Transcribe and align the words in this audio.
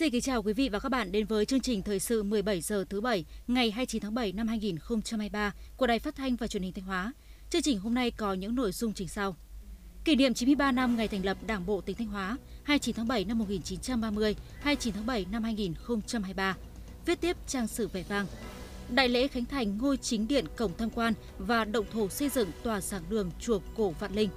Xin 0.00 0.10
kính 0.10 0.20
chào 0.20 0.42
quý 0.42 0.52
vị 0.52 0.68
và 0.68 0.78
các 0.78 0.88
bạn 0.88 1.12
đến 1.12 1.26
với 1.26 1.44
chương 1.44 1.60
trình 1.60 1.82
thời 1.82 2.00
sự 2.00 2.22
17 2.22 2.60
giờ 2.60 2.84
thứ 2.90 3.00
bảy 3.00 3.24
ngày 3.46 3.70
29 3.70 4.02
tháng 4.02 4.14
7 4.14 4.32
năm 4.32 4.48
2023 4.48 5.54
của 5.76 5.86
Đài 5.86 5.98
Phát 5.98 6.14
thanh 6.16 6.36
và 6.36 6.46
Truyền 6.46 6.62
hình 6.62 6.72
Thanh 6.72 6.84
Hóa. 6.84 7.12
Chương 7.50 7.62
trình 7.62 7.78
hôm 7.78 7.94
nay 7.94 8.10
có 8.10 8.34
những 8.34 8.54
nội 8.54 8.72
dung 8.72 8.92
chính 8.92 9.08
sau. 9.08 9.36
Kỷ 10.04 10.16
niệm 10.16 10.34
93 10.34 10.72
năm 10.72 10.96
ngày 10.96 11.08
thành 11.08 11.24
lập 11.24 11.36
Đảng 11.46 11.66
bộ 11.66 11.80
tỉnh 11.80 11.96
Thanh 11.96 12.06
Hóa, 12.06 12.36
29 12.62 12.94
tháng 12.96 13.08
7 13.08 13.24
năm 13.24 13.38
1930, 13.38 14.36
29 14.60 14.94
tháng 14.94 15.06
7 15.06 15.26
năm 15.32 15.42
2023. 15.42 16.56
Viết 17.06 17.20
tiếp 17.20 17.36
trang 17.46 17.68
sử 17.68 17.88
vẻ 17.88 18.04
vang. 18.08 18.26
Đại 18.90 19.08
lễ 19.08 19.28
khánh 19.28 19.44
thành 19.44 19.78
ngôi 19.78 19.96
chính 19.96 20.28
điện 20.28 20.44
cổng 20.56 20.72
tham 20.78 20.90
quan 20.90 21.14
và 21.38 21.64
động 21.64 21.86
thổ 21.92 22.08
xây 22.08 22.28
dựng 22.28 22.48
tòa 22.62 22.80
giảng 22.80 23.02
đường 23.10 23.30
chùa 23.40 23.60
cổ 23.76 23.90
Vạn 23.90 24.14
Linh. 24.14 24.28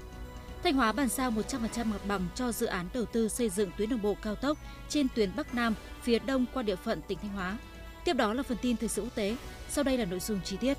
Thanh 0.63 0.73
Hóa 0.73 0.91
bàn 0.91 1.09
giao 1.09 1.31
100% 1.31 1.85
mặt 1.85 2.01
bằng 2.07 2.27
cho 2.35 2.51
dự 2.51 2.65
án 2.65 2.87
đầu 2.93 3.05
tư 3.05 3.29
xây 3.29 3.49
dựng 3.49 3.71
tuyến 3.77 3.89
đường 3.89 4.01
bộ 4.01 4.15
cao 4.21 4.35
tốc 4.35 4.57
trên 4.89 5.07
tuyến 5.15 5.29
Bắc 5.35 5.55
Nam 5.55 5.75
phía 6.01 6.19
đông 6.19 6.45
qua 6.53 6.63
địa 6.63 6.75
phận 6.75 7.01
tỉnh 7.07 7.17
Thanh 7.21 7.31
Hóa. 7.31 7.57
Tiếp 8.05 8.13
đó 8.13 8.33
là 8.33 8.43
phần 8.43 8.57
tin 8.61 8.77
thời 8.77 8.89
sự 8.89 9.01
quốc 9.01 9.15
tế, 9.15 9.35
sau 9.69 9.83
đây 9.83 9.97
là 9.97 10.05
nội 10.05 10.19
dung 10.19 10.39
chi 10.43 10.57
tiết. 10.57 10.77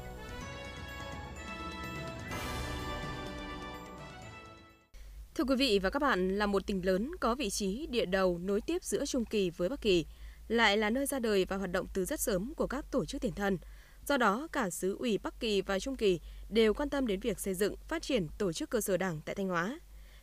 Thưa 5.34 5.44
quý 5.44 5.56
vị 5.56 5.78
và 5.82 5.90
các 5.90 6.02
bạn, 6.02 6.38
là 6.38 6.46
một 6.46 6.66
tỉnh 6.66 6.86
lớn 6.86 7.10
có 7.20 7.34
vị 7.34 7.50
trí 7.50 7.86
địa 7.86 8.04
đầu 8.04 8.38
nối 8.38 8.60
tiếp 8.60 8.84
giữa 8.84 9.06
Trung 9.06 9.24
Kỳ 9.24 9.50
với 9.50 9.68
Bắc 9.68 9.80
Kỳ, 9.80 10.06
lại 10.48 10.76
là 10.76 10.90
nơi 10.90 11.06
ra 11.06 11.18
đời 11.18 11.44
và 11.44 11.56
hoạt 11.56 11.72
động 11.72 11.86
từ 11.94 12.04
rất 12.04 12.20
sớm 12.20 12.54
của 12.54 12.66
các 12.66 12.90
tổ 12.90 13.04
chức 13.04 13.22
tiền 13.22 13.32
thân. 13.32 13.58
Do 14.06 14.16
đó, 14.16 14.48
cả 14.52 14.70
xứ 14.70 14.96
ủy 14.98 15.18
Bắc 15.18 15.40
Kỳ 15.40 15.60
và 15.60 15.78
Trung 15.78 15.96
Kỳ 15.96 16.20
đều 16.48 16.74
quan 16.74 16.90
tâm 16.90 17.06
đến 17.06 17.20
việc 17.20 17.40
xây 17.40 17.54
dựng, 17.54 17.74
phát 17.88 18.02
triển 18.02 18.26
tổ 18.38 18.52
chức 18.52 18.70
cơ 18.70 18.80
sở 18.80 18.96
đảng 18.96 19.20
tại 19.24 19.34
Thanh 19.34 19.48
Hóa. 19.48 19.78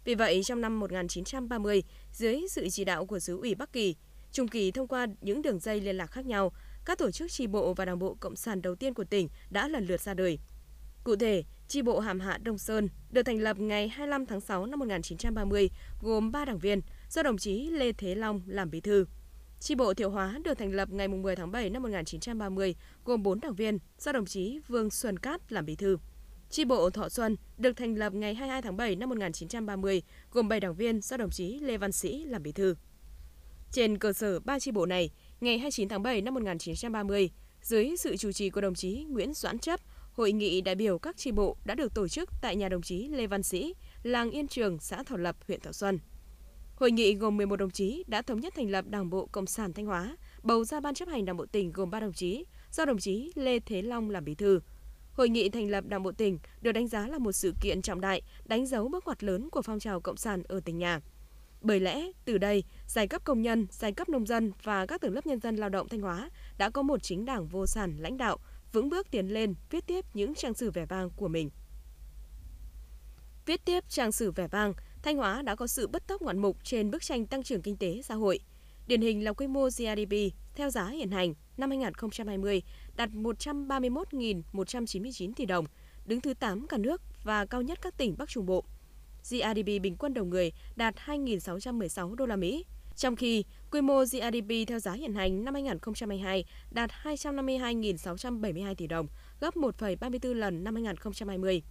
Vì 0.06 0.16
vậy, 0.16 0.42
trong 0.44 0.62
năm 0.62 0.80
1930, 0.80 1.84
dưới 2.14 2.42
sự 2.50 2.70
chỉ 2.70 2.86
đạo 2.86 3.06
của 3.06 3.20
xứ 3.20 3.38
ủy 3.38 3.56
Bắc 3.56 3.74
Kỳ, 3.74 3.96
Trung 4.32 4.48
Kỳ 4.48 4.72
thông 4.72 4.88
qua 4.88 5.08
những 5.22 5.42
đường 5.42 5.60
dây 5.60 5.82
liên 5.82 5.98
lạc 5.98 6.08
khác 6.08 6.26
nhau, 6.26 6.52
các 6.86 6.98
tổ 6.98 7.12
chức 7.12 7.32
tri 7.32 7.48
bộ 7.48 7.74
và 7.74 7.86
đảng 7.86 8.00
bộ 8.00 8.18
cộng 8.20 8.36
sản 8.36 8.62
đầu 8.62 8.76
tiên 8.76 8.94
của 8.94 9.04
tỉnh 9.04 9.30
đã 9.50 9.68
lần 9.68 9.86
lượt 9.86 10.02
ra 10.02 10.14
đời. 10.14 10.40
Cụ 11.04 11.16
thể, 11.16 11.44
tri 11.68 11.82
bộ 11.82 12.00
Hàm 12.00 12.20
Hạ 12.20 12.38
Đông 12.44 12.58
Sơn 12.58 12.90
được 13.12 13.24
thành 13.24 13.40
lập 13.40 13.60
ngày 13.60 13.88
25 13.88 14.26
tháng 14.26 14.42
6 14.42 14.66
năm 14.66 14.80
1930, 14.80 15.70
gồm 16.02 16.32
3 16.32 16.46
đảng 16.46 16.60
viên 16.60 16.82
do 17.10 17.24
đồng 17.24 17.38
chí 17.38 17.70
Lê 17.70 17.92
Thế 17.92 18.16
Long 18.16 18.42
làm 18.46 18.72
bí 18.72 18.82
thư. 18.82 19.06
Chi 19.62 19.76
bộ 19.76 19.94
Thiệu 19.94 20.10
Hóa 20.10 20.40
được 20.44 20.54
thành 20.54 20.74
lập 20.74 20.90
ngày 20.92 21.08
10 21.08 21.36
tháng 21.36 21.52
7 21.52 21.70
năm 21.70 21.84
1930, 21.84 22.76
gồm 23.06 23.24
4 23.24 23.40
đảng 23.40 23.56
viên 23.56 23.78
do 23.98 24.12
đồng 24.12 24.26
chí 24.26 24.60
Vương 24.68 24.90
Xuân 24.90 25.20
Cát 25.20 25.52
làm 25.52 25.66
bí 25.66 25.76
thư. 25.76 25.98
Chi 26.50 26.66
bộ 26.66 26.90
Thọ 26.90 27.10
Xuân 27.10 27.36
được 27.58 27.74
thành 27.74 27.96
lập 27.96 28.14
ngày 28.14 28.36
22 28.36 28.62
tháng 28.62 28.78
7 28.78 28.96
năm 28.96 29.10
1930, 29.10 30.02
gồm 30.32 30.48
7 30.48 30.60
đảng 30.60 30.76
viên 30.76 31.02
do 31.02 31.18
đồng 31.18 31.30
chí 31.30 31.60
Lê 31.60 31.78
Văn 31.78 31.92
Sĩ 31.92 32.24
làm 32.24 32.44
bí 32.44 32.52
thư. 32.52 32.76
Trên 33.72 33.98
cơ 33.98 34.14
sở 34.14 34.40
ba 34.40 34.60
chi 34.60 34.72
bộ 34.72 34.86
này, 34.86 35.10
ngày 35.42 35.58
29 35.58 35.90
tháng 35.90 36.04
7 36.04 36.22
năm 36.22 36.34
1930, 36.34 37.30
dưới 37.62 37.96
sự 38.00 38.18
chủ 38.18 38.32
trì 38.32 38.50
của 38.50 38.62
đồng 38.62 38.76
chí 38.76 39.06
Nguyễn 39.10 39.34
Doãn 39.34 39.60
Chấp, 39.60 39.80
hội 40.14 40.32
nghị 40.32 40.62
đại 40.62 40.76
biểu 40.76 41.00
các 41.00 41.18
chi 41.18 41.32
bộ 41.32 41.58
đã 41.66 41.76
được 41.76 41.94
tổ 41.94 42.08
chức 42.08 42.30
tại 42.42 42.56
nhà 42.56 42.70
đồng 42.70 42.82
chí 42.82 43.08
Lê 43.08 43.28
Văn 43.28 43.44
Sĩ, 43.44 43.74
làng 44.04 44.32
Yên 44.32 44.48
Trường, 44.48 44.80
xã 44.80 45.04
Thọ 45.04 45.18
Lập, 45.18 45.36
huyện 45.48 45.60
Thọ 45.60 45.72
Xuân. 45.72 46.00
Hội 46.82 46.92
nghị 46.92 47.16
gồm 47.16 47.38
11 47.38 47.56
đồng 47.56 47.70
chí 47.70 48.04
đã 48.08 48.22
thống 48.22 48.40
nhất 48.40 48.54
thành 48.56 48.70
lập 48.70 48.86
Đảng 48.88 49.10
bộ 49.10 49.26
Cộng 49.26 49.46
sản 49.46 49.74
Thanh 49.74 49.86
Hóa, 49.86 50.18
bầu 50.44 50.66
ra 50.66 50.80
ban 50.80 50.94
chấp 50.94 51.08
hành 51.08 51.26
Đảng 51.26 51.38
bộ 51.38 51.46
tỉnh 51.46 51.72
gồm 51.72 51.92
3 51.92 52.00
đồng 52.00 52.14
chí, 52.14 52.46
do 52.72 52.86
đồng 52.86 52.98
chí 52.98 53.32
Lê 53.36 53.60
Thế 53.60 53.82
Long 53.82 54.10
làm 54.10 54.26
bí 54.26 54.36
thư. 54.36 54.60
Hội 55.14 55.30
nghị 55.30 55.50
thành 55.50 55.70
lập 55.70 55.84
Đảng 55.88 56.04
bộ 56.04 56.12
tỉnh 56.12 56.40
được 56.62 56.72
đánh 56.72 56.88
giá 56.88 57.08
là 57.08 57.18
một 57.18 57.32
sự 57.32 57.54
kiện 57.62 57.82
trọng 57.82 58.02
đại, 58.02 58.22
đánh 58.46 58.66
dấu 58.66 58.88
bước 58.88 59.06
ngoặt 59.06 59.24
lớn 59.24 59.50
của 59.50 59.62
phong 59.62 59.80
trào 59.80 60.02
cộng 60.02 60.18
sản 60.18 60.44
ở 60.44 60.60
tỉnh 60.60 60.78
nhà. 60.78 61.00
Bởi 61.62 61.80
lẽ, 61.80 62.12
từ 62.26 62.38
đây, 62.38 62.64
giai 62.88 63.08
cấp 63.08 63.24
công 63.24 63.42
nhân, 63.42 63.68
giai 63.72 63.94
cấp 63.94 64.10
nông 64.10 64.28
dân 64.28 64.52
và 64.64 64.86
các 64.86 65.02
tầng 65.02 65.14
lớp 65.14 65.26
nhân 65.26 65.40
dân 65.40 65.56
lao 65.56 65.70
động 65.70 65.88
Thanh 65.88 66.02
Hóa 66.02 66.30
đã 66.58 66.70
có 66.70 66.82
một 66.82 67.04
chính 67.04 67.26
đảng 67.26 67.48
vô 67.48 67.68
sản 67.68 67.98
lãnh 68.00 68.18
đạo, 68.18 68.38
vững 68.74 68.90
bước 68.90 69.12
tiến 69.12 69.28
lên, 69.28 69.54
viết 69.70 69.88
tiếp 69.88 70.06
những 70.14 70.36
trang 70.36 70.54
sử 70.54 70.72
vẻ 70.72 70.86
vang 70.86 71.10
của 71.16 71.28
mình. 71.28 71.50
Viết 73.46 73.66
tiếp 73.66 73.84
trang 73.90 74.12
sử 74.12 74.32
vẻ 74.32 74.48
vang, 74.48 74.74
Thanh 75.04 75.18
Hóa 75.18 75.42
đã 75.42 75.56
có 75.56 75.68
sự 75.68 75.88
bất 75.88 76.08
tốc 76.08 76.22
ngoạn 76.22 76.40
mục 76.40 76.58
trên 76.64 76.92
bức 76.92 77.04
tranh 77.04 77.26
tăng 77.26 77.44
trưởng 77.44 77.62
kinh 77.62 77.78
tế 77.78 78.02
xã 78.04 78.16
hội. 78.16 78.40
Điển 78.88 79.02
hình 79.02 79.24
là 79.24 79.34
quy 79.34 79.48
mô 79.48 79.70
GDP 79.70 80.14
theo 80.56 80.70
giá 80.70 80.90
hiện 80.90 81.12
hành 81.12 81.34
năm 81.58 81.70
2020 81.70 82.62
đạt 82.96 83.10
131.199 83.10 85.34
tỷ 85.36 85.46
đồng, 85.46 85.66
đứng 86.06 86.22
thứ 86.22 86.34
8 86.34 86.68
cả 86.68 86.78
nước 86.78 87.02
và 87.24 87.46
cao 87.46 87.62
nhất 87.62 87.82
các 87.82 87.98
tỉnh 87.98 88.16
Bắc 88.18 88.30
Trung 88.30 88.46
Bộ. 88.46 88.64
GDP 89.24 89.82
bình 89.82 89.96
quân 90.00 90.14
đầu 90.14 90.26
người 90.26 90.52
đạt 90.76 90.96
2.616 91.06 92.16
đô 92.16 92.26
la 92.26 92.36
Mỹ, 92.36 92.66
trong 92.96 93.16
khi 93.16 93.44
quy 93.72 93.82
mô 93.82 94.04
GDP 94.04 94.68
theo 94.68 94.80
giá 94.80 94.94
hiện 94.94 95.14
hành 95.14 95.46
năm 95.46 95.54
2022 95.54 96.46
đạt 96.72 96.92
252.672 97.04 98.76
tỷ 98.76 98.88
đồng, 98.88 99.08
gấp 99.40 99.56
1,34 99.56 100.34
lần 100.34 100.64
năm 100.64 100.76
2020. 100.76 101.64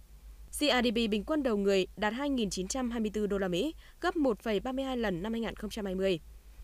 GRDP 0.59 1.09
bình 1.09 1.23
quân 1.23 1.43
đầu 1.43 1.57
người 1.57 1.87
đạt 1.97 2.13
2.924 2.13 3.27
đô 3.27 3.37
la 3.37 3.47
Mỹ, 3.47 3.75
gấp 4.01 4.15
1,32 4.15 4.95
lần 4.95 5.23
năm 5.23 5.33
2020. 5.33 6.19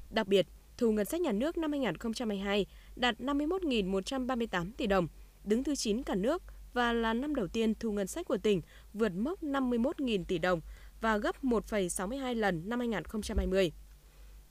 Đặc 0.09 0.27
biệt, 0.27 0.47
thu 0.77 0.91
ngân 0.91 1.05
sách 1.05 1.21
nhà 1.21 1.31
nước 1.31 1.57
năm 1.57 1.71
2022 1.71 2.65
đạt 2.95 3.19
51.138 3.19 4.71
tỷ 4.77 4.87
đồng, 4.87 5.07
đứng 5.43 5.63
thứ 5.63 5.75
9 5.75 6.03
cả 6.03 6.15
nước 6.15 6.43
và 6.73 6.93
là 6.93 7.13
năm 7.13 7.35
đầu 7.35 7.47
tiên 7.47 7.73
thu 7.79 7.91
ngân 7.91 8.07
sách 8.07 8.25
của 8.27 8.37
tỉnh 8.37 8.61
vượt 8.93 9.11
mốc 9.15 9.43
51.000 9.43 10.23
tỷ 10.25 10.37
đồng 10.37 10.61
và 11.01 11.17
gấp 11.17 11.43
1,62 11.43 12.35
lần 12.35 12.69
năm 12.69 12.79
2020. 12.79 13.71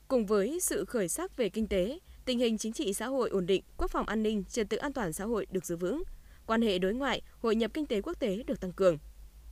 Cùng 0.07 0.25
với 0.25 0.59
sự 0.61 0.85
khởi 0.85 1.07
sắc 1.07 1.37
về 1.37 1.49
kinh 1.49 1.67
tế, 1.67 1.99
tình 2.25 2.39
hình 2.39 2.57
chính 2.57 2.73
trị 2.73 2.93
xã 2.93 3.07
hội 3.07 3.29
ổn 3.29 3.45
định, 3.45 3.63
quốc 3.77 3.91
phòng 3.91 4.05
an 4.05 4.23
ninh, 4.23 4.43
trật 4.43 4.69
tự 4.69 4.77
an 4.77 4.93
toàn 4.93 5.13
xã 5.13 5.25
hội 5.25 5.47
được 5.51 5.65
giữ 5.65 5.77
vững, 5.77 6.03
quan 6.45 6.61
hệ 6.61 6.79
đối 6.79 6.93
ngoại, 6.93 7.21
hội 7.39 7.55
nhập 7.55 7.71
kinh 7.73 7.85
tế 7.85 8.01
quốc 8.01 8.19
tế 8.19 8.43
được 8.47 8.61
tăng 8.61 8.71
cường. 8.71 8.97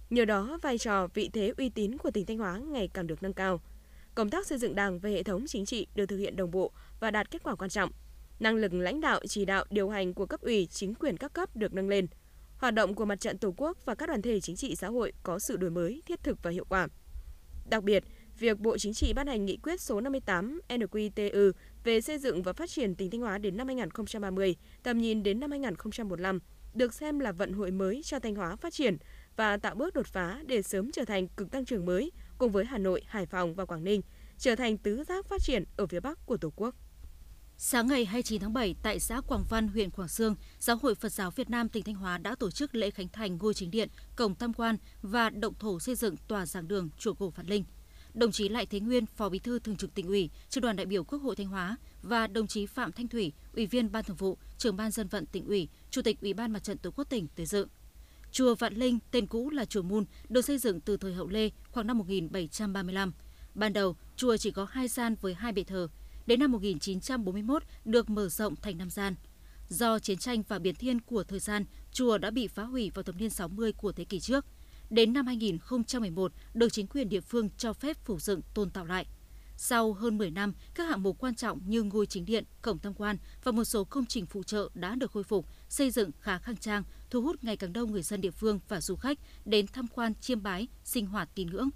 Nhờ 0.10 0.26
đó, 0.26 0.60
vai 0.62 0.78
trò, 0.78 1.08
vị 1.14 1.30
thế 1.34 1.54
uy 1.58 1.70
tín 1.70 1.98
của 1.98 2.12
tỉnh 2.12 2.26
Thanh 2.26 2.38
Hóa 2.38 2.58
ngày 2.58 2.90
càng 2.94 3.08
được 3.08 3.24
nâng 3.24 3.34
cao. 3.34 3.62
Công 4.16 4.30
tác 4.30 4.48
xây 4.48 4.58
dựng 4.58 4.76
Đảng 4.76 5.00
về 5.00 5.12
hệ 5.12 5.24
thống 5.24 5.46
chính 5.48 5.66
trị 5.66 5.88
được 5.96 6.06
thực 6.06 6.18
hiện 6.18 6.36
đồng 6.36 6.52
bộ 6.52 6.72
và 7.00 7.12
đạt 7.12 7.32
kết 7.32 7.44
quả 7.44 7.56
quan 7.56 7.70
trọng. 7.70 7.92
Năng 8.40 8.56
lực 8.56 8.74
lãnh 8.74 9.02
đạo, 9.02 9.20
chỉ 9.28 9.46
đạo, 9.46 9.66
điều 9.70 9.90
hành 9.90 10.14
của 10.14 10.26
cấp 10.26 10.42
ủy, 10.42 10.68
chính 10.72 10.96
quyền 10.96 11.18
các 11.18 11.34
cấp 11.34 11.56
được 11.56 11.74
nâng 11.74 11.90
lên. 11.90 12.08
Hoạt 12.58 12.74
động 12.74 12.94
của 12.94 13.06
mặt 13.06 13.20
trận 13.20 13.38
Tổ 13.38 13.54
quốc 13.58 13.78
và 13.86 13.96
các 13.96 14.06
đoàn 14.06 14.22
thể 14.22 14.40
chính 14.40 14.56
trị 14.56 14.76
xã 14.76 14.88
hội 14.88 15.14
có 15.24 15.40
sự 15.40 15.58
đổi 15.58 15.70
mới, 15.70 16.02
thiết 16.06 16.24
thực 16.24 16.44
và 16.44 16.52
hiệu 16.52 16.66
quả. 16.70 16.88
Đặc 17.70 17.84
biệt, 17.84 18.04
việc 18.40 18.60
Bộ 18.60 18.78
Chính 18.78 18.94
trị 18.94 19.14
ban 19.14 19.28
hành 19.28 19.46
nghị 19.46 19.58
quyết 19.58 19.82
số 19.82 20.02
58 20.02 20.62
NQTU 20.70 21.52
về 21.84 22.02
xây 22.02 22.18
dựng 22.18 22.44
và 22.44 22.54
phát 22.54 22.70
triển 22.70 22.96
tỉnh 22.96 23.10
Thanh 23.12 23.22
Hóa 23.22 23.38
đến 23.38 23.58
năm 23.58 23.68
2030, 23.68 24.56
tầm 24.84 24.98
nhìn 24.98 25.24
đến 25.24 25.40
năm 25.40 25.52
2015 25.52 26.40
được 26.74 26.94
xem 26.94 27.20
là 27.20 27.32
vận 27.32 27.54
hội 27.54 27.72
mới 27.72 28.02
cho 28.04 28.20
Thanh 28.20 28.36
Hóa 28.36 28.56
phát 28.56 28.74
triển 28.74 28.98
và 29.36 29.58
tạo 29.58 29.76
bước 29.76 29.94
đột 29.94 30.08
phá 30.08 30.42
để 30.46 30.62
sớm 30.62 30.92
trở 30.92 31.06
thành 31.06 31.28
cực 31.28 31.52
tăng 31.52 31.66
trưởng 31.66 31.86
mới 31.86 32.12
cùng 32.38 32.52
với 32.52 32.66
Hà 32.66 32.78
Nội, 32.78 33.02
Hải 33.08 33.26
Phòng 33.26 33.56
và 33.56 33.66
Quảng 33.66 33.84
Ninh, 33.84 34.02
trở 34.38 34.56
thành 34.56 34.78
tứ 34.78 35.04
giác 35.04 35.26
phát 35.26 35.42
triển 35.42 35.64
ở 35.78 35.88
phía 35.88 36.00
Bắc 36.00 36.26
của 36.26 36.38
Tổ 36.38 36.54
quốc. 36.56 36.76
Sáng 37.58 37.88
ngày 37.88 38.06
29 38.06 38.42
tháng 38.42 38.54
7, 38.54 38.76
tại 38.84 39.00
xã 39.00 39.22
Quảng 39.22 39.44
Văn, 39.50 39.68
huyện 39.68 39.90
Quảng 39.90 40.08
Sương, 40.08 40.36
Giáo 40.60 40.78
hội 40.82 40.96
Phật 40.96 41.12
giáo 41.12 41.32
Việt 41.32 41.50
Nam 41.50 41.70
tỉnh 41.70 41.84
Thanh 41.84 41.96
Hóa 41.96 42.18
đã 42.18 42.36
tổ 42.36 42.52
chức 42.52 42.76
lễ 42.76 42.92
khánh 42.92 43.10
thành 43.10 43.38
ngôi 43.38 43.54
chính 43.54 43.72
điện, 43.72 43.90
cổng 44.16 44.36
tham 44.36 44.54
quan 44.54 44.78
và 45.02 45.30
động 45.30 45.54
thổ 45.60 45.80
xây 45.80 45.96
dựng 45.96 46.16
tòa 46.28 46.46
giảng 46.46 46.68
đường 46.68 46.90
chùa 46.98 47.14
cổ 47.14 47.32
Phật 47.32 47.46
Linh. 47.50 47.64
Đồng 48.14 48.32
chí 48.32 48.50
Lại 48.50 48.66
Thế 48.66 48.80
Nguyên, 48.80 49.06
Phó 49.06 49.30
Bí 49.30 49.40
thư 49.40 49.60
Thường 49.60 49.76
trực 49.76 49.94
tỉnh 49.96 50.08
ủy, 50.08 50.30
Trưởng 50.50 50.62
đoàn 50.62 50.76
đại 50.76 50.86
biểu 50.86 51.04
Quốc 51.04 51.20
hội 51.20 51.36
Thanh 51.36 51.48
Hóa 51.48 51.78
và 52.02 52.28
đồng 52.28 52.48
chí 52.48 52.66
Phạm 52.66 52.92
Thanh 52.92 53.08
Thủy, 53.08 53.34
Ủy 53.54 53.66
viên 53.66 53.92
Ban 53.92 54.04
Thường 54.04 54.18
vụ, 54.18 54.38
Trưởng 54.58 54.76
ban 54.76 54.92
Dân 54.92 55.08
vận 55.08 55.26
tỉnh 55.26 55.48
ủy, 55.48 55.70
Chủ 55.92 56.02
tịch 56.02 56.22
Ủy 56.22 56.34
ban 56.34 56.52
Mặt 56.52 56.64
trận 56.64 56.78
Tổ 56.78 56.92
quốc 56.92 57.10
tỉnh 57.10 57.28
tới 57.36 57.46
dự. 57.46 57.68
Chùa 58.36 58.56
Vạn 58.56 58.74
Linh, 58.74 59.00
tên 59.12 59.28
cũ 59.28 59.50
là 59.50 59.66
chùa 59.66 59.82
Mun, 59.82 60.06
được 60.30 60.42
xây 60.42 60.58
dựng 60.58 60.82
từ 60.82 60.98
thời 60.98 61.14
Hậu 61.14 61.28
Lê 61.28 61.50
khoảng 61.72 61.88
năm 61.88 61.98
1735. 61.98 63.14
Ban 63.54 63.74
đầu, 63.74 63.96
chùa 64.16 64.38
chỉ 64.38 64.52
có 64.52 64.68
hai 64.72 64.88
gian 64.88 65.16
với 65.22 65.34
hai 65.34 65.52
bệ 65.52 65.64
thờ. 65.64 65.88
Đến 66.26 66.40
năm 66.40 66.52
1941 66.52 67.64
được 67.86 68.10
mở 68.10 68.30
rộng 68.30 68.56
thành 68.56 68.78
năm 68.78 68.90
gian. 68.90 69.16
Do 69.70 70.00
chiến 70.00 70.18
tranh 70.18 70.44
và 70.48 70.60
biến 70.60 70.76
thiên 70.76 71.02
của 71.02 71.24
thời 71.24 71.40
gian, 71.40 71.66
chùa 71.92 72.18
đã 72.18 72.30
bị 72.32 72.48
phá 72.48 72.64
hủy 72.64 72.92
vào 72.96 73.04
thập 73.04 73.16
niên 73.16 73.30
60 73.30 73.74
của 73.74 73.92
thế 73.92 74.04
kỷ 74.04 74.20
trước. 74.20 74.46
Đến 74.90 75.14
năm 75.14 75.28
2011, 75.28 76.32
được 76.54 76.74
chính 76.74 76.88
quyền 76.88 77.10
địa 77.10 77.22
phương 77.22 77.50
cho 77.58 77.74
phép 77.74 77.98
phủ 78.06 78.20
dựng 78.20 78.42
tôn 78.54 78.70
tạo 78.70 78.86
lại. 78.86 79.06
Sau 79.58 79.94
hơn 79.94 80.18
10 80.18 80.32
năm, 80.32 80.54
các 80.74 80.84
hạng 80.84 81.04
mục 81.04 81.18
quan 81.20 81.36
trọng 81.36 81.60
như 81.66 81.84
ngôi 81.84 82.06
chính 82.06 82.26
điện, 82.26 82.44
cổng 82.62 82.80
tham 82.80 82.94
quan 82.94 83.18
và 83.44 83.52
một 83.52 83.64
số 83.64 83.84
công 83.84 84.06
trình 84.06 84.26
phụ 84.26 84.44
trợ 84.44 84.70
đã 84.74 84.96
được 84.96 85.12
khôi 85.12 85.24
phục, 85.24 85.46
xây 85.70 85.92
dựng 85.92 86.12
khá 86.20 86.38
khang 86.38 86.58
trang, 86.58 86.84
thu 87.10 87.22
hút 87.22 87.44
ngày 87.44 87.58
càng 87.58 87.74
đông 87.74 87.92
người 87.92 88.02
dân 88.02 88.22
địa 88.22 88.32
phương 88.32 88.60
và 88.68 88.82
du 88.82 88.96
khách 88.96 89.18
đến 89.46 89.68
tham 89.68 89.88
quan 89.88 90.14
chiêm 90.16 90.44
bái, 90.44 90.68
sinh 90.84 91.06
hoạt 91.06 91.30
tín 91.36 91.48
ngưỡng. 91.48 91.70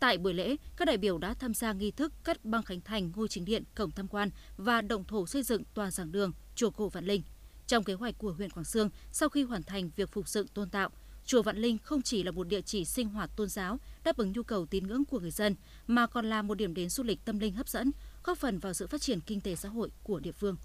Tại 0.00 0.18
buổi 0.18 0.34
lễ, 0.34 0.56
các 0.76 0.84
đại 0.84 0.96
biểu 0.96 1.18
đã 1.18 1.34
tham 1.34 1.54
gia 1.54 1.72
nghi 1.72 1.90
thức 1.90 2.12
cắt 2.24 2.44
băng 2.44 2.62
khánh 2.62 2.80
thành 2.80 3.12
ngôi 3.16 3.28
chính 3.28 3.44
điện, 3.44 3.64
cổng 3.74 3.90
tham 3.90 4.08
quan 4.08 4.30
và 4.56 4.80
động 4.80 5.04
thổ 5.04 5.26
xây 5.26 5.42
dựng 5.42 5.62
tòa 5.74 5.90
giảng 5.90 6.12
đường, 6.12 6.32
chùa 6.54 6.70
cổ 6.70 6.88
Vạn 6.88 7.04
Linh. 7.04 7.22
Trong 7.66 7.84
kế 7.84 7.94
hoạch 7.94 8.18
của 8.18 8.32
huyện 8.32 8.50
Quảng 8.50 8.64
Sương, 8.64 8.90
sau 9.12 9.28
khi 9.28 9.42
hoàn 9.42 9.62
thành 9.62 9.90
việc 9.96 10.12
phục 10.12 10.28
dựng 10.28 10.46
tôn 10.46 10.70
tạo, 10.70 10.90
Chùa 11.28 11.42
Vạn 11.42 11.56
Linh 11.56 11.78
không 11.78 12.02
chỉ 12.02 12.22
là 12.22 12.30
một 12.30 12.48
địa 12.48 12.60
chỉ 12.60 12.84
sinh 12.84 13.08
hoạt 13.08 13.30
tôn 13.36 13.48
giáo 13.48 13.78
đáp 14.04 14.16
ứng 14.16 14.32
nhu 14.32 14.42
cầu 14.42 14.66
tín 14.66 14.86
ngưỡng 14.86 15.04
của 15.04 15.20
người 15.20 15.30
dân, 15.30 15.54
mà 15.86 16.06
còn 16.06 16.30
là 16.30 16.42
một 16.42 16.54
điểm 16.54 16.74
đến 16.74 16.88
du 16.88 17.02
lịch 17.02 17.24
tâm 17.24 17.38
linh 17.38 17.54
hấp 17.54 17.68
dẫn, 17.68 17.90
góp 18.24 18.38
phần 18.38 18.58
vào 18.58 18.72
sự 18.72 18.86
phát 18.86 19.00
triển 19.00 19.20
kinh 19.20 19.40
tế 19.40 19.56
xã 19.56 19.68
hội 19.68 19.90
của 20.02 20.20
địa 20.20 20.32
phương. 20.32 20.56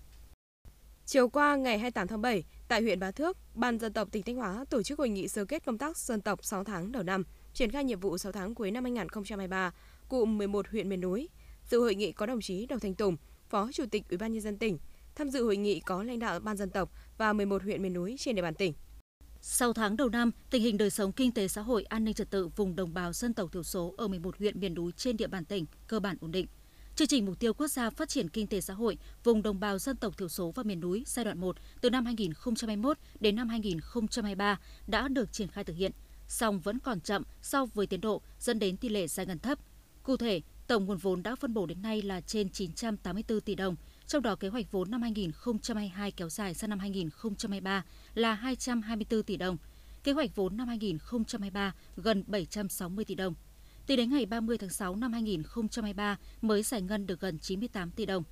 Chiều 1.06 1.30
qua 1.30 1.56
ngày 1.56 1.80
28 1.80 2.08
tháng 2.08 2.22
7, 2.22 2.44
tại 2.68 2.82
huyện 2.82 3.00
Bá 3.00 3.12
Thước, 3.12 3.38
Ban 3.56 3.80
dân 3.80 3.94
tộc 3.94 4.08
tỉnh 4.12 4.24
Thanh 4.24 4.36
Hóa 4.36 4.66
tổ 4.70 4.84
chức 4.84 5.00
hội 5.00 5.10
nghị 5.10 5.28
sơ 5.28 5.46
kết 5.46 5.66
công 5.66 5.78
tác 5.78 5.98
dân 5.98 6.22
tộc 6.22 6.46
6 6.46 6.64
tháng 6.64 6.92
đầu 6.92 7.04
năm, 7.04 7.24
triển 7.54 7.72
khai 7.72 7.84
nhiệm 7.84 8.00
vụ 8.00 8.18
6 8.18 8.32
tháng 8.32 8.56
cuối 8.56 8.72
năm 8.72 8.84
2023, 8.84 9.74
cụm 10.10 10.38
11 10.38 10.68
huyện 10.68 10.90
miền 10.90 11.02
núi. 11.02 11.30
Dự 11.70 11.80
hội 11.80 11.96
nghị 11.96 12.12
có 12.12 12.26
đồng 12.26 12.42
chí 12.42 12.66
Đầu 12.66 12.80
Thành 12.80 12.96
Tùng, 12.96 13.18
Phó 13.50 13.72
Chủ 13.72 13.84
tịch 13.92 14.04
Ủy 14.10 14.18
ban 14.18 14.34
nhân 14.34 14.42
dân 14.42 14.58
tỉnh. 14.58 14.78
Tham 15.16 15.30
dự 15.30 15.44
hội 15.44 15.58
nghị 15.58 15.80
có 15.80 16.04
lãnh 16.04 16.20
đạo 16.20 16.40
ban 16.40 16.58
dân 16.58 16.70
tộc 16.70 16.92
và 17.18 17.34
11 17.34 17.64
huyện 17.64 17.82
miền 17.82 17.94
núi 17.94 18.16
trên 18.20 18.36
địa 18.36 18.42
bàn 18.42 18.54
tỉnh. 18.54 18.74
Sau 19.46 19.74
tháng 19.74 19.98
đầu 19.98 20.10
năm, 20.10 20.32
tình 20.50 20.64
hình 20.64 20.78
đời 20.78 20.90
sống 20.90 21.12
kinh 21.12 21.32
tế 21.32 21.48
xã 21.48 21.62
hội, 21.62 21.84
an 21.84 22.06
ninh 22.06 22.14
trật 22.14 22.30
tự 22.30 22.48
vùng 22.48 22.76
đồng 22.76 22.94
bào 22.94 23.14
dân 23.14 23.34
tộc 23.34 23.52
thiểu 23.52 23.64
số 23.64 23.94
ở 23.98 24.08
11 24.08 24.38
huyện 24.40 24.60
miền 24.60 24.74
núi 24.74 24.92
trên 24.98 25.18
địa 25.18 25.28
bàn 25.28 25.46
tỉnh 25.46 25.66
cơ 25.88 26.00
bản 26.00 26.18
ổn 26.22 26.32
định. 26.32 26.48
Chương 26.96 27.08
trình 27.08 27.26
mục 27.26 27.40
tiêu 27.40 27.54
quốc 27.54 27.68
gia 27.68 27.90
phát 27.90 28.10
triển 28.10 28.30
kinh 28.30 28.48
tế 28.48 28.62
xã 28.62 28.74
hội 28.74 28.98
vùng 29.24 29.42
đồng 29.42 29.60
bào 29.60 29.80
dân 29.80 29.98
tộc 29.98 30.18
thiểu 30.18 30.30
số 30.30 30.52
và 30.52 30.64
miền 30.64 30.80
núi 30.80 31.04
giai 31.08 31.26
đoạn 31.26 31.40
1 31.40 31.56
từ 31.82 31.90
năm 31.90 32.06
2021 32.06 32.98
đến 33.20 33.36
năm 33.36 33.50
2023 33.50 34.60
đã 34.88 35.08
được 35.08 35.34
triển 35.34 35.48
khai 35.48 35.64
thực 35.64 35.76
hiện, 35.76 35.92
song 36.28 36.60
vẫn 36.60 36.80
còn 36.80 37.00
chậm 37.00 37.24
so 37.42 37.66
với 37.66 37.88
tiến 37.88 38.02
độ 38.02 38.22
dẫn 38.40 38.60
đến 38.60 38.78
tỷ 38.78 38.90
lệ 38.90 39.08
giải 39.08 39.26
ngân 39.26 39.40
thấp. 39.40 39.60
Cụ 40.04 40.18
thể, 40.18 40.42
tổng 40.68 40.86
nguồn 40.86 40.98
vốn 40.98 41.24
đã 41.24 41.36
phân 41.36 41.54
bổ 41.54 41.66
đến 41.66 41.82
nay 41.82 42.02
là 42.02 42.22
trên 42.22 42.50
984 42.50 43.42
tỷ 43.42 43.56
đồng, 43.56 43.76
trong 44.08 44.22
đó 44.22 44.36
kế 44.36 44.48
hoạch 44.48 44.72
vốn 44.72 44.92
năm 44.92 45.02
2022 45.02 46.12
kéo 46.12 46.30
dài 46.30 46.54
sang 46.54 46.70
năm 46.70 46.80
2023 46.80 47.84
là 48.14 48.34
224 48.34 49.24
tỷ 49.24 49.38
đồng, 49.38 49.58
kế 50.04 50.12
hoạch 50.12 50.36
vốn 50.36 50.58
năm 50.58 50.68
2023 50.68 51.74
gần 51.98 52.24
760 52.28 53.06
tỷ 53.06 53.16
đồng. 53.16 53.34
Tính 53.88 53.98
đến 53.98 54.10
ngày 54.10 54.26
30 54.26 54.58
tháng 54.58 54.70
6 54.70 54.96
năm 54.96 55.14
2023 55.14 56.18
mới 56.42 56.64
giải 56.64 56.82
ngân 56.82 57.08
được 57.08 57.20
gần 57.20 57.40
98 57.40 57.92
tỷ 57.92 58.06
đồng. 58.06 58.24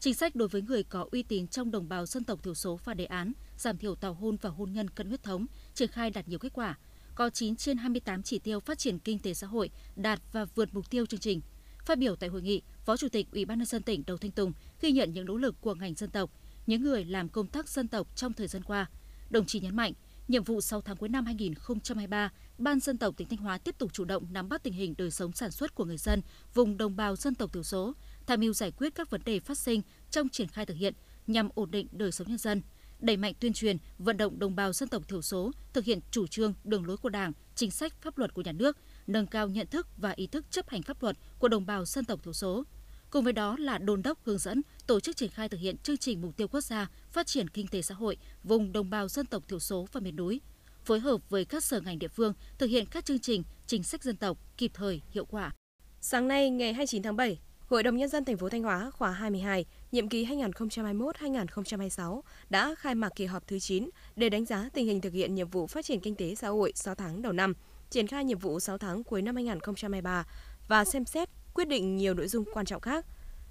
Chính 0.00 0.14
sách 0.14 0.36
đối 0.36 0.48
với 0.48 0.62
người 0.62 0.82
có 0.82 1.08
uy 1.12 1.22
tín 1.22 1.48
trong 1.48 1.70
đồng 1.70 1.88
bào 1.88 2.06
dân 2.06 2.24
tộc 2.24 2.42
thiểu 2.42 2.54
số 2.54 2.80
và 2.84 2.94
đề 2.94 3.04
án 3.04 3.32
giảm 3.56 3.78
thiểu 3.78 3.94
tảo 3.94 4.14
hôn 4.14 4.36
và 4.42 4.50
hôn 4.50 4.72
nhân 4.72 4.90
cận 4.90 5.08
huyết 5.08 5.22
thống 5.22 5.46
triển 5.74 5.88
khai 5.88 6.10
đạt 6.10 6.28
nhiều 6.28 6.38
kết 6.38 6.52
quả. 6.52 6.78
Có 7.14 7.30
9 7.30 7.56
trên 7.56 7.76
28 7.76 8.22
chỉ 8.22 8.38
tiêu 8.38 8.60
phát 8.60 8.78
triển 8.78 8.98
kinh 8.98 9.18
tế 9.18 9.34
xã 9.34 9.46
hội 9.46 9.70
đạt 9.96 10.20
và 10.32 10.44
vượt 10.44 10.74
mục 10.74 10.90
tiêu 10.90 11.06
chương 11.06 11.20
trình. 11.20 11.40
Phát 11.86 11.98
biểu 11.98 12.16
tại 12.16 12.30
hội 12.30 12.42
nghị, 12.42 12.62
Phó 12.84 12.96
Chủ 12.96 13.08
tịch 13.08 13.26
Ủy 13.32 13.44
ban 13.44 13.58
nhân 13.58 13.66
dân 13.66 13.82
tỉnh 13.82 14.02
Đầu 14.06 14.16
Thanh 14.16 14.30
Tùng 14.30 14.52
ghi 14.80 14.92
nhận 14.92 15.12
những 15.12 15.26
nỗ 15.26 15.36
lực 15.36 15.60
của 15.60 15.74
ngành 15.74 15.94
dân 15.94 16.10
tộc, 16.10 16.30
những 16.66 16.82
người 16.82 17.04
làm 17.04 17.28
công 17.28 17.46
tác 17.46 17.68
dân 17.68 17.88
tộc 17.88 18.16
trong 18.16 18.32
thời 18.32 18.48
gian 18.48 18.62
qua. 18.62 18.86
Đồng 19.30 19.46
chí 19.46 19.60
nhấn 19.60 19.76
mạnh, 19.76 19.92
nhiệm 20.28 20.44
vụ 20.44 20.60
6 20.60 20.80
tháng 20.80 20.96
cuối 20.96 21.08
năm 21.08 21.24
2023, 21.24 22.32
Ban 22.58 22.80
dân 22.80 22.98
tộc 22.98 23.14
tỉnh 23.16 23.28
Thanh 23.28 23.38
Hóa 23.38 23.58
tiếp 23.58 23.78
tục 23.78 23.92
chủ 23.92 24.04
động 24.04 24.26
nắm 24.32 24.48
bắt 24.48 24.62
tình 24.62 24.72
hình 24.72 24.94
đời 24.98 25.10
sống 25.10 25.32
sản 25.32 25.50
xuất 25.50 25.74
của 25.74 25.84
người 25.84 25.96
dân 25.96 26.22
vùng 26.54 26.76
đồng 26.76 26.96
bào 26.96 27.16
dân 27.16 27.34
tộc 27.34 27.52
thiểu 27.52 27.62
số, 27.62 27.94
tham 28.26 28.40
mưu 28.40 28.52
giải 28.52 28.70
quyết 28.70 28.94
các 28.94 29.10
vấn 29.10 29.20
đề 29.24 29.40
phát 29.40 29.58
sinh 29.58 29.82
trong 30.10 30.28
triển 30.28 30.48
khai 30.48 30.66
thực 30.66 30.76
hiện 30.76 30.94
nhằm 31.26 31.48
ổn 31.54 31.70
định 31.70 31.88
đời 31.92 32.12
sống 32.12 32.28
nhân 32.28 32.38
dân, 32.38 32.62
đẩy 33.00 33.16
mạnh 33.16 33.34
tuyên 33.40 33.52
truyền, 33.52 33.76
vận 33.98 34.16
động 34.16 34.38
đồng 34.38 34.56
bào 34.56 34.72
dân 34.72 34.88
tộc 34.88 35.08
thiểu 35.08 35.22
số 35.22 35.52
thực 35.72 35.84
hiện 35.84 36.00
chủ 36.10 36.26
trương, 36.26 36.54
đường 36.64 36.86
lối 36.86 36.96
của 36.96 37.08
Đảng, 37.08 37.32
chính 37.54 37.70
sách 37.70 38.02
pháp 38.02 38.18
luật 38.18 38.34
của 38.34 38.42
nhà 38.42 38.52
nước, 38.52 38.76
nâng 39.06 39.26
cao 39.26 39.48
nhận 39.48 39.66
thức 39.66 39.86
và 39.96 40.10
ý 40.16 40.26
thức 40.26 40.44
chấp 40.50 40.68
hành 40.68 40.82
pháp 40.82 41.02
luật 41.02 41.16
của 41.38 41.48
đồng 41.48 41.66
bào 41.66 41.84
dân 41.84 42.04
tộc 42.04 42.22
thiểu 42.22 42.32
số. 42.32 42.64
Cùng 43.10 43.24
với 43.24 43.32
đó 43.32 43.56
là 43.58 43.78
đôn 43.78 44.02
đốc 44.02 44.18
hướng 44.24 44.38
dẫn 44.38 44.62
tổ 44.86 45.00
chức 45.00 45.16
triển 45.16 45.30
khai 45.30 45.48
thực 45.48 45.60
hiện 45.60 45.78
chương 45.78 45.96
trình 45.96 46.20
mục 46.22 46.36
tiêu 46.36 46.48
quốc 46.48 46.60
gia 46.60 46.90
phát 47.12 47.26
triển 47.26 47.48
kinh 47.48 47.66
tế 47.68 47.82
xã 47.82 47.94
hội 47.94 48.16
vùng 48.44 48.72
đồng 48.72 48.90
bào 48.90 49.08
dân 49.08 49.26
tộc 49.26 49.48
thiểu 49.48 49.58
số 49.58 49.86
và 49.92 50.00
miền 50.00 50.16
núi, 50.16 50.40
phối 50.84 51.00
hợp 51.00 51.30
với 51.30 51.44
các 51.44 51.64
sở 51.64 51.80
ngành 51.80 51.98
địa 51.98 52.08
phương 52.08 52.32
thực 52.58 52.66
hiện 52.66 52.86
các 52.86 53.04
chương 53.04 53.18
trình, 53.18 53.42
chính 53.66 53.82
sách 53.82 54.02
dân 54.02 54.16
tộc 54.16 54.38
kịp 54.56 54.70
thời, 54.74 55.02
hiệu 55.10 55.24
quả. 55.24 55.52
Sáng 56.00 56.28
nay 56.28 56.50
ngày 56.50 56.72
29 56.72 57.02
tháng 57.02 57.16
7, 57.16 57.38
Hội 57.68 57.82
đồng 57.82 57.96
nhân 57.96 58.08
dân 58.08 58.24
thành 58.24 58.36
phố 58.36 58.48
Thanh 58.48 58.62
Hóa 58.62 58.90
khóa 58.90 59.10
22, 59.10 59.64
nhiệm 59.92 60.08
kỳ 60.08 60.26
2021-2026 60.26 62.20
đã 62.50 62.74
khai 62.74 62.94
mạc 62.94 63.12
kỳ 63.16 63.24
họp 63.24 63.46
thứ 63.46 63.58
9 63.58 63.90
để 64.16 64.28
đánh 64.28 64.44
giá 64.44 64.68
tình 64.72 64.86
hình 64.86 65.00
thực 65.00 65.12
hiện 65.12 65.34
nhiệm 65.34 65.48
vụ 65.48 65.66
phát 65.66 65.84
triển 65.84 66.00
kinh 66.00 66.14
tế 66.14 66.34
xã 66.34 66.48
hội 66.48 66.72
6 66.74 66.94
tháng 66.94 67.22
đầu 67.22 67.32
năm, 67.32 67.54
triển 67.90 68.06
khai 68.06 68.24
nhiệm 68.24 68.38
vụ 68.38 68.60
6 68.60 68.78
tháng 68.78 69.04
cuối 69.04 69.22
năm 69.22 69.34
2023 69.34 70.26
và 70.68 70.84
xem 70.84 71.04
xét 71.04 71.28
quyết 71.54 71.68
định 71.68 71.96
nhiều 71.96 72.14
nội 72.14 72.28
dung 72.28 72.44
quan 72.54 72.66
trọng 72.66 72.80
khác. 72.80 73.06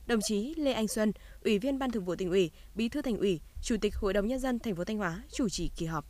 Đồng 0.08 0.20
chí 0.22 0.54
Lê 0.58 0.74
Anh 0.74 0.88
Xuân, 0.88 1.12
Ủy 1.44 1.60
viên 1.60 1.80
Ban 1.80 1.92
Thường 1.92 2.06
vụ 2.06 2.16
tỉnh 2.16 2.30
ủy, 2.30 2.52
Bí 2.76 2.90
thư 2.90 3.02
Thành 3.02 3.18
ủy, 3.18 3.40
Chủ 3.64 3.76
tịch 3.82 3.96
Hội 3.96 4.14
đồng 4.14 4.28
nhân 4.28 4.40
dân 4.40 4.60
thành 4.60 4.76
phố 4.76 4.84
Thanh 4.84 4.98
Hóa 4.98 5.24
chủ 5.34 5.50
trì 5.50 5.72
kỳ 5.78 5.86
họp. 5.86 6.06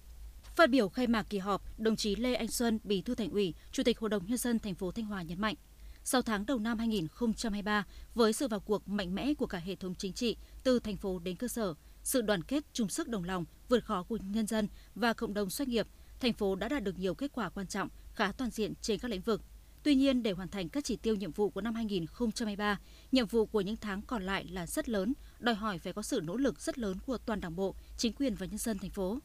Phát 0.56 0.70
biểu 0.70 0.90
khai 0.90 1.08
mạc 1.08 1.26
kỳ 1.30 1.38
họp, 1.38 1.80
đồng 1.80 1.96
chí 1.96 2.16
Lê 2.16 2.36
Anh 2.36 2.48
Xuân, 2.48 2.80
Bí 2.84 3.02
thư 3.02 3.16
Thành 3.16 3.32
ủy, 3.32 3.54
Chủ 3.72 3.84
tịch 3.84 4.00
Hội 4.00 4.10
đồng 4.10 4.26
nhân 4.26 4.38
dân 4.38 4.60
thành 4.60 4.76
phố 4.76 4.92
Thanh 4.92 5.06
Hóa 5.06 5.22
nhấn 5.22 5.42
mạnh, 5.42 5.56
sau 6.04 6.22
tháng 6.22 6.46
đầu 6.46 6.60
năm 6.60 6.78
2023, 6.78 7.86
với 8.16 8.34
sự 8.34 8.48
vào 8.48 8.60
cuộc 8.60 8.88
mạnh 8.88 9.16
mẽ 9.16 9.34
của 9.34 9.48
cả 9.48 9.58
hệ 9.58 9.76
thống 9.76 9.96
chính 9.96 10.14
trị 10.14 10.38
từ 10.64 10.80
thành 10.80 10.98
phố 10.98 11.20
đến 11.20 11.36
cơ 11.36 11.48
sở, 11.48 11.74
sự 12.04 12.22
đoàn 12.22 12.44
kết 12.44 12.64
chung 12.74 12.90
sức 12.90 13.08
đồng 13.08 13.24
lòng, 13.24 13.46
vượt 13.70 13.86
khó 13.86 14.04
của 14.04 14.18
nhân 14.18 14.48
dân 14.48 14.68
và 14.96 15.14
cộng 15.14 15.34
đồng 15.34 15.50
doanh 15.50 15.70
nghiệp, 15.70 15.88
thành 16.26 16.34
phố 16.34 16.56
đã 16.56 16.70
đạt 16.70 16.84
được 16.84 17.00
nhiều 17.00 17.16
kết 17.16 17.32
quả 17.34 17.50
quan 17.50 17.68
trọng, 17.68 17.90
khá 18.14 18.32
toàn 18.32 18.50
diện 18.50 18.74
trên 18.82 19.00
các 19.00 19.12
lĩnh 19.12 19.22
vực. 19.22 19.42
Tuy 19.84 19.96
nhiên, 19.96 20.24
để 20.24 20.32
hoàn 20.32 20.48
thành 20.48 20.70
các 20.70 20.84
chỉ 20.84 20.96
tiêu 20.96 21.16
nhiệm 21.16 21.32
vụ 21.32 21.50
của 21.50 21.62
năm 21.62 21.76
2023, 21.76 22.80
nhiệm 23.12 23.28
vụ 23.28 23.46
của 23.46 23.62
những 23.62 23.76
tháng 23.76 24.02
còn 24.02 24.24
lại 24.24 24.46
là 24.52 24.68
rất 24.68 24.90
lớn, 24.90 25.14
đòi 25.40 25.56
hỏi 25.56 25.80
phải 25.80 25.94
có 25.94 26.02
sự 26.02 26.22
nỗ 26.24 26.38
lực 26.38 26.60
rất 26.62 26.78
lớn 26.78 26.98
của 27.06 27.18
toàn 27.18 27.42
Đảng 27.42 27.56
bộ, 27.56 27.76
chính 27.98 28.14
quyền 28.14 28.36
và 28.36 28.46
nhân 28.46 28.58
dân 28.58 28.78
thành 28.78 28.90
phố. 28.90 29.20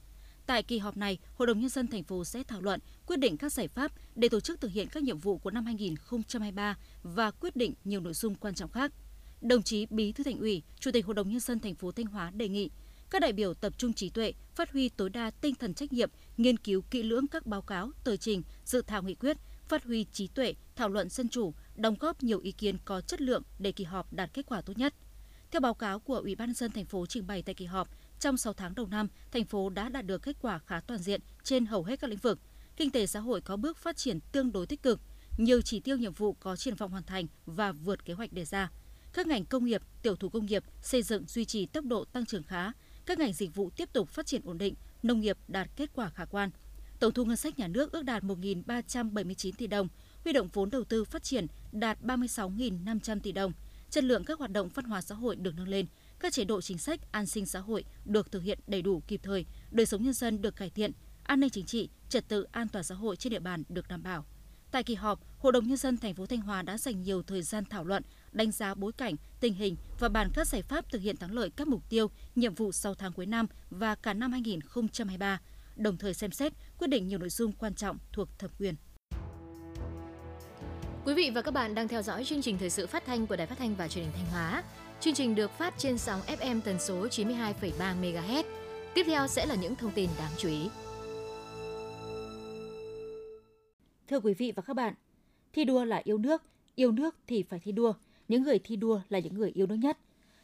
Tại 0.46 0.62
kỳ 0.62 0.78
họp 0.78 0.96
này, 0.96 1.18
Hội 1.34 1.46
đồng 1.46 1.60
nhân 1.60 1.68
dân 1.68 1.86
thành 1.86 2.04
phố 2.04 2.24
sẽ 2.24 2.42
thảo 2.42 2.60
luận, 2.60 2.80
quyết 3.06 3.16
định 3.16 3.36
các 3.36 3.52
giải 3.52 3.68
pháp 3.68 3.92
để 4.14 4.28
tổ 4.28 4.40
chức 4.40 4.60
thực 4.60 4.72
hiện 4.72 4.88
các 4.88 5.02
nhiệm 5.02 5.18
vụ 5.18 5.38
của 5.38 5.50
năm 5.50 5.66
2023 5.66 6.76
và 7.02 7.30
quyết 7.30 7.56
định 7.56 7.74
nhiều 7.84 8.00
nội 8.00 8.14
dung 8.14 8.34
quan 8.34 8.54
trọng 8.54 8.70
khác. 8.70 8.92
Đồng 9.40 9.62
chí 9.62 9.86
Bí 9.90 10.12
thư 10.12 10.24
Thành 10.24 10.38
ủy, 10.38 10.62
Chủ 10.80 10.90
tịch 10.90 11.06
Hội 11.06 11.14
đồng 11.14 11.30
nhân 11.30 11.40
dân 11.40 11.60
thành 11.60 11.74
phố 11.74 11.92
Thanh 11.92 12.06
Hóa 12.06 12.30
đề 12.30 12.48
nghị 12.48 12.70
các 13.10 13.22
đại 13.22 13.32
biểu 13.32 13.54
tập 13.54 13.72
trung 13.78 13.92
trí 13.92 14.10
tuệ, 14.10 14.32
phát 14.54 14.72
huy 14.72 14.88
tối 14.88 15.10
đa 15.10 15.30
tinh 15.30 15.54
thần 15.54 15.74
trách 15.74 15.92
nhiệm, 15.92 16.10
nghiên 16.36 16.56
cứu 16.56 16.82
kỹ 16.90 17.02
lưỡng 17.02 17.26
các 17.26 17.46
báo 17.46 17.62
cáo, 17.62 17.90
tờ 18.04 18.16
trình, 18.16 18.42
dự 18.64 18.82
thảo 18.82 19.02
nghị 19.02 19.14
quyết, 19.14 19.36
phát 19.68 19.84
huy 19.84 20.06
trí 20.12 20.26
tuệ, 20.26 20.54
thảo 20.76 20.88
luận 20.88 21.08
dân 21.08 21.28
chủ, 21.28 21.54
đóng 21.76 21.96
góp 22.00 22.22
nhiều 22.22 22.40
ý 22.40 22.52
kiến 22.52 22.76
có 22.84 23.00
chất 23.00 23.20
lượng 23.20 23.42
để 23.58 23.72
kỳ 23.72 23.84
họp 23.84 24.12
đạt 24.12 24.30
kết 24.34 24.46
quả 24.46 24.60
tốt 24.60 24.78
nhất. 24.78 24.94
Theo 25.50 25.60
báo 25.60 25.74
cáo 25.74 25.98
của 25.98 26.16
Ủy 26.16 26.34
ban 26.34 26.48
nhân 26.48 26.54
dân 26.54 26.70
thành 26.70 26.86
phố 26.86 27.06
trình 27.06 27.26
bày 27.26 27.42
tại 27.42 27.54
kỳ 27.54 27.64
họp, 27.64 27.88
trong 28.20 28.36
6 28.36 28.52
tháng 28.52 28.74
đầu 28.74 28.86
năm, 28.86 29.08
thành 29.32 29.44
phố 29.44 29.70
đã 29.70 29.88
đạt 29.88 30.06
được 30.06 30.22
kết 30.22 30.36
quả 30.42 30.58
khá 30.58 30.80
toàn 30.80 31.00
diện 31.00 31.20
trên 31.44 31.66
hầu 31.66 31.84
hết 31.84 32.00
các 32.00 32.10
lĩnh 32.10 32.18
vực. 32.18 32.38
Kinh 32.76 32.90
tế 32.90 33.06
xã 33.06 33.20
hội 33.20 33.40
có 33.40 33.56
bước 33.56 33.76
phát 33.76 33.96
triển 33.96 34.20
tương 34.32 34.52
đối 34.52 34.66
tích 34.66 34.82
cực, 34.82 35.00
nhiều 35.38 35.60
chỉ 35.60 35.80
tiêu 35.80 35.96
nhiệm 35.96 36.12
vụ 36.12 36.32
có 36.32 36.56
triển 36.56 36.74
vọng 36.74 36.90
hoàn 36.90 37.02
thành 37.02 37.26
và 37.46 37.72
vượt 37.72 38.04
kế 38.04 38.14
hoạch 38.14 38.32
đề 38.32 38.44
ra. 38.44 38.70
Các 39.12 39.26
ngành 39.26 39.44
công 39.44 39.64
nghiệp, 39.64 39.82
tiểu 40.02 40.16
thủ 40.16 40.28
công 40.28 40.46
nghiệp 40.46 40.64
xây 40.82 41.02
dựng 41.02 41.24
duy 41.26 41.44
trì 41.44 41.66
tốc 41.66 41.84
độ 41.84 42.04
tăng 42.04 42.26
trưởng 42.26 42.42
khá, 42.42 42.72
các 43.10 43.18
ngành 43.18 43.32
dịch 43.32 43.54
vụ 43.54 43.70
tiếp 43.70 43.92
tục 43.92 44.08
phát 44.08 44.26
triển 44.26 44.42
ổn 44.44 44.58
định, 44.58 44.74
nông 45.02 45.20
nghiệp 45.20 45.38
đạt 45.48 45.68
kết 45.76 45.90
quả 45.94 46.10
khả 46.10 46.24
quan. 46.24 46.50
Tổng 47.00 47.12
thu 47.12 47.24
ngân 47.24 47.36
sách 47.36 47.58
nhà 47.58 47.68
nước 47.68 47.92
ước 47.92 48.02
đạt 48.02 48.22
1.379 48.22 49.52
tỷ 49.58 49.66
đồng, 49.66 49.88
huy 50.24 50.32
động 50.32 50.48
vốn 50.52 50.70
đầu 50.70 50.84
tư 50.84 51.04
phát 51.04 51.22
triển 51.22 51.46
đạt 51.72 51.98
36.500 52.02 53.20
tỷ 53.20 53.32
đồng. 53.32 53.52
Chất 53.90 54.04
lượng 54.04 54.24
các 54.24 54.38
hoạt 54.38 54.50
động 54.50 54.68
văn 54.74 54.84
hóa 54.84 55.00
xã 55.00 55.14
hội 55.14 55.36
được 55.36 55.54
nâng 55.56 55.68
lên, 55.68 55.86
các 56.20 56.32
chế 56.32 56.44
độ 56.44 56.60
chính 56.60 56.78
sách 56.78 57.00
an 57.12 57.26
sinh 57.26 57.46
xã 57.46 57.58
hội 57.58 57.84
được 58.04 58.32
thực 58.32 58.42
hiện 58.42 58.58
đầy 58.66 58.82
đủ 58.82 59.02
kịp 59.06 59.20
thời, 59.22 59.46
đời 59.70 59.86
sống 59.86 60.02
nhân 60.02 60.12
dân 60.12 60.42
được 60.42 60.56
cải 60.56 60.70
thiện, 60.70 60.92
an 61.22 61.40
ninh 61.40 61.50
chính 61.50 61.66
trị, 61.66 61.88
trật 62.08 62.28
tự 62.28 62.46
an 62.52 62.68
toàn 62.68 62.84
xã 62.84 62.94
hội 62.94 63.16
trên 63.16 63.30
địa 63.30 63.40
bàn 63.40 63.62
được 63.68 63.88
đảm 63.88 64.02
bảo. 64.02 64.24
Tại 64.70 64.82
kỳ 64.82 64.94
họp, 64.94 65.20
Hội 65.40 65.52
đồng 65.52 65.68
nhân 65.68 65.76
dân 65.76 65.96
thành 65.96 66.14
phố 66.14 66.26
Thanh 66.26 66.40
Hóa 66.40 66.62
đã 66.62 66.78
dành 66.78 67.02
nhiều 67.02 67.22
thời 67.22 67.42
gian 67.42 67.64
thảo 67.64 67.84
luận, 67.84 68.02
đánh 68.32 68.50
giá 68.50 68.74
bối 68.74 68.92
cảnh, 68.92 69.14
tình 69.40 69.54
hình 69.54 69.76
và 69.98 70.08
bàn 70.08 70.30
các 70.34 70.46
giải 70.46 70.62
pháp 70.62 70.92
thực 70.92 71.02
hiện 71.02 71.16
thắng 71.16 71.32
lợi 71.32 71.50
các 71.56 71.68
mục 71.68 71.82
tiêu, 71.88 72.10
nhiệm 72.34 72.54
vụ 72.54 72.72
sau 72.72 72.94
tháng 72.94 73.12
cuối 73.12 73.26
năm 73.26 73.46
và 73.70 73.94
cả 73.94 74.14
năm 74.14 74.32
2023, 74.32 75.40
đồng 75.76 75.96
thời 75.96 76.14
xem 76.14 76.30
xét 76.30 76.52
quyết 76.78 76.88
định 76.88 77.08
nhiều 77.08 77.18
nội 77.18 77.28
dung 77.28 77.52
quan 77.52 77.74
trọng 77.74 77.98
thuộc 78.12 78.28
thẩm 78.38 78.50
quyền. 78.58 78.74
Quý 81.04 81.14
vị 81.14 81.30
và 81.34 81.42
các 81.42 81.54
bạn 81.54 81.74
đang 81.74 81.88
theo 81.88 82.02
dõi 82.02 82.24
chương 82.24 82.42
trình 82.42 82.58
thời 82.58 82.70
sự 82.70 82.86
phát 82.86 83.04
thanh 83.06 83.26
của 83.26 83.36
Đài 83.36 83.46
Phát 83.46 83.58
thanh 83.58 83.74
và 83.76 83.88
Truyền 83.88 84.04
hình 84.04 84.14
Thanh 84.16 84.26
Hóa. 84.26 84.62
Chương 85.00 85.14
trình 85.14 85.34
được 85.34 85.50
phát 85.50 85.74
trên 85.78 85.98
sóng 85.98 86.20
FM 86.20 86.60
tần 86.60 86.78
số 86.80 87.06
92,3 87.06 88.00
MHz. 88.00 88.44
Tiếp 88.94 89.02
theo 89.06 89.26
sẽ 89.26 89.46
là 89.46 89.54
những 89.54 89.76
thông 89.76 89.92
tin 89.92 90.10
đáng 90.18 90.32
chú 90.38 90.48
ý. 90.48 90.68
Thưa 94.08 94.20
quý 94.20 94.34
vị 94.34 94.52
và 94.56 94.62
các 94.62 94.74
bạn, 94.74 94.94
thi 95.52 95.64
đua 95.64 95.84
là 95.84 96.00
yêu 96.04 96.18
nước, 96.18 96.42
yêu 96.74 96.92
nước 96.92 97.16
thì 97.26 97.42
phải 97.42 97.60
thi 97.60 97.72
đua. 97.72 97.92
Những 98.28 98.42
người 98.42 98.58
thi 98.58 98.76
đua 98.76 99.00
là 99.08 99.18
những 99.18 99.34
người 99.34 99.50
yêu 99.54 99.66
nước 99.66 99.74
nhất. 99.74 99.98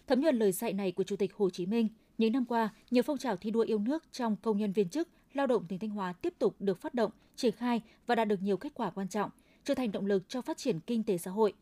Thấm 0.07 0.21
nhuần 0.21 0.39
lời 0.39 0.53
dạy 0.53 0.73
này 0.73 0.93
của 0.93 1.05
Chủ 1.05 1.17
tịch 1.17 1.35
Hồ 1.35 1.51
Chí 1.51 1.67
Minh, 1.67 1.89
những 2.19 2.33
năm 2.33 2.45
qua, 2.45 2.69
nhiều 2.91 3.03
phong 3.03 3.19
trào 3.19 3.37
thi 3.37 3.51
đua 3.51 3.61
yêu 3.61 3.79
nước 3.79 4.05
trong 4.13 4.37
công 4.43 4.59
nhân 4.59 4.73
viên 4.73 4.89
chức, 4.89 5.09
lao 5.35 5.47
động 5.47 5.65
tỉnh 5.69 5.79
Thanh 5.79 5.91
Hóa 5.91 6.13
tiếp 6.13 6.35
tục 6.39 6.57
được 6.59 6.81
phát 6.81 6.95
động, 6.95 7.11
triển 7.37 7.53
khai 7.53 7.81
và 8.07 8.15
đạt 8.15 8.29
được 8.29 8.43
nhiều 8.43 8.57
kết 8.57 8.75
quả 8.75 8.91
quan 8.91 9.09
trọng, 9.09 9.31
trở 9.65 9.75
thành 9.75 9.93
động 9.93 10.07
lực 10.07 10.29
cho 10.29 10.43
phát 10.43 10.57
triển 10.57 10.81
kinh 10.81 11.03
tế 11.03 11.19
xã 11.19 11.31
hội. 11.31 11.53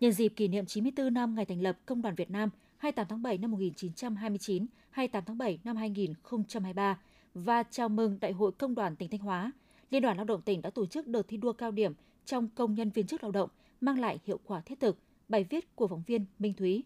Nhân 0.00 0.12
dịp 0.12 0.28
kỷ 0.28 0.48
niệm 0.48 0.66
94 0.66 1.14
năm 1.14 1.34
ngày 1.34 1.44
thành 1.44 1.62
lập 1.62 1.78
Công 1.86 2.02
đoàn 2.02 2.14
Việt 2.14 2.30
Nam 2.30 2.50
28 2.76 3.06
tháng 3.08 3.22
7 3.22 3.38
năm 3.38 3.50
1929, 3.50 4.66
28 4.90 5.24
tháng 5.26 5.38
7 5.38 5.58
năm 5.64 5.76
2023 5.76 6.98
và 7.34 7.62
chào 7.62 7.88
mừng 7.88 8.18
Đại 8.20 8.32
hội 8.32 8.52
Công 8.52 8.74
đoàn 8.74 8.96
tỉnh 8.96 9.08
Thanh 9.08 9.20
Hóa, 9.20 9.52
Liên 9.90 10.02
đoàn 10.02 10.16
Lao 10.16 10.24
động 10.24 10.42
tỉnh 10.42 10.62
đã 10.62 10.70
tổ 10.70 10.86
chức 10.86 11.06
đợt 11.06 11.22
thi 11.28 11.36
đua 11.36 11.52
cao 11.52 11.70
điểm 11.70 11.92
trong 12.24 12.48
công 12.48 12.74
nhân 12.74 12.90
viên 12.90 13.06
chức 13.06 13.22
lao 13.22 13.32
động 13.32 13.50
mang 13.80 14.00
lại 14.00 14.18
hiệu 14.24 14.40
quả 14.44 14.60
thiết 14.60 14.80
thực. 14.80 14.98
Bài 15.28 15.44
viết 15.50 15.76
của 15.76 15.88
phóng 15.88 16.02
viên 16.06 16.24
Minh 16.38 16.54
Thúy. 16.54 16.84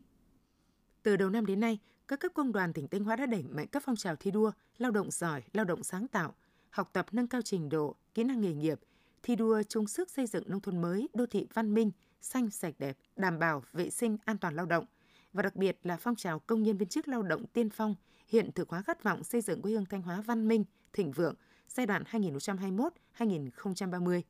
Từ 1.02 1.16
đầu 1.16 1.30
năm 1.30 1.47
đến 1.47 1.61
nay, 1.61 1.78
các 2.09 2.21
cấp 2.21 2.33
công 2.35 2.52
đoàn 2.52 2.73
tỉnh 2.73 2.88
Thanh 2.88 3.04
Hóa 3.04 3.16
đã 3.16 3.26
đẩy 3.26 3.42
mạnh 3.42 3.66
các 3.73 3.83
phong 3.87 3.97
trào 3.97 4.16
thi 4.16 4.30
đua, 4.30 4.52
lao 4.78 4.90
động 4.90 5.11
giỏi, 5.11 5.42
lao 5.52 5.64
động 5.64 5.83
sáng 5.83 6.09
tạo, 6.09 6.35
học 6.71 6.90
tập 6.92 7.07
nâng 7.12 7.26
cao 7.26 7.42
trình 7.42 7.68
độ, 7.68 7.97
kỹ 8.14 8.25
năng 8.25 8.40
nghề 8.40 8.52
nghiệp, 8.52 8.80
thi 9.23 9.37
đua 9.37 9.62
chung 9.62 9.87
sức 9.87 10.11
xây 10.11 10.26
dựng 10.26 10.45
nông 10.47 10.61
thôn 10.61 10.80
mới, 10.80 11.09
đô 11.14 11.26
thị 11.26 11.47
văn 11.54 11.75
minh, 11.75 11.90
xanh 12.21 12.50
sạch 12.50 12.75
đẹp, 12.78 12.99
đảm 13.16 13.38
bảo 13.38 13.62
vệ 13.73 13.90
sinh 13.90 14.16
an 14.25 14.38
toàn 14.38 14.57
lao 14.57 14.66
động 14.66 14.85
và 15.33 15.42
đặc 15.42 15.57
biệt 15.57 15.78
là 15.83 15.97
phong 15.97 16.16
trào 16.16 16.38
công 16.38 16.62
nhân 16.62 16.76
viên 16.76 16.88
chức 16.88 17.09
lao 17.09 17.23
động 17.23 17.47
tiên 17.47 17.71
phong 17.71 17.95
hiện 18.28 18.50
thực 18.54 18.68
hóa 18.68 18.83
khát 18.83 19.02
vọng 19.02 19.25
xây 19.25 19.40
dựng 19.40 19.62
quê 19.62 19.73
hương 19.73 19.85
Thanh 19.85 20.02
Hóa 20.02 20.21
văn 20.21 20.49
minh, 20.49 20.64
thịnh 20.92 21.12
vượng 21.12 21.35
giai 21.68 21.87
đoạn 21.87 22.02
2021-2030. 22.11 24.23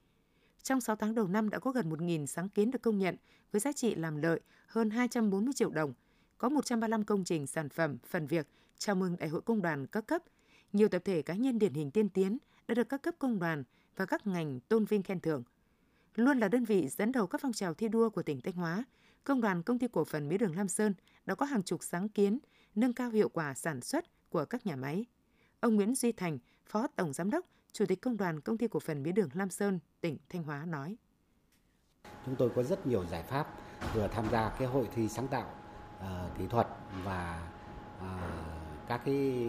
Trong 0.68 0.80
6 0.80 0.96
tháng 0.96 1.14
đầu 1.14 1.28
năm 1.28 1.50
đã 1.50 1.58
có 1.58 1.70
gần 1.70 1.90
1.000 1.90 2.26
sáng 2.26 2.48
kiến 2.48 2.70
được 2.70 2.82
công 2.82 2.98
nhận 2.98 3.16
với 3.52 3.60
giá 3.60 3.72
trị 3.72 3.94
làm 3.94 4.16
lợi 4.16 4.40
hơn 4.66 4.90
240 4.90 5.52
triệu 5.52 5.70
đồng. 5.70 5.92
Có 6.38 6.48
135 6.48 7.04
công 7.04 7.24
trình 7.24 7.46
sản 7.46 7.68
phẩm, 7.68 7.98
phần 8.06 8.26
việc 8.26 8.46
chào 8.78 8.96
mừng 8.96 9.16
Đại 9.18 9.28
hội 9.28 9.40
Công 9.40 9.62
đoàn 9.62 9.86
các 9.86 10.06
cấp. 10.06 10.22
Nhiều 10.72 10.88
tập 10.88 11.02
thể 11.04 11.22
cá 11.22 11.34
nhân 11.34 11.58
điển 11.58 11.74
hình 11.74 11.90
tiên 11.90 12.08
tiến 12.08 12.38
đã 12.68 12.74
được 12.74 12.88
các 12.88 13.02
cấp 13.02 13.14
công 13.18 13.38
đoàn 13.38 13.64
và 13.96 14.06
các 14.06 14.26
ngành 14.26 14.60
tôn 14.60 14.84
vinh 14.84 15.02
khen 15.02 15.20
thưởng. 15.20 15.42
Luôn 16.14 16.38
là 16.38 16.48
đơn 16.48 16.64
vị 16.64 16.88
dẫn 16.88 17.12
đầu 17.12 17.26
các 17.26 17.40
phong 17.40 17.52
trào 17.52 17.74
thi 17.74 17.88
đua 17.88 18.10
của 18.10 18.22
tỉnh 18.22 18.40
Thanh 18.40 18.54
Hóa, 18.54 18.84
Công 19.24 19.40
đoàn 19.40 19.62
Công 19.62 19.78
ty 19.78 19.88
Cổ 19.88 20.04
phần 20.04 20.28
Mía 20.28 20.38
đường 20.38 20.56
Lam 20.56 20.68
Sơn 20.68 20.94
đã 21.26 21.34
có 21.34 21.46
hàng 21.46 21.62
chục 21.62 21.82
sáng 21.82 22.08
kiến 22.08 22.38
nâng 22.74 22.92
cao 22.92 23.10
hiệu 23.10 23.28
quả 23.28 23.54
sản 23.54 23.80
xuất 23.80 24.30
của 24.30 24.44
các 24.44 24.66
nhà 24.66 24.76
máy. 24.76 25.04
Ông 25.60 25.74
Nguyễn 25.74 25.94
Duy 25.94 26.12
Thành, 26.12 26.38
Phó 26.66 26.86
Tổng 26.86 27.12
Giám 27.12 27.30
đốc, 27.30 27.46
Chủ 27.78 27.86
tịch 27.86 28.02
Công 28.02 28.16
đoàn 28.16 28.40
Công 28.40 28.58
ty 28.58 28.68
Cổ 28.68 28.80
phần 28.80 29.02
Mía 29.02 29.12
đường 29.12 29.28
Lam 29.34 29.50
Sơn, 29.50 29.78
tỉnh 30.00 30.18
Thanh 30.28 30.42
Hóa 30.42 30.64
nói. 30.64 30.96
Chúng 32.26 32.36
tôi 32.36 32.50
có 32.50 32.62
rất 32.62 32.86
nhiều 32.86 33.04
giải 33.04 33.22
pháp 33.22 33.46
vừa 33.94 34.08
tham 34.08 34.30
gia 34.30 34.48
cái 34.48 34.68
hội 34.68 34.88
thi 34.94 35.08
sáng 35.08 35.28
tạo 35.28 35.50
uh, 35.98 36.38
kỹ 36.38 36.46
thuật 36.50 36.66
và 37.04 37.48
uh, 37.98 38.88
các 38.88 39.00
cái 39.04 39.48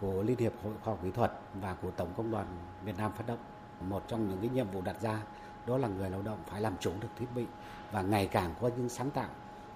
của 0.00 0.22
Liên 0.22 0.38
hiệp 0.38 0.52
Hội 0.62 0.74
khoa 0.82 0.94
học 0.94 1.00
kỹ 1.02 1.10
thuật 1.10 1.32
và 1.60 1.74
của 1.74 1.90
Tổng 1.90 2.14
Công 2.16 2.30
đoàn 2.30 2.46
Việt 2.84 2.96
Nam 2.98 3.12
phát 3.12 3.26
động. 3.26 3.44
Một 3.80 4.08
trong 4.08 4.28
những 4.28 4.38
cái 4.40 4.48
nhiệm 4.48 4.70
vụ 4.70 4.80
đặt 4.80 5.00
ra 5.00 5.22
đó 5.66 5.78
là 5.78 5.88
người 5.88 6.10
lao 6.10 6.22
động 6.22 6.42
phải 6.46 6.60
làm 6.60 6.74
chủ 6.80 6.92
được 7.00 7.08
thiết 7.18 7.26
bị 7.34 7.46
và 7.92 8.02
ngày 8.02 8.28
càng 8.32 8.54
có 8.60 8.70
những 8.76 8.88
sáng 8.88 9.10
tạo 9.10 9.30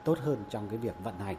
tốt 0.05 0.19
hơn 0.19 0.45
trong 0.49 0.69
cái 0.69 0.79
việc 0.79 0.95
vận 1.05 1.19
hành. 1.19 1.37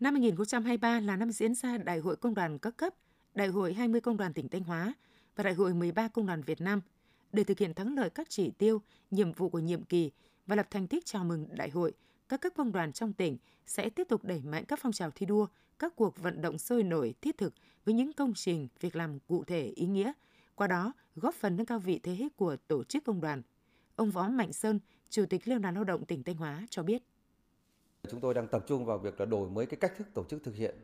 Năm 0.00 0.14
2023 0.14 1.00
là 1.00 1.16
năm 1.16 1.32
diễn 1.32 1.54
ra 1.54 1.78
Đại 1.78 1.98
hội 1.98 2.16
Công 2.16 2.34
đoàn 2.34 2.58
các 2.58 2.76
cấp, 2.76 2.94
Đại 3.34 3.48
hội 3.48 3.74
20 3.74 4.00
Công 4.00 4.16
đoàn 4.16 4.32
tỉnh 4.32 4.48
Thanh 4.48 4.64
Hóa 4.64 4.94
và 5.36 5.44
Đại 5.44 5.54
hội 5.54 5.74
13 5.74 6.08
Công 6.08 6.26
đoàn 6.26 6.42
Việt 6.42 6.60
Nam 6.60 6.80
để 7.32 7.44
thực 7.44 7.58
hiện 7.58 7.74
thắng 7.74 7.94
lợi 7.94 8.10
các 8.10 8.26
chỉ 8.30 8.50
tiêu, 8.50 8.82
nhiệm 9.10 9.32
vụ 9.32 9.48
của 9.48 9.58
nhiệm 9.58 9.84
kỳ 9.84 10.10
và 10.46 10.56
lập 10.56 10.66
thành 10.70 10.86
tích 10.86 11.06
chào 11.06 11.24
mừng 11.24 11.46
đại 11.50 11.70
hội, 11.70 11.92
các 12.28 12.40
cấp 12.40 12.52
công 12.56 12.72
đoàn 12.72 12.92
trong 12.92 13.12
tỉnh 13.12 13.36
sẽ 13.66 13.90
tiếp 13.90 14.08
tục 14.08 14.24
đẩy 14.24 14.42
mạnh 14.44 14.64
các 14.68 14.78
phong 14.82 14.92
trào 14.92 15.10
thi 15.10 15.26
đua, 15.26 15.46
các 15.78 15.96
cuộc 15.96 16.18
vận 16.18 16.42
động 16.42 16.58
sôi 16.58 16.82
nổi, 16.82 17.14
thiết 17.20 17.38
thực 17.38 17.54
với 17.84 17.94
những 17.94 18.12
công 18.12 18.34
trình, 18.34 18.68
việc 18.80 18.96
làm 18.96 19.18
cụ 19.18 19.44
thể 19.44 19.62
ý 19.62 19.86
nghĩa, 19.86 20.12
qua 20.54 20.66
đó 20.66 20.92
góp 21.16 21.34
phần 21.34 21.56
nâng 21.56 21.66
cao 21.66 21.78
vị 21.78 22.00
thế 22.02 22.28
của 22.36 22.56
tổ 22.68 22.84
chức 22.84 23.04
công 23.04 23.20
đoàn. 23.20 23.42
Ông 23.96 24.10
Võ 24.10 24.28
Mạnh 24.28 24.52
Sơn, 24.52 24.80
Chủ 25.08 25.24
tịch 25.30 25.48
Liên 25.48 25.62
đoàn 25.62 25.74
Lao 25.74 25.84
động 25.84 26.04
tỉnh 26.04 26.22
Thanh 26.22 26.36
Hóa 26.36 26.66
cho 26.70 26.82
biết. 26.82 27.02
Chúng 28.10 28.20
tôi 28.20 28.34
đang 28.34 28.48
tập 28.48 28.64
trung 28.66 28.84
vào 28.84 28.98
việc 28.98 29.20
là 29.20 29.26
đổi 29.26 29.50
mới 29.50 29.66
cái 29.66 29.76
cách 29.80 29.92
thức 29.96 30.06
tổ 30.14 30.24
chức 30.24 30.44
thực 30.44 30.54
hiện 30.54 30.74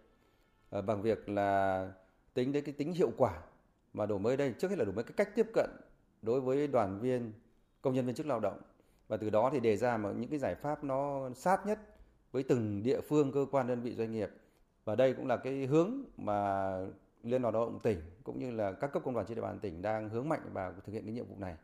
à, 0.70 0.80
bằng 0.80 1.02
việc 1.02 1.28
là 1.28 1.92
tính 2.34 2.52
đến 2.52 2.64
cái 2.64 2.74
tính 2.74 2.92
hiệu 2.92 3.12
quả 3.16 3.42
mà 3.92 4.06
đổi 4.06 4.18
mới 4.18 4.36
đây 4.36 4.54
trước 4.58 4.68
hết 4.68 4.78
là 4.78 4.84
đổi 4.84 4.94
mới 4.94 5.04
cái 5.04 5.14
cách 5.16 5.34
tiếp 5.34 5.46
cận 5.54 5.70
đối 6.22 6.40
với 6.40 6.66
đoàn 6.66 7.00
viên 7.00 7.32
công 7.82 7.94
nhân 7.94 8.06
viên 8.06 8.14
chức 8.14 8.26
lao 8.26 8.40
động 8.40 8.60
và 9.08 9.16
từ 9.16 9.30
đó 9.30 9.50
thì 9.52 9.60
đề 9.60 9.76
ra 9.76 9.96
mà 9.96 10.12
những 10.12 10.30
cái 10.30 10.38
giải 10.38 10.54
pháp 10.54 10.84
nó 10.84 11.30
sát 11.34 11.66
nhất 11.66 11.78
với 12.32 12.42
từng 12.42 12.82
địa 12.82 13.00
phương 13.00 13.32
cơ 13.32 13.46
quan 13.50 13.66
đơn 13.66 13.82
vị 13.82 13.94
doanh 13.94 14.12
nghiệp 14.12 14.30
và 14.84 14.96
đây 14.96 15.14
cũng 15.14 15.26
là 15.26 15.36
cái 15.36 15.66
hướng 15.66 16.04
mà 16.16 16.70
Liên 17.22 17.42
đoàn 17.42 17.54
Lao 17.54 17.66
động 17.66 17.80
tỉnh 17.82 17.98
cũng 18.24 18.38
như 18.38 18.50
là 18.50 18.72
các 18.72 18.92
cấp 18.92 19.02
công 19.04 19.14
đoàn 19.14 19.26
trên 19.26 19.34
địa 19.34 19.42
bàn 19.42 19.58
tỉnh 19.58 19.82
đang 19.82 20.08
hướng 20.08 20.28
mạnh 20.28 20.40
vào 20.52 20.74
thực 20.86 20.92
hiện 20.92 21.04
cái 21.04 21.12
nhiệm 21.12 21.26
vụ 21.26 21.36
này. 21.38 21.54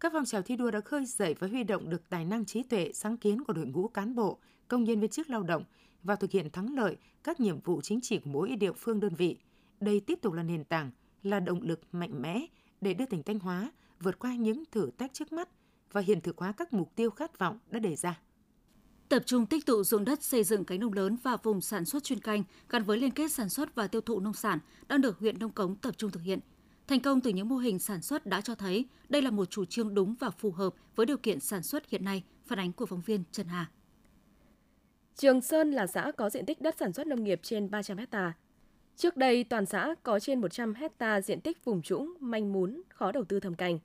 Các 0.00 0.12
phong 0.12 0.24
trào 0.24 0.42
thi 0.42 0.56
đua 0.56 0.70
đã 0.70 0.80
khơi 0.80 1.04
dậy 1.06 1.34
và 1.38 1.46
huy 1.46 1.64
động 1.64 1.90
được 1.90 2.02
tài 2.08 2.24
năng 2.24 2.44
trí 2.44 2.62
tuệ, 2.62 2.90
sáng 2.94 3.16
kiến 3.16 3.44
của 3.44 3.52
đội 3.52 3.66
ngũ 3.66 3.88
cán 3.88 4.14
bộ, 4.14 4.38
công 4.68 4.84
nhân 4.84 5.00
viên 5.00 5.10
chức 5.10 5.30
lao 5.30 5.42
động 5.42 5.64
vào 6.02 6.16
thực 6.16 6.30
hiện 6.30 6.50
thắng 6.50 6.74
lợi 6.74 6.96
các 7.24 7.40
nhiệm 7.40 7.60
vụ 7.60 7.80
chính 7.80 8.00
trị 8.00 8.18
của 8.18 8.30
mỗi 8.30 8.56
địa 8.56 8.72
phương 8.72 9.00
đơn 9.00 9.14
vị. 9.14 9.38
Đây 9.82 10.00
tiếp 10.00 10.18
tục 10.22 10.32
là 10.32 10.42
nền 10.42 10.64
tảng, 10.64 10.90
là 11.22 11.40
động 11.40 11.62
lực 11.62 11.80
mạnh 11.92 12.22
mẽ 12.22 12.46
để 12.80 12.94
đưa 12.94 13.06
tỉnh 13.06 13.22
Thanh 13.22 13.38
Hóa 13.38 13.72
vượt 14.00 14.18
qua 14.18 14.34
những 14.34 14.64
thử 14.70 14.90
thách 14.98 15.14
trước 15.14 15.32
mắt 15.32 15.48
và 15.92 16.00
hiện 16.00 16.20
thực 16.20 16.38
hóa 16.38 16.52
các 16.52 16.72
mục 16.72 16.92
tiêu 16.96 17.10
khát 17.10 17.38
vọng 17.38 17.58
đã 17.70 17.78
đề 17.78 17.96
ra. 17.96 18.20
Tập 19.08 19.22
trung 19.26 19.46
tích 19.46 19.66
tụ 19.66 19.84
ruộng 19.84 20.04
đất 20.04 20.22
xây 20.22 20.44
dựng 20.44 20.64
cánh 20.64 20.80
đồng 20.80 20.92
lớn 20.92 21.16
và 21.22 21.36
vùng 21.36 21.60
sản 21.60 21.84
xuất 21.84 22.04
chuyên 22.04 22.20
canh 22.20 22.44
gắn 22.68 22.82
với 22.82 22.98
liên 22.98 23.10
kết 23.10 23.32
sản 23.32 23.48
xuất 23.48 23.74
và 23.74 23.86
tiêu 23.86 24.00
thụ 24.00 24.20
nông 24.20 24.34
sản 24.34 24.58
đang 24.88 25.00
được 25.00 25.18
huyện 25.18 25.38
Nông 25.38 25.52
Cống 25.52 25.76
tập 25.76 25.94
trung 25.98 26.10
thực 26.10 26.22
hiện. 26.22 26.38
Thành 26.86 27.00
công 27.00 27.20
từ 27.20 27.30
những 27.30 27.48
mô 27.48 27.56
hình 27.56 27.78
sản 27.78 28.02
xuất 28.02 28.26
đã 28.26 28.40
cho 28.40 28.54
thấy 28.54 28.86
đây 29.08 29.22
là 29.22 29.30
một 29.30 29.50
chủ 29.50 29.64
trương 29.64 29.94
đúng 29.94 30.14
và 30.20 30.30
phù 30.30 30.50
hợp 30.50 30.74
với 30.96 31.06
điều 31.06 31.16
kiện 31.16 31.40
sản 31.40 31.62
xuất 31.62 31.88
hiện 31.88 32.04
nay, 32.04 32.24
phản 32.46 32.58
ánh 32.58 32.72
của 32.72 32.86
phóng 32.86 33.00
viên 33.00 33.24
Trần 33.32 33.46
Hà. 33.46 33.70
Trường 35.16 35.40
Sơn 35.40 35.70
là 35.70 35.86
xã 35.86 36.12
có 36.16 36.30
diện 36.30 36.46
tích 36.46 36.60
đất 36.60 36.74
sản 36.78 36.92
xuất 36.92 37.06
nông 37.06 37.24
nghiệp 37.24 37.40
trên 37.42 37.70
300 37.70 37.98
hecta. 37.98 38.32
Trước 38.96 39.16
đây, 39.16 39.44
toàn 39.44 39.66
xã 39.66 39.94
có 40.02 40.20
trên 40.20 40.40
100 40.40 40.74
hecta 40.74 41.20
diện 41.20 41.40
tích 41.40 41.64
vùng 41.64 41.82
trũng, 41.82 42.14
manh 42.20 42.52
mún, 42.52 42.82
khó 42.88 43.12
đầu 43.12 43.24
tư 43.24 43.40
thâm 43.40 43.54
canh. 43.54 43.78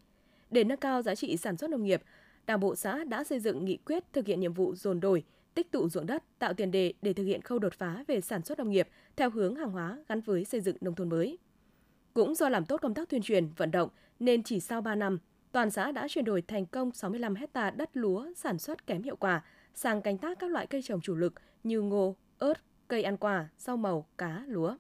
Để 0.52 0.64
nâng 0.64 0.80
cao 0.80 1.02
giá 1.02 1.16
trị 1.16 1.38
sản 1.38 1.58
xuất 1.58 1.70
nông 1.70 1.84
nghiệp, 1.84 2.02
Đảng 2.48 2.60
bộ 2.60 2.76
xã 2.76 3.04
đã 3.04 3.24
xây 3.24 3.40
dựng 3.40 3.66
nghị 3.66 3.78
quyết 3.78 4.04
thực 4.14 4.26
hiện 4.26 4.40
nhiệm 4.40 4.54
vụ 4.54 4.76
dồn 4.76 5.00
đổi, 5.00 5.24
tích 5.54 5.72
tụ 5.72 5.90
ruộng 5.90 6.06
đất, 6.06 6.24
tạo 6.40 6.54
tiền 6.54 6.72
đề 6.72 6.94
để 7.02 7.14
thực 7.14 7.24
hiện 7.24 7.42
khâu 7.42 7.60
đột 7.60 7.74
phá 7.74 8.04
về 8.08 8.22
sản 8.22 8.44
xuất 8.44 8.58
nông 8.58 8.70
nghiệp 8.70 8.88
theo 9.16 9.30
hướng 9.30 9.56
hàng 9.56 9.72
hóa 9.72 9.98
gắn 10.10 10.22
với 10.22 10.46
xây 10.46 10.62
dựng 10.62 10.78
nông 10.82 10.96
thôn 10.96 11.10
mới. 11.10 11.38
Cũng 12.14 12.36
do 12.36 12.50
làm 12.50 12.66
tốt 12.66 12.82
công 12.82 12.94
tác 12.94 13.10
tuyên 13.10 13.22
truyền, 13.22 13.50
vận 13.58 13.72
động 13.72 13.90
nên 14.20 14.44
chỉ 14.44 14.60
sau 14.60 14.82
3 14.82 14.96
năm, 14.96 15.20
toàn 15.52 15.72
xã 15.72 15.92
đã 15.92 16.08
chuyển 16.08 16.26
đổi 16.26 16.42
thành 16.42 16.66
công 16.66 16.92
65 16.92 17.36
hecta 17.36 17.70
đất 17.70 17.90
lúa 17.94 18.28
sản 18.36 18.60
xuất 18.60 18.88
kém 18.88 19.04
hiệu 19.04 19.16
quả 19.16 19.44
sang 19.74 20.02
canh 20.02 20.18
tác 20.18 20.40
các 20.40 20.52
loại 20.52 20.68
cây 20.68 20.82
trồng 20.82 21.02
chủ 21.02 21.16
lực 21.16 21.34
như 21.64 21.82
ngô, 21.82 22.16
ớt, 22.38 22.54
cây 22.88 23.04
ăn 23.04 23.18
quả, 23.18 23.50
rau 23.58 23.78
màu, 23.78 24.08
cá, 24.18 24.44
lúa. 24.48 24.76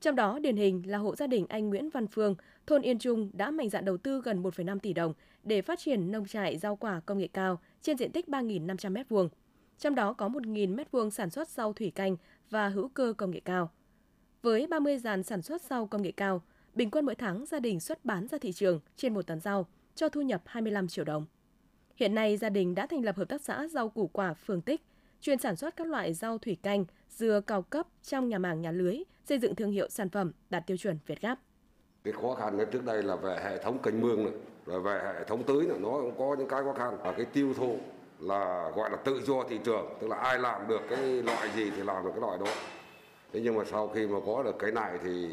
Trong 0.00 0.16
đó, 0.16 0.38
điển 0.38 0.56
hình 0.56 0.82
là 0.86 0.98
hộ 0.98 1.16
gia 1.16 1.26
đình 1.26 1.46
anh 1.48 1.68
Nguyễn 1.68 1.90
Văn 1.90 2.06
Phương, 2.06 2.34
thôn 2.66 2.82
Yên 2.82 2.98
Trung 2.98 3.30
đã 3.32 3.50
mạnh 3.50 3.70
dạn 3.70 3.84
đầu 3.84 3.96
tư 3.96 4.20
gần 4.24 4.42
1,5 4.42 4.78
tỷ 4.78 4.92
đồng 4.92 5.14
để 5.42 5.62
phát 5.62 5.78
triển 5.78 6.12
nông 6.12 6.26
trại 6.26 6.58
rau 6.58 6.76
quả 6.76 7.00
công 7.06 7.18
nghệ 7.18 7.28
cao 7.32 7.60
trên 7.82 7.98
diện 7.98 8.12
tích 8.12 8.28
3.500 8.28 8.92
m2. 8.92 9.28
Trong 9.78 9.94
đó 9.94 10.12
có 10.12 10.28
1.000 10.28 10.76
m2 10.76 11.10
sản 11.10 11.30
xuất 11.30 11.48
rau 11.48 11.72
thủy 11.72 11.92
canh 11.94 12.16
và 12.50 12.68
hữu 12.68 12.88
cơ 12.88 13.14
công 13.16 13.30
nghệ 13.30 13.40
cao. 13.40 13.70
Với 14.42 14.66
30 14.66 14.98
dàn 14.98 15.22
sản 15.22 15.42
xuất 15.42 15.62
rau 15.62 15.86
công 15.86 16.02
nghệ 16.02 16.12
cao, 16.12 16.42
bình 16.74 16.90
quân 16.90 17.06
mỗi 17.06 17.14
tháng 17.14 17.46
gia 17.46 17.60
đình 17.60 17.80
xuất 17.80 18.04
bán 18.04 18.28
ra 18.28 18.38
thị 18.38 18.52
trường 18.52 18.80
trên 18.96 19.14
một 19.14 19.26
tấn 19.26 19.40
rau, 19.40 19.66
cho 19.94 20.08
thu 20.08 20.22
nhập 20.22 20.42
25 20.46 20.88
triệu 20.88 21.04
đồng. 21.04 21.26
Hiện 21.96 22.14
nay, 22.14 22.36
gia 22.36 22.48
đình 22.48 22.74
đã 22.74 22.86
thành 22.86 23.04
lập 23.04 23.16
hợp 23.16 23.28
tác 23.28 23.40
xã 23.40 23.68
rau 23.68 23.88
củ 23.88 24.06
quả 24.06 24.34
Phương 24.34 24.62
Tích, 24.62 24.82
chuyên 25.26 25.38
sản 25.38 25.56
xuất 25.56 25.76
các 25.76 25.86
loại 25.86 26.14
rau 26.14 26.38
thủy 26.38 26.56
canh, 26.62 26.84
dừa 27.08 27.40
cao 27.46 27.62
cấp 27.62 27.86
trong 28.02 28.28
nhà 28.28 28.38
màng 28.38 28.62
nhà 28.62 28.70
lưới, 28.70 28.96
xây 29.24 29.38
dựng 29.38 29.54
thương 29.54 29.70
hiệu 29.70 29.88
sản 29.88 30.10
phẩm 30.10 30.32
đạt 30.50 30.66
tiêu 30.66 30.76
chuẩn 30.76 30.98
Việt 31.06 31.20
Gáp. 31.20 31.38
Cái 32.04 32.12
khó 32.12 32.34
khăn 32.34 32.58
trước 32.72 32.84
đây 32.84 33.02
là 33.02 33.16
về 33.16 33.38
hệ 33.44 33.62
thống 33.62 33.78
kênh 33.78 34.00
mương 34.00 34.24
này, 34.24 34.32
rồi 34.66 34.80
về 34.80 35.00
hệ 35.04 35.24
thống 35.24 35.42
tưới 35.42 35.66
này, 35.66 35.78
nó 35.78 35.88
cũng 35.90 36.14
có 36.18 36.36
những 36.38 36.48
cái 36.48 36.62
khó 36.62 36.72
khăn. 36.72 36.98
Và 37.02 37.12
cái 37.12 37.26
tiêu 37.32 37.54
thụ 37.54 37.76
là 38.20 38.70
gọi 38.76 38.90
là 38.90 38.96
tự 38.96 39.20
do 39.26 39.34
thị 39.48 39.58
trường, 39.64 39.86
tức 40.00 40.06
là 40.08 40.16
ai 40.16 40.38
làm 40.38 40.68
được 40.68 40.80
cái 40.90 41.22
loại 41.22 41.50
gì 41.56 41.70
thì 41.76 41.82
làm 41.82 42.04
được 42.04 42.10
cái 42.12 42.20
loại 42.20 42.38
đó. 42.38 42.46
Thế 43.32 43.40
nhưng 43.44 43.54
mà 43.54 43.64
sau 43.64 43.88
khi 43.88 44.06
mà 44.06 44.18
có 44.26 44.42
được 44.42 44.56
cái 44.58 44.72
này 44.72 44.98
thì, 45.04 45.30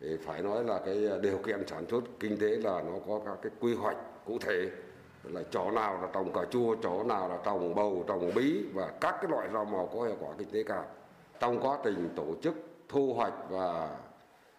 thì 0.00 0.16
phải 0.24 0.42
nói 0.42 0.64
là 0.64 0.80
cái 0.86 1.08
điều 1.22 1.38
kiện 1.38 1.66
sản 1.66 1.84
xuất 1.90 2.04
kinh 2.20 2.38
tế 2.38 2.48
là 2.48 2.82
nó 2.82 2.92
có 3.06 3.20
các 3.26 3.38
cái 3.42 3.52
quy 3.60 3.74
hoạch 3.74 3.96
cụ 4.24 4.38
thể 4.38 4.70
là 5.24 5.42
chỗ 5.50 5.70
nào 5.70 6.02
là 6.02 6.08
trồng 6.14 6.32
cà 6.32 6.40
chua, 6.50 6.76
chỗ 6.82 7.04
nào 7.04 7.28
là 7.28 7.38
trồng 7.44 7.74
bầu, 7.74 8.04
trồng 8.08 8.30
bí 8.34 8.62
và 8.74 8.92
các 9.00 9.14
cái 9.20 9.30
loại 9.30 9.48
rau 9.52 9.64
màu 9.64 9.90
có 9.94 10.02
hiệu 10.02 10.16
quả 10.20 10.28
kinh 10.38 10.50
tế 10.50 10.62
cao. 10.62 10.86
Trong 11.40 11.60
quá 11.60 11.78
trình 11.84 12.08
tổ 12.16 12.34
chức 12.42 12.54
thu 12.88 13.14
hoạch 13.14 13.34
và 13.50 13.98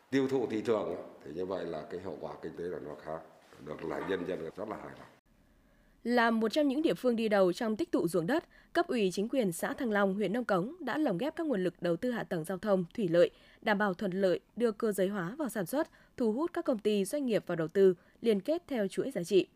tiêu 0.10 0.28
thụ 0.28 0.48
thị 0.48 0.62
trường 0.62 0.96
thì 1.26 1.32
như 1.34 1.46
vậy 1.46 1.66
là 1.66 1.82
cái 1.92 2.00
hiệu 2.00 2.18
quả 2.22 2.32
kinh 2.42 2.56
tế 2.58 2.64
là 2.64 2.80
nó 2.80 2.96
khác, 3.06 3.20
được 3.66 3.84
là 3.84 4.00
nhân 4.10 4.28
dân 4.28 4.50
rất 4.56 4.70
là 4.70 4.76
hài 4.76 4.86
lòng. 4.86 5.08
Là 6.04 6.32
một 6.32 6.50
trong 6.50 6.68
những 6.68 6.82
địa 6.82 6.94
phương 6.94 7.16
đi 7.16 7.30
đầu 7.30 7.54
trong 7.54 7.76
tích 7.76 7.92
tụ 7.92 8.08
ruộng 8.08 8.28
đất, 8.28 8.44
cấp 8.74 8.88
ủy 8.88 9.10
chính 9.14 9.30
quyền 9.30 9.52
xã 9.52 9.74
Thăng 9.74 9.92
Long, 9.92 10.14
huyện 10.14 10.34
Nông 10.34 10.46
Cống 10.46 10.76
đã 10.80 10.98
lồng 10.98 11.18
ghép 11.18 11.36
các 11.36 11.48
nguồn 11.48 11.64
lực 11.64 11.74
đầu 11.82 11.96
tư 11.96 12.12
hạ 12.12 12.24
tầng 12.24 12.44
giao 12.44 12.58
thông, 12.58 12.86
thủy 12.96 13.08
lợi, 13.08 13.30
đảm 13.62 13.78
bảo 13.78 13.94
thuận 13.94 14.12
lợi 14.12 14.40
đưa 14.56 14.72
cơ 14.72 14.92
giới 14.92 15.08
hóa 15.08 15.36
vào 15.38 15.50
sản 15.50 15.66
xuất, 15.66 15.88
thu 16.18 16.34
hút 16.34 16.54
các 16.54 16.66
công 16.66 16.80
ty 16.80 17.06
doanh 17.06 17.26
nghiệp 17.26 17.44
vào 17.48 17.56
đầu 17.56 17.68
tư, 17.68 17.94
liên 18.22 18.42
kết 18.42 18.64
theo 18.68 18.88
chuỗi 18.88 19.12
giá 19.12 19.24
trị. 19.24 19.48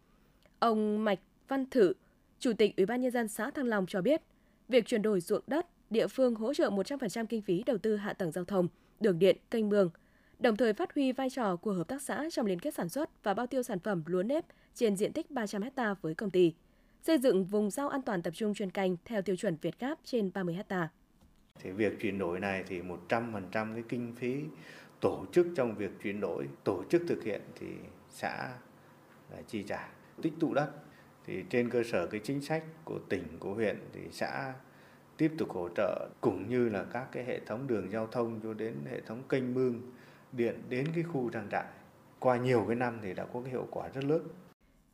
Ông 0.60 1.04
Mạch 1.04 1.20
Văn 1.48 1.66
Thử, 1.72 1.94
Chủ 2.40 2.54
tịch 2.54 2.78
Ủy 2.78 2.86
ban 2.86 3.02
nhân 3.02 3.12
dân 3.12 3.28
xã 3.28 3.52
Thăng 3.52 3.66
Long 3.66 3.86
cho 3.86 4.02
biết, 4.02 4.22
việc 4.70 4.86
chuyển 4.86 5.02
đổi 5.02 5.22
ruộng 5.22 5.44
đất, 5.48 5.68
địa 5.90 6.08
phương 6.08 6.36
hỗ 6.36 6.54
trợ 6.54 6.70
100% 6.70 7.26
kinh 7.26 7.42
phí 7.42 7.64
đầu 7.66 7.78
tư 7.78 7.96
hạ 7.96 8.14
tầng 8.14 8.32
giao 8.32 8.46
thông, 8.46 8.68
đường 9.00 9.20
điện, 9.20 9.38
kênh 9.52 9.70
mương, 9.70 9.90
đồng 10.40 10.56
thời 10.56 10.74
phát 10.74 10.96
huy 10.96 11.12
vai 11.12 11.30
trò 11.30 11.56
của 11.56 11.74
hợp 11.74 11.88
tác 11.88 12.02
xã 12.02 12.26
trong 12.32 12.46
liên 12.46 12.60
kết 12.60 12.74
sản 12.74 12.90
xuất 12.90 13.24
và 13.24 13.34
bao 13.34 13.48
tiêu 13.48 13.64
sản 13.64 13.80
phẩm 13.80 14.04
lúa 14.06 14.24
nếp 14.24 14.46
trên 14.74 14.96
diện 14.96 15.14
tích 15.14 15.32
300 15.32 15.62
ha 15.78 15.94
với 16.02 16.16
công 16.16 16.32
ty. 16.32 16.54
xây 17.02 17.18
dựng 17.18 17.46
vùng 17.46 17.72
rau 17.72 17.90
an 17.90 18.02
toàn 18.02 18.22
tập 18.22 18.34
trung 18.36 18.54
chuyên 18.54 18.72
canh 18.72 18.96
theo 19.06 19.22
tiêu 19.22 19.36
chuẩn 19.36 19.58
Việt 19.62 19.80
Gáp 19.80 20.00
trên 20.04 20.32
30 20.34 20.56
hecta. 20.56 20.90
Thì 21.62 21.72
việc 21.72 21.94
chuyển 22.02 22.18
đổi 22.18 22.40
này 22.40 22.64
thì 22.68 22.82
100% 23.10 23.42
cái 23.52 23.84
kinh 23.90 24.16
phí 24.16 24.36
tổ 25.00 25.26
chức 25.32 25.48
trong 25.56 25.76
việc 25.76 25.92
chuyển 26.04 26.20
đổi, 26.20 26.48
tổ 26.64 26.84
chức 26.90 27.02
thực 27.08 27.24
hiện 27.24 27.42
thì 27.60 27.68
xã 28.10 28.54
là 29.32 29.42
chi 29.48 29.64
trả. 29.68 29.90
Tích 30.22 30.34
tụ 30.40 30.54
đất 30.54 30.70
thì 31.26 31.44
trên 31.50 31.70
cơ 31.70 31.84
sở 31.84 32.08
cái 32.08 32.22
chính 32.24 32.42
sách 32.42 32.64
của 32.86 33.00
tỉnh, 33.10 33.24
của 33.40 33.54
huyện 33.54 33.78
thì 33.94 34.02
xã 34.12 34.54
tiếp 35.18 35.32
tục 35.38 35.50
hỗ 35.50 35.70
trợ 35.76 36.10
cũng 36.22 36.50
như 36.50 36.70
là 36.70 36.84
các 36.84 37.08
cái 37.12 37.26
hệ 37.26 37.40
thống 37.40 37.68
đường 37.68 37.92
giao 37.92 38.08
thông 38.08 38.40
cho 38.44 38.54
đến 38.54 38.74
hệ 38.92 39.02
thống 39.02 39.24
kênh 39.30 39.54
mương 39.54 39.82
điện 40.32 40.56
đến 40.70 40.88
cái 40.96 41.04
khu 41.04 41.30
trang 41.30 41.48
trại. 41.52 41.66
Qua 42.20 42.38
nhiều 42.38 42.66
cái 42.68 42.76
năm 42.76 43.00
thì 43.04 43.14
đã 43.14 43.26
có 43.34 43.42
cái 43.42 43.52
hiệu 43.52 43.68
quả 43.72 43.90
rất 43.94 44.04
lớn. 44.04 44.28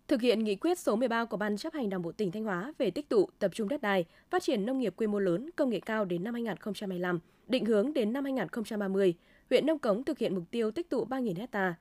Thực 0.07 0.21
hiện 0.21 0.43
nghị 0.43 0.55
quyết 0.55 0.79
số 0.79 0.95
13 0.95 1.25
của 1.25 1.37
Ban 1.37 1.57
chấp 1.57 1.73
hành 1.73 1.89
Đảng 1.89 2.01
bộ 2.01 2.11
tỉnh 2.11 2.31
Thanh 2.31 2.43
Hóa 2.43 2.73
về 2.77 2.91
tích 2.91 3.09
tụ, 3.09 3.29
tập 3.39 3.51
trung 3.53 3.67
đất 3.67 3.81
đai, 3.81 4.05
phát 4.29 4.43
triển 4.43 4.65
nông 4.65 4.79
nghiệp 4.79 4.93
quy 4.97 5.07
mô 5.07 5.19
lớn, 5.19 5.49
công 5.55 5.69
nghệ 5.69 5.79
cao 5.79 6.05
đến 6.05 6.23
năm 6.23 6.33
2025, 6.33 7.19
định 7.47 7.65
hướng 7.65 7.93
đến 7.93 8.13
năm 8.13 8.23
2030, 8.23 9.13
huyện 9.49 9.65
Nông 9.65 9.79
Cống 9.79 10.03
thực 10.03 10.17
hiện 10.17 10.35
mục 10.35 10.43
tiêu 10.51 10.71
tích 10.71 10.89
tụ 10.89 11.05
3.000 11.05 11.35
hecta. 11.35 11.75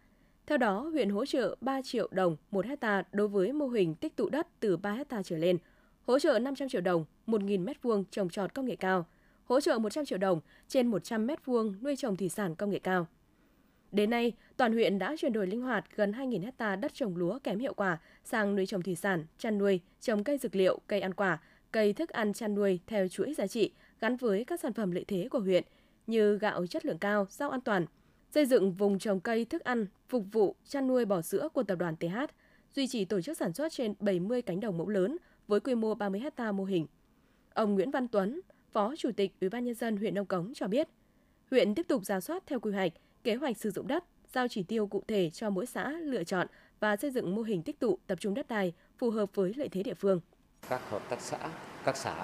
Theo 0.46 0.58
đó, 0.58 0.80
huyện 0.92 1.10
hỗ 1.10 1.26
trợ 1.26 1.56
3 1.60 1.82
triệu 1.82 2.08
đồng 2.10 2.36
1 2.50 2.66
hecta 2.66 3.02
đối 3.12 3.28
với 3.28 3.52
mô 3.52 3.68
hình 3.68 3.94
tích 3.94 4.16
tụ 4.16 4.28
đất 4.28 4.46
từ 4.60 4.76
3 4.76 4.92
hecta 4.92 5.22
trở 5.22 5.36
lên, 5.36 5.58
hỗ 6.06 6.18
trợ 6.18 6.38
500 6.38 6.68
triệu 6.68 6.80
đồng 6.80 7.04
1.000 7.26 7.64
m2 7.64 8.04
trồng 8.10 8.28
trọt 8.28 8.54
công 8.54 8.66
nghệ 8.66 8.76
cao, 8.76 9.06
hỗ 9.44 9.60
trợ 9.60 9.78
100 9.78 10.04
triệu 10.04 10.18
đồng 10.18 10.40
trên 10.68 10.86
100 10.86 11.26
m2 11.26 11.74
nuôi 11.82 11.96
trồng 11.96 12.16
thủy 12.16 12.28
sản 12.28 12.54
công 12.54 12.70
nghệ 12.70 12.78
cao. 12.78 13.06
Đến 13.92 14.10
nay, 14.10 14.32
toàn 14.56 14.72
huyện 14.72 14.98
đã 14.98 15.14
chuyển 15.18 15.32
đổi 15.32 15.46
linh 15.46 15.62
hoạt 15.62 15.84
gần 15.96 16.12
2.000 16.12 16.42
hecta 16.42 16.76
đất 16.76 16.94
trồng 16.94 17.16
lúa 17.16 17.38
kém 17.38 17.58
hiệu 17.58 17.74
quả 17.74 17.98
sang 18.24 18.56
nuôi 18.56 18.66
trồng 18.66 18.82
thủy 18.82 18.94
sản, 18.94 19.24
chăn 19.38 19.58
nuôi, 19.58 19.80
trồng 20.00 20.24
cây 20.24 20.38
dược 20.38 20.56
liệu, 20.56 20.78
cây 20.86 21.00
ăn 21.00 21.14
quả, 21.14 21.38
cây 21.72 21.92
thức 21.92 22.10
ăn 22.10 22.32
chăn 22.32 22.54
nuôi 22.54 22.80
theo 22.86 23.08
chuỗi 23.08 23.34
giá 23.34 23.46
trị 23.46 23.72
gắn 24.00 24.16
với 24.16 24.44
các 24.44 24.60
sản 24.60 24.72
phẩm 24.72 24.90
lợi 24.90 25.04
thế 25.08 25.28
của 25.30 25.40
huyện 25.40 25.64
như 26.06 26.38
gạo 26.38 26.66
chất 26.66 26.86
lượng 26.86 26.98
cao, 26.98 27.26
rau 27.30 27.50
an 27.50 27.60
toàn, 27.60 27.86
xây 28.34 28.46
dựng 28.46 28.72
vùng 28.72 28.98
trồng 28.98 29.20
cây 29.20 29.44
thức 29.44 29.64
ăn 29.64 29.86
phục 30.12 30.24
vụ 30.32 30.56
chăn 30.68 30.86
nuôi 30.86 31.04
bò 31.04 31.22
sữa 31.22 31.48
của 31.52 31.62
tập 31.62 31.76
đoàn 31.76 31.96
TH, 31.96 32.16
duy 32.74 32.86
trì 32.86 33.04
tổ 33.04 33.20
chức 33.20 33.36
sản 33.36 33.52
xuất 33.52 33.72
trên 33.72 33.94
70 34.00 34.42
cánh 34.42 34.60
đồng 34.60 34.78
mẫu 34.78 34.88
lớn 34.88 35.16
với 35.48 35.60
quy 35.60 35.74
mô 35.74 35.94
30 35.94 36.20
hecta 36.20 36.52
mô 36.52 36.64
hình. 36.64 36.86
Ông 37.54 37.74
Nguyễn 37.74 37.90
Văn 37.90 38.08
Tuấn, 38.08 38.40
Phó 38.72 38.94
Chủ 38.96 39.10
tịch 39.16 39.32
Ủy 39.40 39.50
ban 39.50 39.64
nhân 39.64 39.74
dân 39.74 39.96
huyện 39.96 40.14
Nông 40.14 40.26
Cống 40.26 40.52
cho 40.54 40.68
biết, 40.68 40.88
huyện 41.50 41.74
tiếp 41.74 41.88
tục 41.88 42.04
ra 42.04 42.20
soát 42.20 42.42
theo 42.46 42.60
quy 42.60 42.72
hoạch, 42.72 42.92
kế 43.24 43.34
hoạch 43.34 43.56
sử 43.56 43.70
dụng 43.70 43.86
đất, 43.86 44.04
giao 44.32 44.48
chỉ 44.48 44.62
tiêu 44.62 44.86
cụ 44.86 45.02
thể 45.08 45.30
cho 45.30 45.50
mỗi 45.50 45.66
xã 45.66 45.90
lựa 45.90 46.24
chọn 46.24 46.46
và 46.80 46.96
xây 46.96 47.10
dựng 47.10 47.34
mô 47.34 47.42
hình 47.42 47.62
tích 47.62 47.80
tụ 47.80 47.98
tập 48.06 48.20
trung 48.20 48.34
đất 48.34 48.48
đai 48.48 48.72
phù 48.98 49.10
hợp 49.10 49.34
với 49.34 49.52
lợi 49.56 49.68
thế 49.68 49.82
địa 49.82 49.94
phương. 49.94 50.20
Các 50.68 50.90
hợp 50.90 51.02
tác 51.10 51.20
xã, 51.20 51.38
các 51.84 51.96
xã 51.96 52.14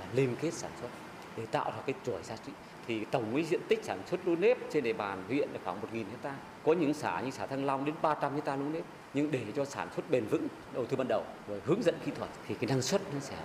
là 0.00 0.06
liên 0.14 0.36
kết 0.40 0.54
sản 0.54 0.70
xuất 0.80 0.88
để 1.36 1.46
tạo 1.46 1.70
ra 1.70 1.82
cái 1.86 1.94
chuỗi 2.06 2.22
giá 2.22 2.36
trị 2.36 2.52
thì 2.86 3.04
tổng 3.04 3.24
cái 3.34 3.44
diện 3.44 3.60
tích 3.68 3.84
sản 3.84 4.02
xuất 4.06 4.26
lúa 4.26 4.36
nếp 4.36 4.58
trên 4.70 4.84
địa 4.84 4.92
bàn 4.92 5.24
huyện 5.28 5.48
là 5.52 5.60
khoảng 5.64 5.80
1.000 5.80 6.04
hecta. 6.10 6.36
Có 6.64 6.72
những 6.72 6.94
xã 6.94 7.20
như 7.20 7.30
xã 7.30 7.46
Thăng 7.46 7.64
Long 7.64 7.84
đến 7.84 7.94
300 8.02 8.34
hecta 8.34 8.56
lúa 8.56 8.68
nếp. 8.68 8.84
Nhưng 9.14 9.30
để 9.30 9.44
cho 9.56 9.64
sản 9.64 9.88
xuất 9.96 10.10
bền 10.10 10.24
vững, 10.26 10.48
đầu 10.74 10.86
tư 10.86 10.96
ban 10.96 11.08
đầu 11.08 11.24
rồi 11.48 11.60
hướng 11.64 11.82
dẫn 11.82 11.94
kỹ 12.04 12.12
thuật 12.16 12.30
thì 12.46 12.54
cái 12.54 12.70
năng 12.70 12.82
suất 12.82 13.00
nó 13.14 13.20
sẽ 13.20 13.36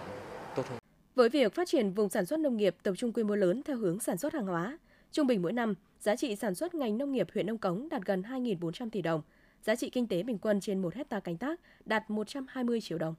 tốt 0.56 0.64
hơn. 0.70 0.80
Với 1.16 1.30
việc 1.30 1.56
phát 1.56 1.68
triển 1.68 1.94
vùng 1.94 2.10
sản 2.10 2.26
xuất 2.26 2.40
nông 2.40 2.58
nghiệp 2.58 2.76
tập 2.84 2.94
trung 2.98 3.14
quy 3.14 3.24
mô 3.24 3.36
lớn 3.36 3.62
theo 3.66 3.78
hướng 3.78 4.00
sản 4.00 4.18
xuất 4.18 4.34
hàng 4.34 4.46
hóa, 4.46 4.78
trung 5.12 5.28
bình 5.28 5.42
mỗi 5.42 5.54
năm, 5.54 5.74
giá 6.00 6.16
trị 6.16 6.36
sản 6.36 6.56
xuất 6.56 6.76
ngành 6.76 6.98
nông 6.98 7.12
nghiệp 7.12 7.28
huyện 7.34 7.46
Nông 7.46 7.58
Cống 7.58 7.90
đạt 7.90 8.02
gần 8.06 8.22
2.400 8.22 8.90
tỷ 8.90 9.02
đồng, 9.02 9.22
giá 9.62 9.76
trị 9.76 9.90
kinh 9.90 10.08
tế 10.08 10.24
bình 10.24 10.38
quân 10.38 10.60
trên 10.60 10.82
1 10.82 10.96
hecta 10.96 11.20
canh 11.20 11.38
tác 11.38 11.60
đạt 11.86 12.10
120 12.10 12.82
triệu 12.82 12.98
đồng. 12.98 13.16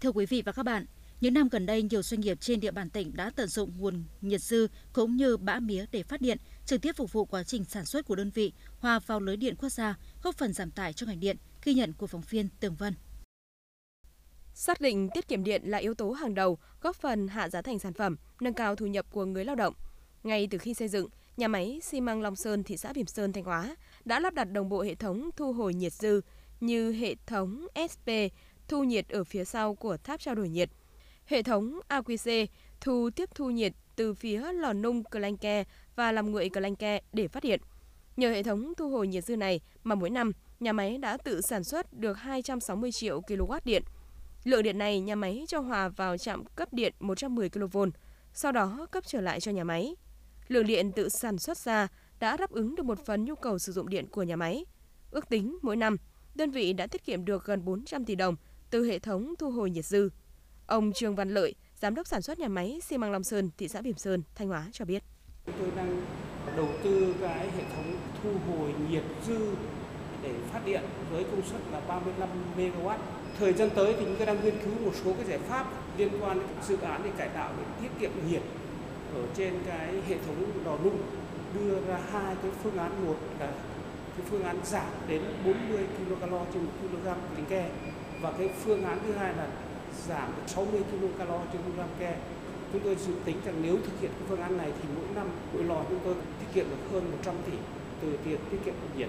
Thưa 0.00 0.12
quý 0.12 0.26
vị 0.26 0.42
và 0.46 0.52
các 0.52 0.62
bạn, 0.62 0.86
những 1.20 1.34
năm 1.34 1.48
gần 1.48 1.66
đây, 1.66 1.82
nhiều 1.82 2.02
doanh 2.02 2.20
nghiệp 2.20 2.40
trên 2.40 2.60
địa 2.60 2.70
bàn 2.70 2.90
tỉnh 2.90 3.16
đã 3.16 3.30
tận 3.36 3.48
dụng 3.48 3.72
nguồn 3.78 4.04
nhiệt 4.20 4.40
dư 4.40 4.68
cũng 4.92 5.16
như 5.16 5.36
bã 5.36 5.60
mía 5.60 5.84
để 5.92 6.02
phát 6.02 6.20
điện, 6.20 6.38
trực 6.66 6.82
tiếp 6.82 6.96
phục 6.96 7.12
vụ 7.12 7.24
quá 7.24 7.42
trình 7.42 7.64
sản 7.64 7.84
xuất 7.84 8.06
của 8.06 8.14
đơn 8.14 8.30
vị, 8.30 8.52
hòa 8.78 8.98
vào 8.98 9.20
lưới 9.20 9.36
điện 9.36 9.54
quốc 9.58 9.68
gia, 9.68 9.98
góp 10.22 10.34
phần 10.34 10.52
giảm 10.52 10.70
tải 10.70 10.92
cho 10.92 11.06
ngành 11.06 11.20
điện, 11.20 11.36
ghi 11.64 11.74
nhận 11.74 11.92
của 11.92 12.06
phóng 12.06 12.22
viên 12.30 12.48
Tường 12.60 12.74
Vân. 12.74 12.94
Xác 14.54 14.80
định 14.80 15.08
tiết 15.14 15.28
kiệm 15.28 15.44
điện 15.44 15.62
là 15.64 15.78
yếu 15.78 15.94
tố 15.94 16.10
hàng 16.10 16.34
đầu, 16.34 16.58
góp 16.80 16.96
phần 16.96 17.28
hạ 17.28 17.48
giá 17.48 17.62
thành 17.62 17.78
sản 17.78 17.92
phẩm, 17.92 18.16
nâng 18.40 18.54
cao 18.54 18.76
thu 18.76 18.86
nhập 18.86 19.06
của 19.10 19.24
người 19.24 19.44
lao 19.44 19.56
động. 19.56 19.74
Ngay 20.22 20.48
từ 20.50 20.58
khi 20.58 20.74
xây 20.74 20.88
dựng, 20.88 21.08
nhà 21.36 21.48
máy 21.48 21.80
xi 21.82 22.00
măng 22.00 22.22
Long 22.22 22.36
Sơn, 22.36 22.62
thị 22.62 22.76
xã 22.76 22.92
Bỉm 22.92 23.06
Sơn, 23.06 23.32
Thanh 23.32 23.44
Hóa 23.44 23.76
đã 24.04 24.20
lắp 24.20 24.34
đặt 24.34 24.44
đồng 24.44 24.68
bộ 24.68 24.82
hệ 24.82 24.94
thống 24.94 25.30
thu 25.36 25.52
hồi 25.52 25.74
nhiệt 25.74 25.92
dư 25.92 26.20
như 26.60 26.92
hệ 26.92 27.14
thống 27.26 27.66
SP 27.92 28.08
thu 28.68 28.84
nhiệt 28.84 29.08
ở 29.08 29.24
phía 29.24 29.44
sau 29.44 29.74
của 29.74 29.96
tháp 29.96 30.20
trao 30.20 30.34
đổi 30.34 30.48
nhiệt, 30.48 30.70
hệ 31.30 31.42
thống 31.42 31.80
AQC 31.88 32.46
thu 32.80 33.10
tiếp 33.16 33.28
thu 33.34 33.50
nhiệt 33.50 33.72
từ 33.96 34.14
phía 34.14 34.52
lò 34.52 34.72
nung 34.72 35.04
Clanke 35.04 35.64
và 35.96 36.12
làm 36.12 36.32
nguội 36.32 36.48
Clanke 36.48 37.00
để 37.12 37.28
phát 37.28 37.42
điện. 37.42 37.60
Nhờ 38.16 38.30
hệ 38.30 38.42
thống 38.42 38.72
thu 38.76 38.90
hồi 38.90 39.08
nhiệt 39.08 39.24
dư 39.24 39.36
này 39.36 39.60
mà 39.84 39.94
mỗi 39.94 40.10
năm 40.10 40.32
nhà 40.60 40.72
máy 40.72 40.98
đã 40.98 41.16
tự 41.16 41.40
sản 41.40 41.64
xuất 41.64 41.92
được 41.92 42.12
260 42.12 42.92
triệu 42.92 43.20
kW 43.20 43.60
điện. 43.64 43.82
Lượng 44.44 44.62
điện 44.62 44.78
này 44.78 45.00
nhà 45.00 45.14
máy 45.14 45.44
cho 45.48 45.60
hòa 45.60 45.88
vào 45.88 46.18
trạm 46.18 46.44
cấp 46.44 46.72
điện 46.72 46.94
110 47.00 47.48
kV, 47.48 47.78
sau 48.32 48.52
đó 48.52 48.86
cấp 48.90 49.04
trở 49.06 49.20
lại 49.20 49.40
cho 49.40 49.52
nhà 49.52 49.64
máy. 49.64 49.96
Lượng 50.48 50.66
điện 50.66 50.92
tự 50.92 51.08
sản 51.08 51.38
xuất 51.38 51.58
ra 51.58 51.88
đã 52.20 52.36
đáp 52.36 52.50
ứng 52.50 52.76
được 52.76 52.86
một 52.86 53.06
phần 53.06 53.24
nhu 53.24 53.34
cầu 53.34 53.58
sử 53.58 53.72
dụng 53.72 53.88
điện 53.88 54.06
của 54.06 54.22
nhà 54.22 54.36
máy. 54.36 54.64
Ước 55.10 55.28
tính 55.28 55.58
mỗi 55.62 55.76
năm, 55.76 55.96
đơn 56.34 56.50
vị 56.50 56.72
đã 56.72 56.86
tiết 56.86 57.04
kiệm 57.04 57.24
được 57.24 57.44
gần 57.44 57.64
400 57.64 58.04
tỷ 58.04 58.14
đồng 58.14 58.36
từ 58.70 58.84
hệ 58.84 58.98
thống 58.98 59.34
thu 59.38 59.50
hồi 59.50 59.70
nhiệt 59.70 59.84
dư. 59.84 60.10
Ông 60.70 60.92
Trương 60.92 61.14
Văn 61.14 61.30
Lợi, 61.30 61.54
giám 61.80 61.94
đốc 61.94 62.06
sản 62.06 62.22
xuất 62.22 62.38
nhà 62.38 62.48
máy 62.48 62.80
xi 62.82 62.98
măng 62.98 63.12
Long 63.12 63.24
Sơn, 63.24 63.50
thị 63.58 63.68
xã 63.68 63.80
Bỉm 63.80 63.96
Sơn, 63.96 64.22
Thanh 64.34 64.48
Hóa 64.48 64.66
cho 64.72 64.84
biết. 64.84 65.02
Chúng 65.46 65.54
tôi 65.58 65.68
đang 65.76 66.02
đầu 66.56 66.68
tư 66.84 67.14
cái 67.20 67.50
hệ 67.56 67.64
thống 67.76 67.96
thu 68.22 68.30
hồi 68.48 68.74
nhiệt 68.90 69.02
dư 69.26 69.54
để 70.22 70.34
phát 70.52 70.60
điện 70.64 70.82
với 71.10 71.24
công 71.24 71.42
suất 71.42 71.60
là 71.72 71.80
35 71.80 72.28
MW. 72.56 72.96
Thời 73.38 73.52
gian 73.52 73.70
tới 73.74 73.94
thì 73.98 74.04
chúng 74.04 74.16
tôi 74.16 74.26
đang 74.26 74.44
nghiên 74.44 74.54
cứu 74.64 74.72
một 74.84 74.92
số 75.04 75.12
cái 75.14 75.24
giải 75.24 75.38
pháp 75.38 75.66
liên 75.98 76.08
quan 76.20 76.38
đến 76.38 76.48
dự 76.68 76.76
án 76.82 77.00
để 77.04 77.10
cải 77.16 77.28
tạo 77.28 77.52
để 77.58 77.64
tiết 77.80 77.88
kiệm 78.00 78.10
nhiệt 78.30 78.42
ở 79.14 79.22
trên 79.36 79.54
cái 79.66 80.02
hệ 80.08 80.16
thống 80.26 80.52
lò 80.64 80.76
nung 80.84 80.98
đưa 81.54 81.80
ra 81.86 82.00
hai 82.12 82.34
cái 82.42 82.50
phương 82.62 82.78
án 82.78 83.06
một 83.06 83.16
là 83.40 83.52
cái 84.16 84.26
phương 84.30 84.42
án 84.42 84.56
giảm 84.64 84.92
đến 85.08 85.22
40 85.44 85.86
kcal 85.98 86.34
trên 86.52 86.64
1 86.64 86.70
kg 86.82 87.36
tính 87.36 87.46
ke 87.48 87.70
và 88.22 88.32
cái 88.38 88.50
phương 88.64 88.84
án 88.84 88.98
thứ 89.06 89.12
hai 89.12 89.34
là 89.36 89.48
giảm 90.08 90.32
được 90.36 90.42
60 90.46 90.82
kcal 90.82 91.28
trên 91.52 91.62
kg 91.62 91.80
ke. 91.98 92.18
Chúng 92.72 92.82
tôi 92.84 92.96
dự 92.96 93.12
tính 93.24 93.36
rằng 93.44 93.62
nếu 93.62 93.76
thực 93.76 94.00
hiện 94.00 94.10
cái 94.10 94.28
phương 94.28 94.40
án 94.40 94.56
này 94.56 94.72
thì 94.82 94.88
mỗi 94.96 95.14
năm 95.14 95.30
mỗi 95.54 95.64
lò 95.64 95.84
chúng 95.88 96.00
tôi 96.04 96.14
tiết 96.14 96.46
kiệm 96.54 96.70
được 96.70 96.92
hơn 96.92 97.10
100 97.10 97.34
tỷ 97.46 97.52
từ 98.02 98.18
tiền 98.24 98.38
tiết 98.50 98.58
kiệm 98.64 98.74
nhiệt. 98.96 99.08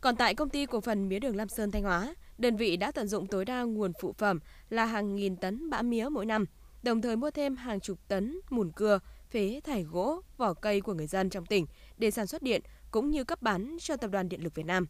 Còn 0.00 0.16
tại 0.16 0.34
công 0.34 0.48
ty 0.48 0.66
cổ 0.66 0.80
phần 0.80 1.08
mía 1.08 1.18
đường 1.18 1.36
Lam 1.36 1.48
Sơn 1.48 1.70
Thanh 1.70 1.82
Hóa, 1.82 2.14
đơn 2.38 2.56
vị 2.56 2.76
đã 2.76 2.92
tận 2.92 3.08
dụng 3.08 3.26
tối 3.26 3.44
đa 3.44 3.62
nguồn 3.62 3.92
phụ 4.00 4.12
phẩm 4.18 4.40
là 4.70 4.84
hàng 4.84 5.14
nghìn 5.14 5.36
tấn 5.36 5.70
bã 5.70 5.82
mía 5.82 6.08
mỗi 6.08 6.26
năm, 6.26 6.44
đồng 6.82 7.02
thời 7.02 7.16
mua 7.16 7.30
thêm 7.30 7.56
hàng 7.56 7.80
chục 7.80 7.98
tấn 8.08 8.40
mùn 8.50 8.72
cưa, 8.72 8.98
phế 9.30 9.60
thải 9.64 9.82
gỗ, 9.82 10.20
vỏ 10.36 10.54
cây 10.54 10.80
của 10.80 10.94
người 10.94 11.06
dân 11.06 11.30
trong 11.30 11.46
tỉnh 11.46 11.66
để 11.98 12.10
sản 12.10 12.26
xuất 12.26 12.42
điện 12.42 12.62
cũng 12.90 13.10
như 13.10 13.24
cấp 13.24 13.42
bán 13.42 13.76
cho 13.80 13.96
Tập 13.96 14.10
đoàn 14.10 14.28
Điện 14.28 14.44
lực 14.44 14.54
Việt 14.54 14.66
Nam. 14.66 14.86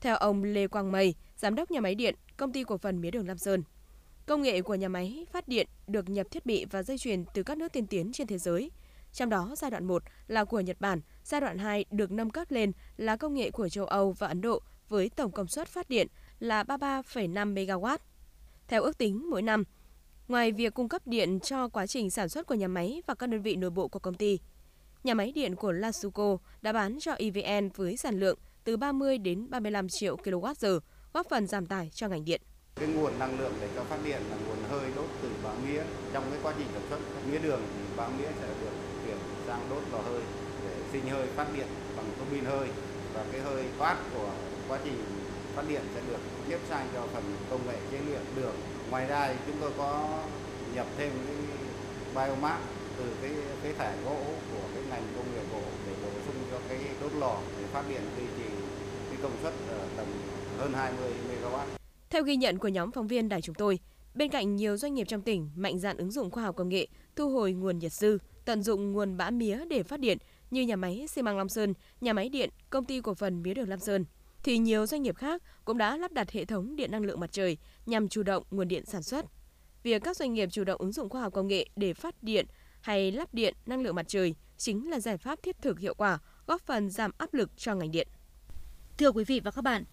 Theo 0.00 0.16
ông 0.16 0.44
Lê 0.44 0.66
Quang 0.66 0.92
Mây, 0.92 1.14
giám 1.36 1.54
đốc 1.54 1.70
nhà 1.70 1.80
máy 1.80 1.94
điện, 1.94 2.14
công 2.36 2.52
ty 2.52 2.64
cổ 2.64 2.78
phần 2.78 3.00
mía 3.00 3.10
đường 3.10 3.28
Lam 3.28 3.38
Sơn, 3.38 3.62
công 4.26 4.42
nghệ 4.42 4.62
của 4.62 4.74
nhà 4.74 4.88
máy 4.88 5.26
phát 5.32 5.48
điện 5.48 5.66
được 5.86 6.08
nhập 6.08 6.26
thiết 6.30 6.46
bị 6.46 6.64
và 6.70 6.82
dây 6.82 6.98
chuyền 6.98 7.24
từ 7.34 7.42
các 7.42 7.58
nước 7.58 7.72
tiên 7.72 7.86
tiến 7.86 8.12
trên 8.12 8.26
thế 8.26 8.38
giới. 8.38 8.70
Trong 9.12 9.28
đó, 9.28 9.54
giai 9.56 9.70
đoạn 9.70 9.84
1 9.84 10.02
là 10.28 10.44
của 10.44 10.60
Nhật 10.60 10.76
Bản, 10.80 11.00
giai 11.24 11.40
đoạn 11.40 11.58
2 11.58 11.84
được 11.90 12.12
nâng 12.12 12.30
cấp 12.30 12.50
lên 12.50 12.72
là 12.96 13.16
công 13.16 13.34
nghệ 13.34 13.50
của 13.50 13.68
châu 13.68 13.86
Âu 13.86 14.12
và 14.12 14.26
Ấn 14.26 14.40
Độ 14.40 14.62
với 14.88 15.10
tổng 15.16 15.32
công 15.32 15.46
suất 15.48 15.68
phát 15.68 15.88
điện 15.88 16.06
là 16.38 16.62
33,5 16.62 17.54
MW. 17.54 17.98
Theo 18.68 18.82
ước 18.82 18.98
tính 18.98 19.30
mỗi 19.30 19.42
năm, 19.42 19.64
ngoài 20.28 20.52
việc 20.52 20.74
cung 20.74 20.88
cấp 20.88 21.06
điện 21.06 21.40
cho 21.40 21.68
quá 21.68 21.86
trình 21.86 22.10
sản 22.10 22.28
xuất 22.28 22.46
của 22.46 22.54
nhà 22.54 22.68
máy 22.68 23.02
và 23.06 23.14
các 23.14 23.26
đơn 23.26 23.42
vị 23.42 23.56
nội 23.56 23.70
bộ 23.70 23.88
của 23.88 23.98
công 23.98 24.14
ty, 24.14 24.38
nhà 25.04 25.14
máy 25.14 25.32
điện 25.32 25.56
của 25.56 25.72
Lasuco 25.72 26.36
đã 26.62 26.72
bán 26.72 26.96
cho 27.00 27.12
EVN 27.12 27.68
với 27.68 27.96
sản 27.96 28.20
lượng 28.20 28.38
từ 28.64 28.76
30 28.76 29.18
đến 29.18 29.50
35 29.50 29.86
triệu 29.88 30.16
kWh, 30.16 30.80
góp 31.12 31.26
phần 31.30 31.46
giảm 31.46 31.66
tải 31.66 31.90
cho 31.94 32.08
ngành 32.08 32.24
điện. 32.24 32.40
Cái 32.80 32.88
nguồn 32.88 33.18
năng 33.18 33.40
lượng 33.40 33.54
để 33.60 33.68
cho 33.76 33.84
phát 33.84 33.96
điện 34.04 34.20
là 34.30 34.36
nguồn 34.36 34.58
hơi 34.70 34.90
đốt 34.96 35.06
từ 35.22 35.28
bã 35.44 35.50
mía. 35.64 35.82
Trong 36.12 36.24
cái 36.30 36.40
quá 36.42 36.52
trình 36.58 36.66
sản 36.72 36.82
xuất 36.90 36.98
mía 37.30 37.38
đường 37.38 37.60
thì 37.74 37.82
bã 37.96 38.08
mía 38.08 38.28
sẽ 38.40 38.48
được 38.60 38.76
chuyển 39.04 39.16
sang 39.46 39.60
đốt 39.70 39.82
lò 39.92 39.98
hơi 39.98 40.20
để 40.62 40.74
sinh 40.92 41.08
hơi 41.08 41.26
phát 41.36 41.46
điện 41.54 41.66
bằng 41.96 42.10
tô 42.18 42.24
bin 42.30 42.44
hơi 42.44 42.68
và 43.14 43.24
cái 43.32 43.40
hơi 43.40 43.64
thoát 43.78 43.96
của 44.14 44.30
quá 44.68 44.78
trình 44.84 45.04
phát 45.54 45.62
điện 45.68 45.82
sẽ 45.94 46.00
được 46.08 46.18
tiếp 46.48 46.58
sang 46.68 46.88
cho 46.94 47.02
phần 47.12 47.36
công 47.50 47.66
nghệ 47.66 47.78
chế 47.92 47.98
luyện 48.08 48.22
đường. 48.36 48.54
Ngoài 48.90 49.06
ra 49.06 49.28
thì 49.28 49.34
chúng 49.46 49.56
tôi 49.60 49.70
có 49.78 50.18
nhập 50.74 50.86
thêm 50.98 51.12
cái 51.26 51.36
biomass 52.14 52.62
từ 52.98 53.04
cái 53.22 53.30
cái 53.62 53.72
thải 53.72 53.96
gỗ 54.04 54.16
của 54.52 54.68
cái 54.74 54.82
ngành 54.90 55.02
công 55.16 55.34
nghiệp 55.34 55.52
gỗ 55.52 55.62
để 55.86 55.92
bổ 56.02 56.08
sung 56.26 56.36
cho 56.50 56.58
cái 56.68 56.78
đốt 57.00 57.12
lò 57.12 57.36
để 57.60 57.66
phát 57.72 57.82
điện 57.88 58.02
duy 58.16 58.24
trì 58.36 58.50
cái 59.08 59.18
công 59.22 59.36
suất 59.42 59.52
ở 59.70 59.78
tầm 59.96 60.06
hơn 60.58 60.72
20 60.72 61.12
MW. 61.28 61.85
Theo 62.16 62.24
ghi 62.24 62.36
nhận 62.36 62.58
của 62.58 62.68
nhóm 62.68 62.92
phóng 62.92 63.06
viên 63.06 63.28
đài 63.28 63.42
chúng 63.42 63.54
tôi, 63.54 63.78
bên 64.14 64.30
cạnh 64.30 64.56
nhiều 64.56 64.76
doanh 64.76 64.94
nghiệp 64.94 65.04
trong 65.08 65.22
tỉnh 65.22 65.50
mạnh 65.54 65.78
dạn 65.78 65.96
ứng 65.96 66.10
dụng 66.10 66.30
khoa 66.30 66.42
học 66.42 66.56
công 66.56 66.68
nghệ, 66.68 66.88
thu 67.16 67.30
hồi 67.30 67.52
nguồn 67.52 67.78
nhiệt 67.78 67.92
dư, 67.92 68.18
tận 68.44 68.62
dụng 68.62 68.92
nguồn 68.92 69.16
bã 69.16 69.30
mía 69.30 69.64
để 69.70 69.82
phát 69.82 70.00
điện 70.00 70.18
như 70.50 70.62
nhà 70.62 70.76
máy 70.76 71.06
xi 71.08 71.22
măng 71.22 71.38
Long 71.38 71.48
Sơn, 71.48 71.74
nhà 72.00 72.12
máy 72.12 72.28
điện, 72.28 72.50
công 72.70 72.84
ty 72.84 73.00
cổ 73.00 73.14
phần 73.14 73.42
mía 73.42 73.54
đường 73.54 73.68
Lam 73.68 73.78
Sơn, 73.78 74.04
thì 74.42 74.58
nhiều 74.58 74.86
doanh 74.86 75.02
nghiệp 75.02 75.16
khác 75.16 75.42
cũng 75.64 75.78
đã 75.78 75.96
lắp 75.96 76.12
đặt 76.12 76.30
hệ 76.30 76.44
thống 76.44 76.76
điện 76.76 76.90
năng 76.90 77.04
lượng 77.04 77.20
mặt 77.20 77.32
trời 77.32 77.58
nhằm 77.86 78.08
chủ 78.08 78.22
động 78.22 78.44
nguồn 78.50 78.68
điện 78.68 78.84
sản 78.84 79.02
xuất. 79.02 79.26
Việc 79.82 80.02
các 80.02 80.16
doanh 80.16 80.34
nghiệp 80.34 80.48
chủ 80.52 80.64
động 80.64 80.80
ứng 80.80 80.92
dụng 80.92 81.08
khoa 81.08 81.20
học 81.20 81.32
công 81.32 81.48
nghệ 81.48 81.66
để 81.76 81.94
phát 81.94 82.22
điện 82.22 82.46
hay 82.80 83.12
lắp 83.12 83.34
điện 83.34 83.54
năng 83.66 83.82
lượng 83.82 83.94
mặt 83.94 84.08
trời 84.08 84.34
chính 84.56 84.90
là 84.90 85.00
giải 85.00 85.16
pháp 85.16 85.42
thiết 85.42 85.62
thực 85.62 85.78
hiệu 85.78 85.94
quả, 85.94 86.18
góp 86.46 86.60
phần 86.60 86.90
giảm 86.90 87.10
áp 87.18 87.34
lực 87.34 87.50
cho 87.56 87.74
ngành 87.74 87.90
điện. 87.90 88.08
Thưa 88.98 89.12
quý 89.12 89.24
vị 89.24 89.40
và 89.44 89.50
các 89.50 89.62
bạn, 89.62 89.84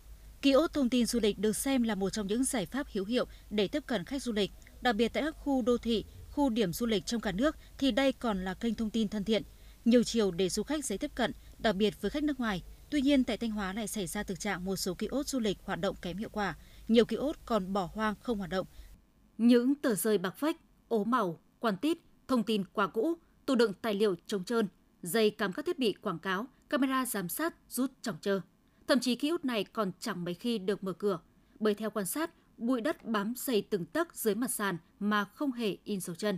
Kiosk 0.44 0.74
thông 0.74 0.90
tin 0.90 1.06
du 1.06 1.20
lịch 1.20 1.40
được 1.40 1.56
xem 1.56 1.84
là 1.84 1.96
một 1.96 2.10
trong 2.10 2.28
những 2.28 2.44
giải 2.44 2.66
pháp 2.66 2.88
hữu 2.94 3.06
hiệu 3.06 3.26
để 3.50 3.68
tiếp 3.68 3.84
cận 3.88 4.06
khách 4.06 4.24
du 4.24 4.32
lịch, 4.32 4.52
đặc 4.82 4.96
biệt 4.96 5.14
tại 5.14 5.24
các 5.24 5.36
khu 5.38 5.62
đô 5.62 5.78
thị, 5.78 6.06
khu 6.32 6.50
điểm 6.50 6.74
du 6.74 6.86
lịch 6.86 7.06
trong 7.06 7.22
cả 7.22 7.32
nước 7.32 7.56
thì 7.78 7.92
đây 7.92 8.12
còn 8.12 8.46
là 8.46 8.54
kênh 8.54 8.76
thông 8.76 8.90
tin 8.90 9.08
thân 9.08 9.24
thiện, 9.24 9.44
nhiều 9.86 10.04
chiều 10.04 10.32
để 10.32 10.50
du 10.50 10.64
khách 10.64 10.86
dễ 10.86 10.98
tiếp 10.98 11.12
cận, 11.16 11.34
đặc 11.60 11.76
biệt 11.76 12.02
với 12.02 12.12
khách 12.12 12.24
nước 12.24 12.40
ngoài. 12.40 12.64
Tuy 12.90 13.02
nhiên 13.02 13.24
tại 13.24 13.38
Thanh 13.38 13.52
Hóa 13.52 13.74
lại 13.74 13.88
xảy 13.88 14.08
ra 14.08 14.24
thực 14.24 14.40
trạng 14.40 14.66
một 14.66 14.76
số 14.76 14.94
kiosk 14.94 15.30
du 15.30 15.40
lịch 15.40 15.58
hoạt 15.64 15.80
động 15.80 15.96
kém 16.02 16.18
hiệu 16.18 16.30
quả, 16.32 16.58
nhiều 16.88 17.06
kiosk 17.06 17.40
còn 17.46 17.74
bỏ 17.74 17.90
hoang 17.94 18.16
không 18.20 18.38
hoạt 18.38 18.50
động. 18.50 18.68
Những 19.38 19.76
tờ 19.76 19.96
rơi 19.96 20.18
bạc 20.18 20.36
phách, 20.38 20.58
ố 20.88 21.04
màu, 21.04 21.40
quan 21.60 21.78
tít, 21.78 21.98
thông 22.28 22.44
tin 22.44 22.64
quá 22.74 22.88
cũ, 22.88 23.14
tủ 23.46 23.56
đựng 23.56 23.74
tài 23.82 23.94
liệu 23.94 24.16
trống 24.28 24.44
trơn, 24.44 24.68
dây 25.02 25.30
cắm 25.30 25.54
các 25.54 25.66
thiết 25.66 25.80
bị 25.80 25.94
quảng 25.94 26.20
cáo, 26.20 26.48
camera 26.70 27.06
giám 27.06 27.30
sát 27.30 27.56
rút 27.70 27.92
trọng 28.02 28.18
trơ. 28.22 28.42
Thậm 28.88 29.00
chí 29.00 29.16
ký 29.16 29.30
út 29.30 29.46
này 29.46 29.64
còn 29.64 29.92
chẳng 30.00 30.26
mấy 30.26 30.34
khi 30.34 30.58
được 30.58 30.84
mở 30.84 30.94
cửa, 30.94 31.20
bởi 31.60 31.76
theo 31.76 31.90
quan 31.90 32.06
sát, 32.06 32.32
bụi 32.58 32.82
đất 32.82 33.06
bám 33.06 33.34
dày 33.38 33.62
từng 33.62 33.86
tấc 33.86 34.16
dưới 34.16 34.36
mặt 34.36 34.52
sàn 34.52 34.78
mà 35.00 35.26
không 35.26 35.52
hề 35.52 35.78
in 35.84 36.00
dấu 36.00 36.16
chân. 36.16 36.38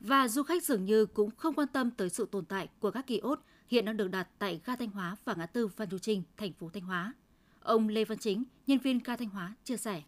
Và 0.00 0.28
du 0.28 0.42
khách 0.42 0.64
dường 0.64 0.84
như 0.84 1.06
cũng 1.06 1.30
không 1.36 1.54
quan 1.54 1.68
tâm 1.68 1.90
tới 1.90 2.08
sự 2.08 2.28
tồn 2.30 2.44
tại 2.44 2.68
của 2.80 2.90
các 2.90 3.06
ký 3.06 3.18
ốt 3.18 3.40
hiện 3.68 3.84
đang 3.84 3.96
được 3.96 4.08
đặt 4.08 4.28
tại 4.38 4.60
ga 4.64 4.76
Thanh 4.76 4.90
Hóa 4.90 5.16
và 5.24 5.34
ngã 5.34 5.46
tư 5.46 5.68
Phan 5.68 5.90
Chu 5.90 5.98
Trinh, 5.98 6.22
thành 6.36 6.52
phố 6.52 6.70
Thanh 6.74 6.82
Hóa. 6.82 7.14
Ông 7.62 7.88
Lê 7.88 8.04
Văn 8.04 8.18
Chính, 8.18 8.44
nhân 8.66 8.78
viên 8.78 8.98
ga 9.04 9.16
Thanh 9.16 9.28
Hóa, 9.28 9.54
chia 9.64 9.76
sẻ. 9.76 10.02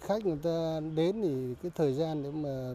Khách 0.00 0.26
người 0.26 0.38
ta 0.42 0.80
đến 0.96 1.22
thì 1.22 1.54
cái 1.62 1.72
thời 1.74 1.92
gian 1.92 2.22
để 2.22 2.30
mà 2.30 2.74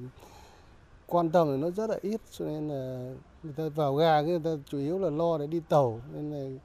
quan 1.06 1.30
tâm 1.30 1.48
thì 1.48 1.58
nó 1.58 1.70
rất 1.70 1.90
là 1.90 2.00
ít 2.02 2.22
cho 2.32 2.46
nên 2.46 2.68
là 2.68 3.14
người 3.44 3.54
ta 3.54 3.70
vào 3.76 3.96
ga 3.96 4.22
người 4.22 4.40
ta 4.40 4.50
chủ 4.70 4.78
yếu 4.78 5.00
là 5.00 5.10
lo 5.10 5.38
để 5.38 5.48
đi 5.48 5.62
tàu 5.70 6.02
nên 6.14 6.32
là 6.32 6.60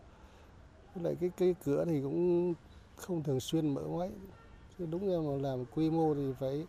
lại 1.02 1.16
cái 1.20 1.30
cái 1.36 1.54
cửa 1.64 1.84
thì 1.88 2.00
cũng 2.02 2.54
không 2.96 3.22
thường 3.22 3.40
xuyên 3.40 3.74
mở 3.74 3.82
máy 3.98 4.10
chứ 4.78 4.86
đúng 4.90 5.08
ra 5.08 5.16
mà 5.18 5.48
làm 5.48 5.64
quy 5.64 5.90
mô 5.90 6.14
thì 6.14 6.32
phải 6.40 6.66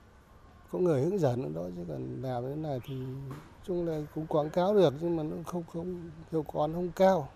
có 0.72 0.80
người 0.80 1.02
hướng 1.02 1.20
dẫn 1.20 1.44
ở 1.44 1.50
đó 1.56 1.70
chứ 1.76 1.86
còn 1.88 2.22
làm 2.22 2.44
thế 2.44 2.56
này 2.56 2.80
thì 2.84 2.96
chung 3.68 3.88
là 3.88 4.02
cũng 4.16 4.28
quảng 4.28 4.50
cáo 4.50 4.74
được 4.74 4.94
nhưng 5.02 5.16
mà 5.16 5.24
nó 5.24 5.36
không 5.46 5.64
không 5.64 6.10
hiệu 6.32 6.44
quả 6.44 6.68
không 6.74 6.92
cao. 6.96 7.30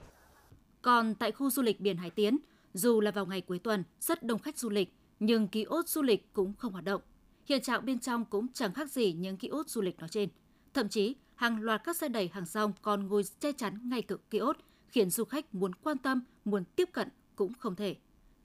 Còn 0.82 1.16
tại 1.16 1.32
khu 1.32 1.50
du 1.50 1.62
lịch 1.62 1.82
biển 1.82 1.98
Hải 1.98 2.10
Tiến, 2.10 2.38
dù 2.74 3.02
là 3.02 3.12
vào 3.12 3.26
ngày 3.26 3.42
cuối 3.42 3.60
tuần 3.60 3.84
rất 4.00 4.24
đông 4.24 4.40
khách 4.40 4.58
du 4.58 4.70
lịch 4.70 4.94
nhưng 5.20 5.48
ký 5.48 5.64
ốt 5.64 5.88
du 5.88 6.02
lịch 6.02 6.34
cũng 6.34 6.54
không 6.58 6.74
hoạt 6.74 6.84
động. 6.84 7.02
Hiện 7.46 7.62
trạng 7.62 7.86
bên 7.86 8.00
trong 8.00 8.26
cũng 8.26 8.48
chẳng 8.54 8.74
khác 8.74 8.92
gì 8.92 9.14
những 9.14 9.38
ký 9.38 9.48
ốt 9.48 9.70
du 9.70 9.82
lịch 9.82 10.00
nói 10.00 10.10
trên. 10.10 10.30
Thậm 10.74 10.90
chí, 10.90 11.16
hàng 11.36 11.62
loạt 11.62 11.82
các 11.84 11.98
xe 11.98 12.08
đẩy 12.08 12.28
hàng 12.34 12.46
rong 12.46 12.74
còn 12.82 13.08
ngồi 13.08 13.24
che 13.40 13.52
chắn 13.52 13.90
ngay 13.90 14.02
cực 14.02 14.30
ký 14.30 14.38
ốt, 14.38 14.58
khiến 14.96 15.10
du 15.10 15.26
khách 15.26 15.56
muốn 15.56 15.72
quan 15.76 15.98
tâm, 15.98 16.22
muốn 16.46 16.64
tiếp 16.76 16.90
cận 16.94 17.10
cũng 17.36 17.54
không 17.60 17.76
thể. 17.76 17.96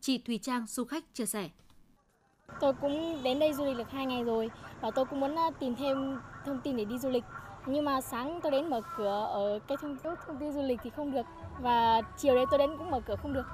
Chị 0.01 0.19
Thùy 0.19 0.39
Trang, 0.39 0.67
du 0.67 0.85
khách 0.85 1.15
chia 1.15 1.27
sẻ. 1.27 1.49
Tôi 2.61 2.73
cũng 2.81 3.23
đến 3.23 3.39
đây 3.39 3.53
du 3.53 3.65
lịch 3.65 3.77
được 3.77 3.91
2 3.91 4.07
ngày 4.07 4.25
rồi 4.25 4.51
và 4.81 4.91
tôi 4.91 5.05
cũng 5.05 5.21
muốn 5.21 5.39
à, 5.39 5.51
tìm 5.61 5.75
thêm 5.77 6.19
thông 6.47 6.61
tin 6.65 6.77
để 6.77 6.85
đi 6.85 6.99
du 6.99 7.11
lịch. 7.11 7.25
Nhưng 7.67 7.85
mà 7.85 8.01
sáng 8.01 8.41
tôi 8.43 8.53
đến 8.53 8.71
mở 8.71 8.81
cửa 8.97 9.29
ở 9.33 9.59
cái 9.69 9.77
thông, 9.81 9.97
thông 10.03 10.39
tin 10.41 10.53
du 10.53 10.63
lịch 10.63 10.79
thì 10.83 10.91
không 10.97 11.13
được 11.13 11.27
và 11.61 12.03
chiều 12.19 12.35
đấy 12.35 12.45
tôi 12.51 12.59
đến 12.59 12.71
cũng 12.79 12.91
mở 12.91 13.01
cửa 13.01 13.17
không 13.23 13.33
được. 13.33 13.47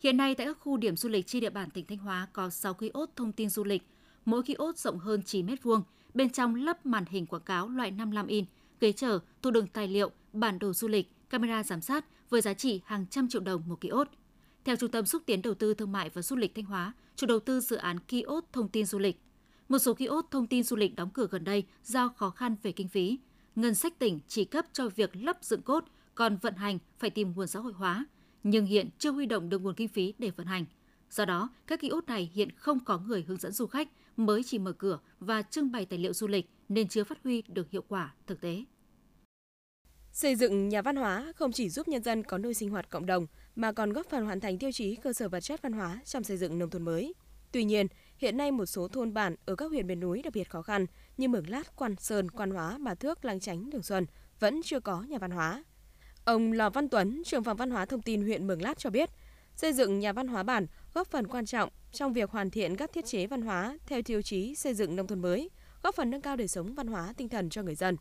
Hiện 0.00 0.16
nay 0.16 0.34
tại 0.34 0.46
các 0.46 0.58
khu 0.60 0.76
điểm 0.76 0.96
du 0.96 1.08
lịch 1.08 1.26
trên 1.26 1.40
địa 1.40 1.50
bàn 1.50 1.70
tỉnh 1.70 1.86
Thanh 1.86 1.98
Hóa 1.98 2.28
có 2.32 2.50
6 2.50 2.74
kiosk 2.74 3.16
thông 3.16 3.32
tin 3.32 3.50
du 3.50 3.64
lịch, 3.64 3.82
mỗi 4.24 4.42
kiosk 4.42 4.78
rộng 4.78 4.98
hơn 4.98 5.22
9 5.22 5.46
m2, 5.46 5.82
bên 6.14 6.30
trong 6.30 6.54
lắp 6.54 6.86
màn 6.86 7.04
hình 7.08 7.26
quảng 7.26 7.42
cáo 7.42 7.68
loại 7.68 7.90
55 7.90 8.26
in, 8.26 8.44
ghế 8.80 8.92
chờ, 8.92 9.18
tủ 9.42 9.50
đựng 9.50 9.66
tài 9.66 9.88
liệu, 9.88 10.10
bản 10.32 10.58
đồ 10.58 10.72
du 10.72 10.88
lịch, 10.88 11.10
camera 11.32 11.62
giám 11.62 11.80
sát 11.80 12.04
với 12.30 12.40
giá 12.40 12.54
trị 12.54 12.80
hàng 12.84 13.06
trăm 13.06 13.28
triệu 13.28 13.40
đồng 13.40 13.62
một 13.68 13.80
kiosk. 13.80 14.10
Theo 14.64 14.76
Trung 14.76 14.90
tâm 14.90 15.06
xúc 15.06 15.22
tiến 15.26 15.42
đầu 15.42 15.54
tư 15.54 15.74
thương 15.74 15.92
mại 15.92 16.10
và 16.10 16.22
du 16.22 16.36
lịch 16.36 16.54
Thanh 16.54 16.64
Hóa, 16.64 16.92
chủ 17.16 17.26
đầu 17.26 17.40
tư 17.40 17.60
dự 17.60 17.76
án 17.76 17.98
kiosk 17.98 18.52
thông 18.52 18.68
tin 18.68 18.86
du 18.86 18.98
lịch, 18.98 19.20
một 19.68 19.78
số 19.78 19.94
kiosk 19.94 20.30
thông 20.30 20.46
tin 20.46 20.62
du 20.62 20.76
lịch 20.76 20.96
đóng 20.96 21.10
cửa 21.10 21.26
gần 21.30 21.44
đây 21.44 21.64
do 21.84 22.08
khó 22.08 22.30
khăn 22.30 22.56
về 22.62 22.72
kinh 22.72 22.88
phí. 22.88 23.18
Ngân 23.56 23.74
sách 23.74 23.98
tỉnh 23.98 24.20
chỉ 24.28 24.44
cấp 24.44 24.66
cho 24.72 24.88
việc 24.88 25.16
lắp 25.16 25.38
dựng 25.42 25.62
cốt, 25.62 25.84
còn 26.14 26.36
vận 26.36 26.54
hành 26.56 26.78
phải 26.98 27.10
tìm 27.10 27.32
nguồn 27.32 27.46
xã 27.46 27.60
hội 27.60 27.72
hóa, 27.72 28.04
nhưng 28.42 28.66
hiện 28.66 28.88
chưa 28.98 29.10
huy 29.12 29.26
động 29.26 29.48
được 29.48 29.58
nguồn 29.58 29.74
kinh 29.74 29.88
phí 29.88 30.14
để 30.18 30.30
vận 30.30 30.46
hành. 30.46 30.64
Do 31.10 31.24
đó, 31.24 31.50
các 31.66 31.80
kiosk 31.80 32.08
này 32.08 32.30
hiện 32.34 32.50
không 32.56 32.80
có 32.80 32.98
người 32.98 33.24
hướng 33.28 33.38
dẫn 33.38 33.52
du 33.52 33.66
khách, 33.66 33.88
mới 34.16 34.42
chỉ 34.42 34.58
mở 34.58 34.72
cửa 34.72 34.98
và 35.20 35.42
trưng 35.42 35.72
bày 35.72 35.86
tài 35.86 35.98
liệu 35.98 36.12
du 36.12 36.26
lịch 36.26 36.50
nên 36.68 36.88
chưa 36.88 37.04
phát 37.04 37.18
huy 37.24 37.42
được 37.48 37.70
hiệu 37.70 37.84
quả 37.88 38.14
thực 38.26 38.40
tế. 38.40 38.64
Xây 40.12 40.36
dựng 40.36 40.68
nhà 40.68 40.82
văn 40.82 40.96
hóa 40.96 41.32
không 41.36 41.52
chỉ 41.52 41.68
giúp 41.68 41.88
nhân 41.88 42.02
dân 42.02 42.22
có 42.22 42.38
nơi 42.38 42.54
sinh 42.54 42.70
hoạt 42.70 42.90
cộng 42.90 43.06
đồng 43.06 43.26
mà 43.56 43.72
còn 43.72 43.92
góp 43.92 44.06
phần 44.06 44.24
hoàn 44.24 44.40
thành 44.40 44.58
tiêu 44.58 44.72
chí 44.72 44.96
cơ 44.96 45.12
sở 45.12 45.28
vật 45.28 45.40
chất 45.40 45.62
văn 45.62 45.72
hóa 45.72 46.00
trong 46.04 46.24
xây 46.24 46.36
dựng 46.36 46.58
nông 46.58 46.70
thôn 46.70 46.82
mới. 46.82 47.14
Tuy 47.52 47.64
nhiên, 47.64 47.86
hiện 48.16 48.36
nay 48.36 48.50
một 48.50 48.66
số 48.66 48.88
thôn 48.88 49.14
bản 49.14 49.36
ở 49.46 49.54
các 49.54 49.70
huyện 49.70 49.86
miền 49.86 50.00
núi 50.00 50.22
đặc 50.22 50.32
biệt 50.32 50.50
khó 50.50 50.62
khăn 50.62 50.86
như 51.16 51.28
Mường 51.28 51.50
Lát, 51.50 51.76
Quan 51.76 51.94
Sơn, 51.98 52.30
Quan 52.30 52.50
Hóa, 52.50 52.78
Bà 52.78 52.94
Thước, 52.94 53.24
Lang 53.24 53.40
Chánh, 53.40 53.70
Đường 53.70 53.82
Xuân 53.82 54.06
vẫn 54.40 54.60
chưa 54.64 54.80
có 54.80 55.02
nhà 55.02 55.18
văn 55.18 55.30
hóa. 55.30 55.64
Ông 56.24 56.52
Lò 56.52 56.70
Văn 56.70 56.88
Tuấn, 56.88 57.22
trưởng 57.24 57.44
phòng 57.44 57.56
văn 57.56 57.70
hóa 57.70 57.86
thông 57.86 58.02
tin 58.02 58.22
huyện 58.22 58.46
Mường 58.46 58.62
Lát 58.62 58.78
cho 58.78 58.90
biết, 58.90 59.10
xây 59.56 59.72
dựng 59.72 60.00
nhà 60.00 60.12
văn 60.12 60.28
hóa 60.28 60.42
bản 60.42 60.66
góp 60.94 61.06
phần 61.06 61.26
quan 61.26 61.46
trọng 61.46 61.70
trong 61.92 62.12
việc 62.12 62.30
hoàn 62.30 62.50
thiện 62.50 62.76
các 62.76 62.92
thiết 62.92 63.06
chế 63.06 63.26
văn 63.26 63.42
hóa 63.42 63.78
theo 63.86 64.02
tiêu 64.02 64.22
chí 64.22 64.54
xây 64.54 64.74
dựng 64.74 64.96
nông 64.96 65.06
thôn 65.06 65.22
mới, 65.22 65.50
góp 65.82 65.94
phần 65.94 66.10
nâng 66.10 66.22
cao 66.22 66.36
đời 66.36 66.48
sống 66.48 66.74
văn 66.74 66.86
hóa 66.86 67.14
tinh 67.16 67.28
thần 67.28 67.50
cho 67.50 67.62
người 67.62 67.74
dân. 67.74 67.96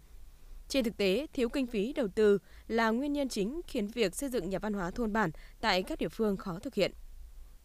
Trên 0.72 0.84
thực 0.84 0.98
tế, 0.98 1.28
thiếu 1.34 1.50
kinh 1.50 1.68
phí 1.68 1.94
đầu 1.94 2.08
tư 2.08 2.38
là 2.68 2.90
nguyên 2.90 3.14
nhân 3.14 3.30
chính 3.30 3.62
khiến 3.68 3.88
việc 3.88 4.16
xây 4.16 4.30
dựng 4.30 4.50
nhà 4.50 4.60
văn 4.60 4.74
hóa 4.74 4.92
thôn 4.92 5.14
bản 5.14 5.32
tại 5.62 5.84
các 5.84 6.00
địa 6.00 6.08
phương 6.10 6.38
khó 6.38 6.60
thực 6.60 6.76
hiện. 6.76 6.92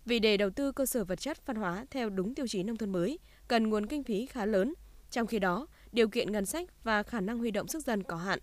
Vì 0.05 0.19
để 0.19 0.37
đầu 0.37 0.51
tư 0.51 0.73
cơ 0.73 0.87
sở 0.87 1.05
vật 1.05 1.21
chất 1.21 1.47
văn 1.47 1.57
hóa 1.57 1.87
theo 1.91 2.11
đúng 2.11 2.35
tiêu 2.35 2.47
chí 2.49 2.63
nông 2.63 2.77
thôn 2.77 2.93
mới, 2.93 3.19
cần 3.49 3.71
nguồn 3.71 3.87
kinh 3.87 4.05
phí 4.05 4.27
khá 4.27 4.47
lớn, 4.47 4.75
trong 5.11 5.27
khi 5.27 5.39
đó, 5.39 5.67
điều 5.93 6.09
kiện 6.09 6.33
ngân 6.33 6.47
sách 6.47 6.85
và 6.85 7.03
khả 7.03 7.21
năng 7.21 7.39
huy 7.39 7.51
động 7.51 7.69
sức 7.69 7.85
dân 7.85 8.03
có 8.03 8.17
hạn. 8.17 8.39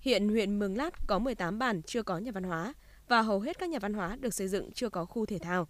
Hiện 0.00 0.28
huyện 0.28 0.58
Mường 0.58 0.76
Lát 0.76 1.06
có 1.06 1.18
18 1.18 1.58
bản 1.58 1.82
chưa 1.82 2.02
có 2.02 2.18
nhà 2.18 2.32
văn 2.32 2.44
hóa 2.44 2.74
và 3.08 3.22
hầu 3.22 3.40
hết 3.40 3.58
các 3.58 3.68
nhà 3.68 3.78
văn 3.78 3.94
hóa 3.94 4.16
được 4.16 4.34
xây 4.34 4.48
dựng 4.48 4.72
chưa 4.72 4.88
có 4.88 5.04
khu 5.04 5.26
thể 5.26 5.38
thao. 5.38 5.68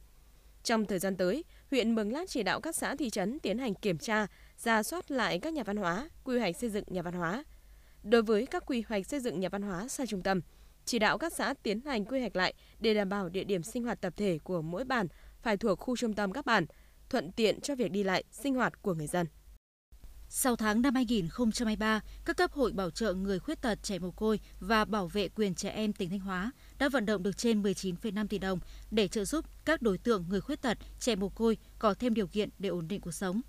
Trong 0.64 0.86
thời 0.86 0.98
gian 0.98 1.16
tới, 1.16 1.44
huyện 1.70 1.94
Mường 1.94 2.12
Lát 2.12 2.28
chỉ 2.28 2.42
đạo 2.42 2.60
các 2.60 2.76
xã 2.76 2.96
thị 2.96 3.10
trấn 3.10 3.38
tiến 3.38 3.58
hành 3.58 3.74
kiểm 3.74 3.98
tra, 3.98 4.26
ra 4.56 4.82
soát 4.82 5.10
lại 5.10 5.38
các 5.38 5.52
nhà 5.52 5.62
văn 5.62 5.76
hóa, 5.76 6.08
quy 6.24 6.38
hoạch 6.38 6.56
xây 6.56 6.70
dựng 6.70 6.84
nhà 6.86 7.02
văn 7.02 7.14
hóa. 7.14 7.44
Đối 8.02 8.22
với 8.22 8.46
các 8.46 8.66
quy 8.66 8.84
hoạch 8.88 9.06
xây 9.06 9.20
dựng 9.20 9.40
nhà 9.40 9.48
văn 9.48 9.62
hóa 9.62 9.88
xa 9.88 10.06
trung 10.06 10.22
tâm, 10.22 10.40
chỉ 10.84 10.98
đạo 10.98 11.18
các 11.18 11.32
xã 11.32 11.54
tiến 11.62 11.80
hành 11.80 12.04
quy 12.04 12.20
hoạch 12.20 12.36
lại 12.36 12.54
để 12.78 12.94
đảm 12.94 13.08
bảo 13.08 13.28
địa 13.28 13.44
điểm 13.44 13.62
sinh 13.62 13.84
hoạt 13.84 14.00
tập 14.00 14.12
thể 14.16 14.38
của 14.44 14.62
mỗi 14.62 14.84
bản 14.84 15.06
phải 15.42 15.56
thuộc 15.56 15.78
khu 15.78 15.96
trung 15.96 16.14
tâm 16.14 16.32
các 16.32 16.46
bản, 16.46 16.66
thuận 17.10 17.32
tiện 17.32 17.60
cho 17.60 17.74
việc 17.74 17.90
đi 17.90 18.02
lại, 18.02 18.24
sinh 18.30 18.54
hoạt 18.54 18.82
của 18.82 18.94
người 18.94 19.06
dân. 19.06 19.26
Sau 20.32 20.56
tháng 20.56 20.82
năm 20.82 20.94
2023, 20.94 22.00
các 22.24 22.36
cấp 22.36 22.52
hội 22.52 22.72
bảo 22.72 22.90
trợ 22.90 23.14
người 23.14 23.38
khuyết 23.38 23.62
tật 23.62 23.78
trẻ 23.82 23.98
mồ 23.98 24.10
côi 24.10 24.40
và 24.60 24.84
bảo 24.84 25.08
vệ 25.08 25.28
quyền 25.28 25.54
trẻ 25.54 25.68
em 25.70 25.92
tỉnh 25.92 26.10
Thanh 26.10 26.20
Hóa 26.20 26.50
đã 26.78 26.88
vận 26.88 27.06
động 27.06 27.22
được 27.22 27.36
trên 27.36 27.62
19,5 27.62 28.26
tỷ 28.26 28.38
đồng 28.38 28.58
để 28.90 29.08
trợ 29.08 29.24
giúp 29.24 29.44
các 29.64 29.82
đối 29.82 29.98
tượng 29.98 30.26
người 30.28 30.40
khuyết 30.40 30.62
tật 30.62 30.78
trẻ 31.00 31.16
mồ 31.16 31.28
côi 31.28 31.58
có 31.78 31.94
thêm 31.94 32.14
điều 32.14 32.26
kiện 32.26 32.48
để 32.58 32.68
ổn 32.68 32.88
định 32.88 33.00
cuộc 33.00 33.14
sống. 33.14 33.40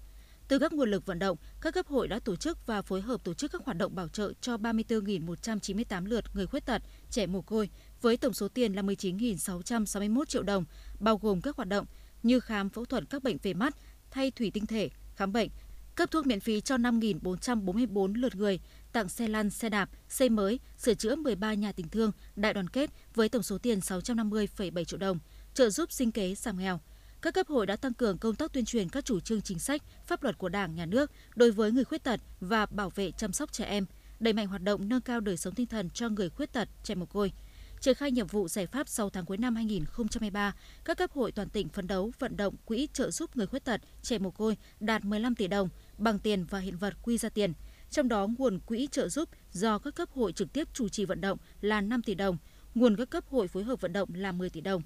Từ 0.51 0.59
các 0.59 0.73
nguồn 0.73 0.91
lực 0.91 1.05
vận 1.05 1.19
động, 1.19 1.37
các 1.61 1.73
cấp 1.73 1.87
hội 1.87 2.07
đã 2.07 2.19
tổ 2.19 2.35
chức 2.35 2.65
và 2.65 2.81
phối 2.81 3.01
hợp 3.01 3.23
tổ 3.23 3.33
chức 3.33 3.51
các 3.51 3.61
hoạt 3.65 3.77
động 3.77 3.95
bảo 3.95 4.07
trợ 4.07 4.33
cho 4.41 4.55
34.198 4.55 6.05
lượt 6.05 6.25
người 6.33 6.47
khuyết 6.47 6.65
tật, 6.65 6.81
trẻ 7.09 7.25
mồ 7.27 7.41
côi 7.41 7.69
với 8.01 8.17
tổng 8.17 8.33
số 8.33 8.47
tiền 8.47 8.73
là 8.73 8.81
19.661 8.81 10.25
triệu 10.25 10.43
đồng, 10.43 10.65
bao 10.99 11.17
gồm 11.17 11.41
các 11.41 11.55
hoạt 11.55 11.67
động 11.67 11.85
như 12.23 12.39
khám 12.39 12.69
phẫu 12.69 12.85
thuật 12.85 13.03
các 13.09 13.23
bệnh 13.23 13.37
về 13.43 13.53
mắt, 13.53 13.75
thay 14.11 14.31
thủy 14.31 14.51
tinh 14.53 14.65
thể, 14.65 14.89
khám 15.15 15.33
bệnh, 15.33 15.49
cấp 15.95 16.11
thuốc 16.11 16.25
miễn 16.25 16.39
phí 16.39 16.61
cho 16.61 16.75
5.444 16.75 18.13
lượt 18.15 18.35
người, 18.35 18.59
tặng 18.93 19.09
xe 19.09 19.27
lăn, 19.27 19.49
xe 19.49 19.69
đạp, 19.69 19.89
xây 20.09 20.29
mới, 20.29 20.59
sửa 20.77 20.93
chữa 20.93 21.15
13 21.15 21.53
nhà 21.53 21.71
tình 21.71 21.89
thương, 21.89 22.11
đại 22.35 22.53
đoàn 22.53 22.67
kết 22.67 22.89
với 23.15 23.29
tổng 23.29 23.43
số 23.43 23.57
tiền 23.57 23.79
650,7 23.79 24.83
triệu 24.83 24.99
đồng, 24.99 25.19
trợ 25.53 25.69
giúp 25.69 25.91
sinh 25.91 26.11
kế 26.11 26.35
giảm 26.35 26.59
nghèo. 26.59 26.79
Các 27.21 27.33
cấp 27.33 27.47
hội 27.47 27.65
đã 27.65 27.75
tăng 27.75 27.93
cường 27.93 28.17
công 28.17 28.35
tác 28.35 28.53
tuyên 28.53 28.65
truyền 28.65 28.89
các 28.89 29.05
chủ 29.05 29.19
trương 29.19 29.41
chính 29.41 29.59
sách, 29.59 29.81
pháp 30.05 30.23
luật 30.23 30.37
của 30.37 30.49
Đảng, 30.49 30.75
Nhà 30.75 30.85
nước 30.85 31.11
đối 31.35 31.51
với 31.51 31.71
người 31.71 31.83
khuyết 31.83 32.03
tật 32.03 32.19
và 32.39 32.65
bảo 32.65 32.89
vệ 32.89 33.11
chăm 33.11 33.33
sóc 33.33 33.51
trẻ 33.51 33.65
em, 33.65 33.85
đẩy 34.19 34.33
mạnh 34.33 34.47
hoạt 34.47 34.63
động 34.63 34.89
nâng 34.89 35.01
cao 35.01 35.19
đời 35.19 35.37
sống 35.37 35.53
tinh 35.53 35.67
thần 35.67 35.89
cho 35.89 36.09
người 36.09 36.29
khuyết 36.29 36.53
tật, 36.53 36.69
trẻ 36.83 36.95
mồ 36.95 37.05
côi. 37.05 37.31
Triển 37.79 37.95
khai 37.95 38.11
nhiệm 38.11 38.27
vụ 38.27 38.47
giải 38.47 38.67
pháp 38.67 38.87
6 38.87 39.09
tháng 39.09 39.25
cuối 39.25 39.37
năm 39.37 39.55
2023, 39.55 40.55
các 40.85 40.97
cấp 40.97 41.11
hội 41.11 41.31
toàn 41.31 41.49
tỉnh 41.49 41.69
phấn 41.69 41.87
đấu 41.87 42.11
vận 42.19 42.37
động 42.37 42.55
quỹ 42.65 42.87
trợ 42.93 43.11
giúp 43.11 43.37
người 43.37 43.47
khuyết 43.47 43.63
tật, 43.63 43.81
trẻ 44.01 44.17
mồ 44.17 44.31
côi 44.31 44.57
đạt 44.79 45.05
15 45.05 45.35
tỷ 45.35 45.47
đồng 45.47 45.69
bằng 45.97 46.19
tiền 46.19 46.45
và 46.49 46.59
hiện 46.59 46.77
vật 46.77 46.93
quy 47.01 47.17
ra 47.17 47.29
tiền. 47.29 47.53
Trong 47.91 48.07
đó, 48.07 48.27
nguồn 48.37 48.59
quỹ 48.59 48.87
trợ 48.91 49.09
giúp 49.09 49.29
do 49.51 49.79
các 49.79 49.95
cấp 49.95 50.09
hội 50.11 50.33
trực 50.33 50.53
tiếp 50.53 50.67
chủ 50.73 50.89
trì 50.89 51.05
vận 51.05 51.21
động 51.21 51.37
là 51.61 51.81
5 51.81 52.01
tỷ 52.01 52.15
đồng, 52.15 52.37
nguồn 52.75 52.95
các 52.95 53.09
cấp 53.09 53.23
hội 53.29 53.47
phối 53.47 53.63
hợp 53.63 53.81
vận 53.81 53.93
động 53.93 54.09
là 54.13 54.31
10 54.31 54.49
tỷ 54.49 54.61
đồng. 54.61 54.81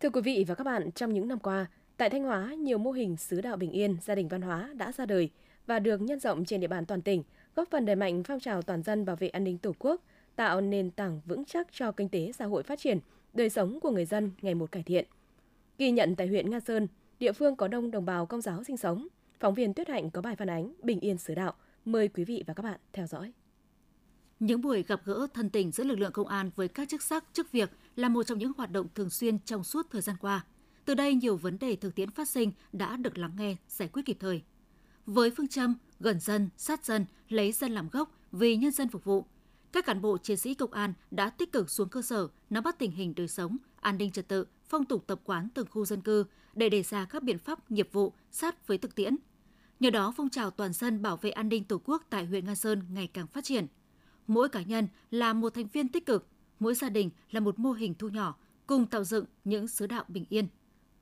Thưa 0.00 0.10
quý 0.10 0.20
vị 0.20 0.44
và 0.48 0.54
các 0.54 0.64
bạn, 0.64 0.90
trong 0.92 1.14
những 1.14 1.28
năm 1.28 1.38
qua, 1.38 1.66
tại 1.96 2.10
Thanh 2.10 2.22
Hóa, 2.22 2.54
nhiều 2.54 2.78
mô 2.78 2.90
hình 2.90 3.16
xứ 3.16 3.40
đạo 3.40 3.56
bình 3.56 3.70
yên, 3.70 3.96
gia 4.02 4.14
đình 4.14 4.28
văn 4.28 4.42
hóa 4.42 4.70
đã 4.74 4.92
ra 4.92 5.06
đời 5.06 5.30
và 5.66 5.78
được 5.78 6.00
nhân 6.00 6.20
rộng 6.20 6.44
trên 6.44 6.60
địa 6.60 6.66
bàn 6.66 6.86
toàn 6.86 7.02
tỉnh, 7.02 7.22
góp 7.56 7.68
phần 7.70 7.86
đẩy 7.86 7.96
mạnh 7.96 8.22
phong 8.24 8.40
trào 8.40 8.62
toàn 8.62 8.82
dân 8.82 9.04
bảo 9.04 9.16
vệ 9.16 9.28
an 9.28 9.44
ninh 9.44 9.58
Tổ 9.58 9.72
quốc, 9.78 10.02
tạo 10.36 10.60
nền 10.60 10.90
tảng 10.90 11.20
vững 11.26 11.44
chắc 11.44 11.66
cho 11.72 11.92
kinh 11.92 12.08
tế 12.08 12.32
xã 12.32 12.44
hội 12.44 12.62
phát 12.62 12.78
triển, 12.78 12.98
đời 13.32 13.50
sống 13.50 13.80
của 13.80 13.90
người 13.90 14.04
dân 14.04 14.30
ngày 14.42 14.54
một 14.54 14.72
cải 14.72 14.82
thiện. 14.82 15.06
Ghi 15.78 15.90
nhận 15.90 16.16
tại 16.16 16.26
huyện 16.26 16.50
Nga 16.50 16.60
Sơn, 16.60 16.86
địa 17.18 17.32
phương 17.32 17.56
có 17.56 17.68
đông 17.68 17.90
đồng 17.90 18.04
bào 18.04 18.26
công 18.26 18.40
giáo 18.40 18.64
sinh 18.64 18.76
sống, 18.76 19.08
phóng 19.40 19.54
viên 19.54 19.74
Tuyết 19.74 19.88
Hạnh 19.88 20.10
có 20.10 20.22
bài 20.22 20.36
phản 20.36 20.50
ánh 20.50 20.72
Bình 20.82 21.00
yên 21.00 21.18
xứ 21.18 21.34
đạo. 21.34 21.54
Mời 21.84 22.08
quý 22.08 22.24
vị 22.24 22.44
và 22.46 22.54
các 22.54 22.62
bạn 22.62 22.80
theo 22.92 23.06
dõi. 23.06 23.32
Những 24.40 24.60
buổi 24.60 24.82
gặp 24.82 25.00
gỡ 25.04 25.26
thân 25.34 25.50
tình 25.50 25.70
giữa 25.70 25.84
lực 25.84 25.98
lượng 25.98 26.12
công 26.12 26.26
an 26.28 26.50
với 26.56 26.68
các 26.68 26.88
chức 26.88 27.02
sắc, 27.02 27.24
chức 27.32 27.52
việc 27.52 27.70
là 27.96 28.08
một 28.08 28.22
trong 28.22 28.38
những 28.38 28.52
hoạt 28.56 28.72
động 28.72 28.86
thường 28.94 29.10
xuyên 29.10 29.38
trong 29.38 29.64
suốt 29.64 29.86
thời 29.90 30.02
gian 30.02 30.16
qua. 30.20 30.44
Từ 30.84 30.94
đây, 30.94 31.14
nhiều 31.14 31.36
vấn 31.36 31.58
đề 31.58 31.76
thực 31.76 31.94
tiễn 31.94 32.10
phát 32.10 32.28
sinh 32.28 32.52
đã 32.72 32.96
được 32.96 33.18
lắng 33.18 33.32
nghe, 33.36 33.56
giải 33.68 33.88
quyết 33.88 34.02
kịp 34.06 34.16
thời. 34.20 34.42
Với 35.06 35.30
phương 35.36 35.48
châm 35.48 35.74
gần 36.00 36.20
dân, 36.20 36.48
sát 36.56 36.84
dân, 36.84 37.06
lấy 37.28 37.52
dân 37.52 37.72
làm 37.72 37.88
gốc, 37.88 38.16
vì 38.32 38.56
nhân 38.56 38.72
dân 38.72 38.88
phục 38.88 39.04
vụ, 39.04 39.24
các 39.72 39.86
cán 39.86 40.02
bộ 40.02 40.18
chiến 40.18 40.36
sĩ 40.36 40.54
công 40.54 40.72
an 40.72 40.92
đã 41.10 41.30
tích 41.30 41.52
cực 41.52 41.70
xuống 41.70 41.88
cơ 41.88 42.02
sở, 42.02 42.28
nắm 42.50 42.62
bắt 42.64 42.78
tình 42.78 42.90
hình 42.90 43.14
đời 43.16 43.28
sống, 43.28 43.56
an 43.80 43.98
ninh 43.98 44.10
trật 44.10 44.28
tự, 44.28 44.46
phong 44.68 44.84
tục 44.84 45.04
tập 45.06 45.20
quán 45.24 45.48
từng 45.54 45.66
khu 45.70 45.84
dân 45.84 46.00
cư 46.00 46.24
để 46.54 46.68
đề 46.68 46.82
ra 46.82 47.04
các 47.04 47.22
biện 47.22 47.38
pháp 47.38 47.70
nghiệp 47.70 47.88
vụ 47.92 48.12
sát 48.30 48.66
với 48.66 48.78
thực 48.78 48.94
tiễn. 48.94 49.16
Nhờ 49.80 49.90
đó, 49.90 50.12
phong 50.16 50.30
trào 50.30 50.50
toàn 50.50 50.72
dân 50.72 51.02
bảo 51.02 51.16
vệ 51.16 51.30
an 51.30 51.48
ninh 51.48 51.64
Tổ 51.64 51.80
quốc 51.84 52.06
tại 52.10 52.26
huyện 52.26 52.44
Nga 52.46 52.54
Sơn 52.54 52.82
ngày 52.90 53.06
càng 53.06 53.26
phát 53.26 53.44
triển. 53.44 53.66
Mỗi 54.26 54.48
cá 54.48 54.62
nhân 54.62 54.88
là 55.10 55.32
một 55.32 55.54
thành 55.54 55.66
viên 55.66 55.88
tích 55.88 56.06
cực, 56.06 56.26
mỗi 56.60 56.74
gia 56.74 56.88
đình 56.88 57.10
là 57.30 57.40
một 57.40 57.58
mô 57.58 57.72
hình 57.72 57.94
thu 57.94 58.08
nhỏ, 58.08 58.36
cùng 58.66 58.86
tạo 58.86 59.04
dựng 59.04 59.24
những 59.44 59.68
sứ 59.68 59.86
đạo 59.86 60.04
bình 60.08 60.24
yên. 60.28 60.48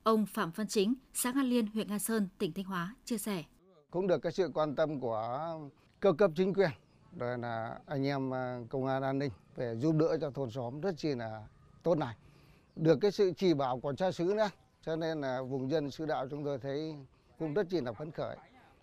Ông 0.03 0.25
Phạm 0.25 0.51
Văn 0.55 0.67
Chính, 0.67 0.93
xã 1.13 1.31
An 1.35 1.45
Liên, 1.45 1.67
huyện 1.67 1.87
Nga 1.87 1.99
Sơn, 1.99 2.27
tỉnh 2.37 2.53
Thanh 2.53 2.65
Hóa 2.65 2.95
chia 3.05 3.17
sẻ. 3.17 3.43
Cũng 3.91 4.07
được 4.07 4.17
cái 4.17 4.31
sự 4.31 4.51
quan 4.53 4.75
tâm 4.75 4.99
của 4.99 5.59
cơ 5.99 6.13
cấp 6.13 6.31
chính 6.35 6.53
quyền, 6.53 6.69
rồi 7.17 7.37
là 7.37 7.79
anh 7.85 8.07
em 8.07 8.33
à, 8.33 8.59
công 8.69 8.85
an 8.85 9.03
an 9.03 9.19
ninh 9.19 9.31
về 9.55 9.75
giúp 9.75 9.95
đỡ 9.95 10.17
cho 10.21 10.31
thôn 10.31 10.51
xóm 10.51 10.81
rất 10.81 10.97
chi 10.97 11.15
là 11.15 11.47
tốt 11.83 11.97
này. 11.97 12.15
Được 12.75 12.97
cái 13.01 13.11
sự 13.11 13.31
chỉ 13.37 13.53
bảo 13.53 13.79
của 13.79 13.93
cha 13.93 14.11
xứ 14.11 14.33
nữa, 14.37 14.49
cho 14.81 14.95
nên 14.95 15.21
là 15.21 15.41
vùng 15.41 15.71
dân 15.71 15.91
sứ 15.91 16.05
đạo 16.05 16.27
chúng 16.29 16.45
tôi 16.45 16.57
thấy 16.57 16.95
cũng 17.39 17.53
rất 17.53 17.69
chi 17.69 17.81
là 17.81 17.91
phấn 17.91 18.11
khởi. 18.11 18.37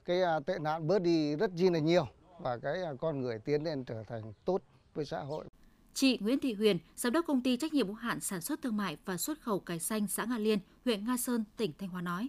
Cái 0.05 0.23
à, 0.23 0.41
tệ 0.41 0.59
nạn 0.59 0.87
bớt 0.87 1.03
đi 1.03 1.37
rất 1.37 1.51
chi 1.57 1.71
là 1.71 1.79
nhiều 1.79 2.07
và 2.41 2.59
cái 2.59 2.83
à, 2.83 2.93
con 3.01 3.21
người 3.21 3.39
tiến 3.39 3.65
lên 3.65 3.85
trở 3.85 4.05
thành 4.05 4.33
tốt 4.45 4.63
với 4.95 5.05
xã 5.05 5.21
hội. 5.21 5.45
Chị 5.97 6.19
Nguyễn 6.21 6.39
Thị 6.41 6.55
Huyền, 6.55 6.79
giám 6.97 7.13
đốc 7.13 7.27
công 7.27 7.43
ty 7.43 7.57
trách 7.57 7.73
nhiệm 7.73 7.87
hữu 7.87 7.95
hạn 7.95 8.21
sản 8.21 8.41
xuất 8.41 8.63
thương 8.63 8.77
mại 8.77 8.97
và 9.05 9.17
xuất 9.17 9.41
khẩu 9.41 9.61
cải 9.61 9.79
xanh 9.79 10.07
xã 10.07 10.25
Nga 10.25 10.39
Liên, 10.39 10.59
huyện 10.85 11.07
Nga 11.07 11.17
Sơn, 11.17 11.45
tỉnh 11.57 11.73
Thanh 11.79 11.89
Hóa 11.89 12.03
nói. 12.03 12.29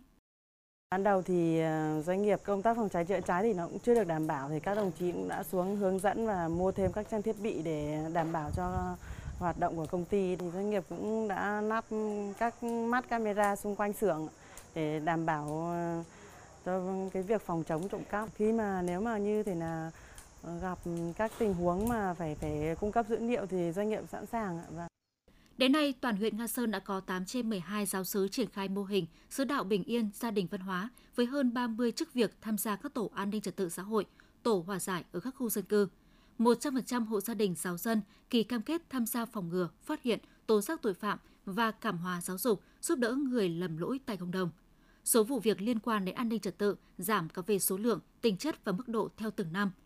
Ban 0.92 1.04
đầu 1.04 1.22
thì 1.22 1.60
ờ, 1.60 2.02
doanh 2.02 2.22
nghiệp 2.22 2.40
công 2.44 2.62
tác 2.62 2.78
phòng 2.78 2.90
cháy 2.90 3.06
chữa 3.06 3.20
cháy 3.28 3.44
thì 3.44 3.54
nó 3.54 3.68
cũng 3.68 3.80
chưa 3.80 3.94
được 3.94 4.08
đảm 4.08 4.28
bảo 4.28 4.50
thì 4.50 4.60
các 4.60 4.76
đồng 4.76 4.92
chí 5.00 5.12
cũng 5.12 5.28
đã 5.28 5.44
xuống 5.44 5.76
hướng 5.76 6.00
dẫn 6.00 6.28
và 6.28 6.48
mua 6.48 6.72
thêm 6.72 6.92
các 6.92 7.08
trang 7.12 7.22
thiết 7.22 7.36
bị 7.42 7.62
để 7.64 8.06
đảm 8.14 8.32
bảo 8.32 8.52
cho 8.56 8.96
hoạt 9.40 9.60
động 9.60 9.76
của 9.76 9.86
công 9.86 10.06
ty 10.06 10.36
thì 10.36 10.46
doanh 10.54 10.70
nghiệp 10.70 10.84
cũng 10.90 11.28
đã 11.28 11.62
lắp 11.62 11.86
các 12.38 12.64
mắt 12.64 13.10
camera 13.10 13.56
xung 13.56 13.76
quanh 13.76 13.94
xưởng 13.94 14.28
để 14.76 15.00
đảm 15.00 15.26
bảo 15.26 15.70
ờ, 15.72 16.04
cho 16.66 16.82
cái 17.14 17.24
việc 17.24 17.42
phòng 17.42 17.64
chống 17.64 17.90
trộm 17.90 18.02
cắp. 18.10 18.30
Khi 18.36 18.52
mà 18.52 18.82
nếu 18.82 19.02
mà 19.02 19.18
như 19.18 19.44
thế 19.44 19.56
là 19.56 19.92
gặp 20.62 20.80
các 21.18 21.32
tình 21.38 21.54
huống 21.54 21.90
mà 21.90 22.14
phải 22.14 22.36
phải 22.36 22.76
cung 22.80 22.92
cấp 22.92 23.06
dữ 23.10 23.20
liệu 23.20 23.46
thì 23.46 23.72
doanh 23.72 23.90
nghiệp 23.90 24.04
sẵn 24.12 24.26
sàng 24.26 24.58
và 24.58 24.64
vâng. 24.76 24.88
Đến 25.58 25.72
nay, 25.72 25.94
toàn 26.02 26.18
huyện 26.18 26.38
Nga 26.38 26.48
Sơn 26.48 26.72
đã 26.72 26.80
có 26.80 27.00
8 27.00 27.26
trên 27.26 27.50
12 27.50 27.86
giáo 27.86 28.04
sứ 28.04 28.28
triển 28.28 28.50
khai 28.50 28.68
mô 28.68 28.84
hình 28.84 29.06
sứ 29.30 29.44
đạo 29.44 29.64
bình 29.64 29.84
yên, 29.84 30.10
gia 30.14 30.32
đình 30.32 30.48
văn 30.52 30.62
hóa 30.62 30.90
với 31.16 31.26
hơn 31.26 31.54
30 31.54 31.92
chức 31.92 32.14
việc 32.14 32.32
tham 32.42 32.58
gia 32.58 32.76
các 32.76 32.94
tổ 32.94 33.12
an 33.14 33.30
ninh 33.30 33.42
trật 33.42 33.56
tự 33.56 33.70
xã 33.70 33.84
hội, 33.84 34.06
tổ 34.44 34.64
hòa 34.68 34.80
giải 34.80 35.04
ở 35.12 35.20
các 35.20 35.36
khu 35.38 35.50
dân 35.50 35.64
cư. 35.64 35.88
100% 36.40 37.06
hộ 37.06 37.22
gia 37.22 37.34
đình 37.34 37.56
giáo 37.58 37.78
dân 37.78 38.02
kỳ 38.30 38.44
cam 38.44 38.62
kết 38.62 38.82
tham 38.90 39.06
gia 39.06 39.26
phòng 39.26 39.50
ngừa, 39.50 39.70
phát 39.84 40.04
hiện, 40.04 40.20
tố 40.48 40.62
giác 40.62 40.82
tội 40.82 40.94
phạm 40.94 41.20
và 41.46 41.72
cảm 41.72 41.98
hóa 41.98 42.22
giáo 42.22 42.38
dục, 42.38 42.62
giúp 42.82 43.00
đỡ 43.00 43.16
người 43.16 43.50
lầm 43.50 43.78
lỗi 43.78 44.00
tại 44.06 44.18
cộng 44.18 44.32
đồng. 44.32 44.50
Số 45.04 45.24
vụ 45.24 45.40
việc 45.40 45.62
liên 45.62 45.80
quan 45.80 46.06
đến 46.06 46.16
an 46.16 46.30
ninh 46.30 46.40
trật 46.40 46.58
tự 46.58 46.76
giảm 46.98 47.30
cả 47.30 47.42
về 47.48 47.60
số 47.60 47.78
lượng, 47.78 48.00
tính 48.22 48.38
chất 48.38 48.66
và 48.66 48.72
mức 48.72 48.88
độ 48.88 49.10
theo 49.18 49.32
từng 49.32 49.54
năm– 49.54 49.72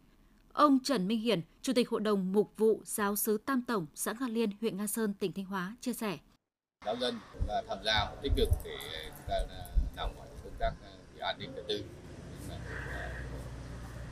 Ông 0.53 0.79
Trần 0.83 1.07
Minh 1.07 1.19
Hiển, 1.19 1.41
Chủ 1.61 1.73
tịch 1.73 1.89
Hội 1.89 2.01
đồng 2.01 2.31
Mục 2.31 2.51
vụ 2.57 2.81
Giáo 2.85 3.15
sứ 3.15 3.37
Tam 3.37 3.61
Tổng, 3.61 3.85
xã 3.95 4.13
Nga 4.19 4.27
Liên, 4.27 4.49
huyện 4.61 4.77
Nga 4.77 4.87
Sơn, 4.87 5.13
tỉnh 5.13 5.33
Thanh 5.33 5.45
Hóa 5.45 5.75
chia 5.81 5.93
sẻ. 5.93 6.17
Giáo 6.85 6.95
dân 6.95 7.19
là 7.47 7.63
tham 7.67 7.77
gia 7.85 8.11
tích 8.21 8.31
cực 8.37 8.49
để 8.63 8.77
ờ, 8.93 9.09
chúng 9.17 9.25
ta 9.27 9.35
ờ, 9.49 9.71
làm 9.95 10.09
công 10.43 10.53
tác 10.59 10.71
ờ, 10.83 10.89
về 11.13 11.19
an 11.19 11.35
ninh 11.39 11.51
trật 11.55 11.67
tự, 11.67 11.83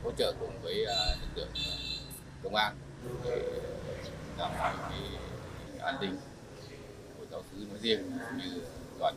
hỗ 0.04 0.12
trợ 0.12 0.34
cùng 0.40 0.62
với 0.62 0.74
lực 1.20 1.28
lượng 1.36 1.52
công 2.42 2.54
an 2.54 2.76
để 3.24 3.60
đảm 4.38 4.52
bảo 4.58 4.76
cái 4.90 5.00
an 5.80 5.94
ninh 6.00 6.16
của 7.18 7.24
giáo 7.30 7.42
sứ 7.52 7.66
nói 7.70 7.78
riêng 7.82 8.02
cũng 8.10 8.38
như 8.38 8.62
toàn 8.98 9.14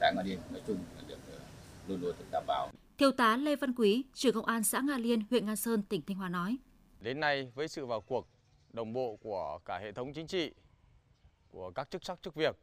xã 0.00 0.12
Nga 0.16 0.22
Liên 0.22 0.38
nói 0.50 0.60
chung 0.66 0.78
được 1.08 1.18
luôn 1.88 2.00
luôn 2.00 2.14
được 2.18 2.26
đảm 2.32 2.44
bảo. 2.46 2.70
Thiếu 2.98 3.12
tá 3.12 3.36
Lê 3.36 3.56
Văn 3.56 3.74
Quý, 3.74 4.04
trưởng 4.14 4.34
công 4.34 4.44
an 4.44 4.64
xã 4.64 4.80
Nga 4.80 4.98
Liên, 4.98 5.20
huyện 5.30 5.46
Nga 5.46 5.56
Sơn, 5.56 5.82
tỉnh 5.82 6.02
Thanh 6.06 6.16
Hóa 6.16 6.28
nói. 6.28 6.56
Đến 7.00 7.20
nay, 7.20 7.52
với 7.54 7.68
sự 7.68 7.86
vào 7.86 8.00
cuộc 8.00 8.28
đồng 8.72 8.92
bộ 8.92 9.16
của 9.16 9.58
cả 9.64 9.78
hệ 9.78 9.92
thống 9.92 10.12
chính 10.12 10.26
trị, 10.26 10.54
của 11.48 11.70
các 11.70 11.90
chức 11.90 12.04
sắc 12.04 12.22
chức 12.22 12.34
việc, 12.34 12.56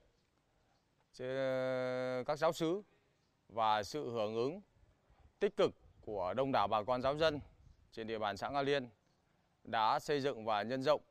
các 2.26 2.40
giáo 2.40 2.54
sứ 2.54 2.82
và 3.50 3.84
sự 3.84 4.12
hưởng 4.12 4.36
ứng 4.36 4.62
tích 5.40 5.58
cực 5.58 5.72
của 6.02 6.34
đông 6.34 6.52
đảo 6.52 6.68
bà 6.68 6.84
con 6.84 7.02
giáo 7.02 7.18
dân 7.18 7.40
trên 7.92 8.08
địa 8.08 8.20
bàn 8.20 8.38
xã 8.38 8.50
Nga 8.50 8.62
Liên 8.62 8.90
đã 9.64 10.00
xây 10.00 10.22
dựng 10.22 10.46
và 10.46 10.64
nhân 10.64 10.84
rộng 10.84 11.02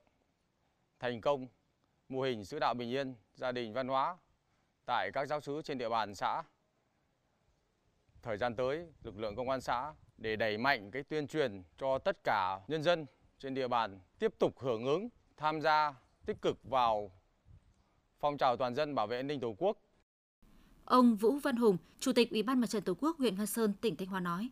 thành 0.99 1.21
công 1.21 1.47
mô 2.09 2.23
hình 2.23 2.45
sứ 2.45 2.59
đạo 2.59 2.75
bình 2.75 2.91
yên, 2.91 3.15
gia 3.35 3.53
đình 3.53 3.73
văn 3.73 3.89
hóa 3.89 4.17
tại 4.87 5.11
các 5.15 5.29
giáo 5.29 5.41
sứ 5.41 5.63
trên 5.63 5.79
địa 5.79 5.89
bàn 5.89 6.15
xã 6.15 6.43
thời 8.23 8.37
gian 8.37 8.55
tới 8.57 8.87
lực 9.03 9.19
lượng 9.19 9.37
công 9.37 9.51
an 9.51 9.61
xã 9.61 9.93
để 10.19 10.37
đẩy 10.37 10.59
mạnh 10.59 10.91
cái 10.91 11.03
tuyên 11.03 11.27
truyền 11.27 11.63
cho 11.79 11.99
tất 11.99 12.25
cả 12.25 12.61
nhân 12.69 12.83
dân 12.83 13.07
trên 13.39 13.55
địa 13.55 13.69
bàn 13.69 13.99
tiếp 14.19 14.35
tục 14.39 14.59
hưởng 14.59 14.85
ứng 14.85 15.09
tham 15.37 15.61
gia 15.61 15.95
tích 16.27 16.43
cực 16.43 16.59
vào 16.65 17.11
phong 18.21 18.39
trào 18.39 18.57
toàn 18.57 18.75
dân 18.75 18.95
bảo 18.95 19.07
vệ 19.07 19.17
an 19.17 19.27
ninh 19.27 19.41
Tổ 19.41 19.55
quốc. 19.59 19.77
Ông 20.85 21.17
Vũ 21.17 21.39
Văn 21.39 21.57
Hùng, 21.57 21.77
Chủ 22.01 22.13
tịch 22.13 22.31
Ủy 22.31 22.43
ban 22.43 22.61
Mặt 22.61 22.67
trận 22.67 22.83
Tổ 22.83 22.95
quốc 22.95 23.19
huyện 23.19 23.37
Nga 23.37 23.47
Sơn, 23.47 23.73
tỉnh 23.81 23.97
Thanh 23.97 24.09
Hóa 24.09 24.21
nói: 24.21 24.51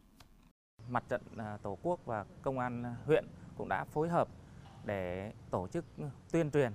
Mặt 0.89 1.05
trận 1.09 1.23
à, 1.37 1.59
Tổ 1.63 1.79
quốc 1.83 2.01
và 2.05 2.25
công 2.43 2.59
an 2.59 2.95
huyện 3.07 3.25
cũng 3.57 3.69
đã 3.69 3.85
phối 3.85 4.09
hợp 4.09 4.29
để 4.85 5.33
tổ 5.51 5.69
chức 5.69 5.85
tuyên 6.33 6.51
truyền 6.51 6.73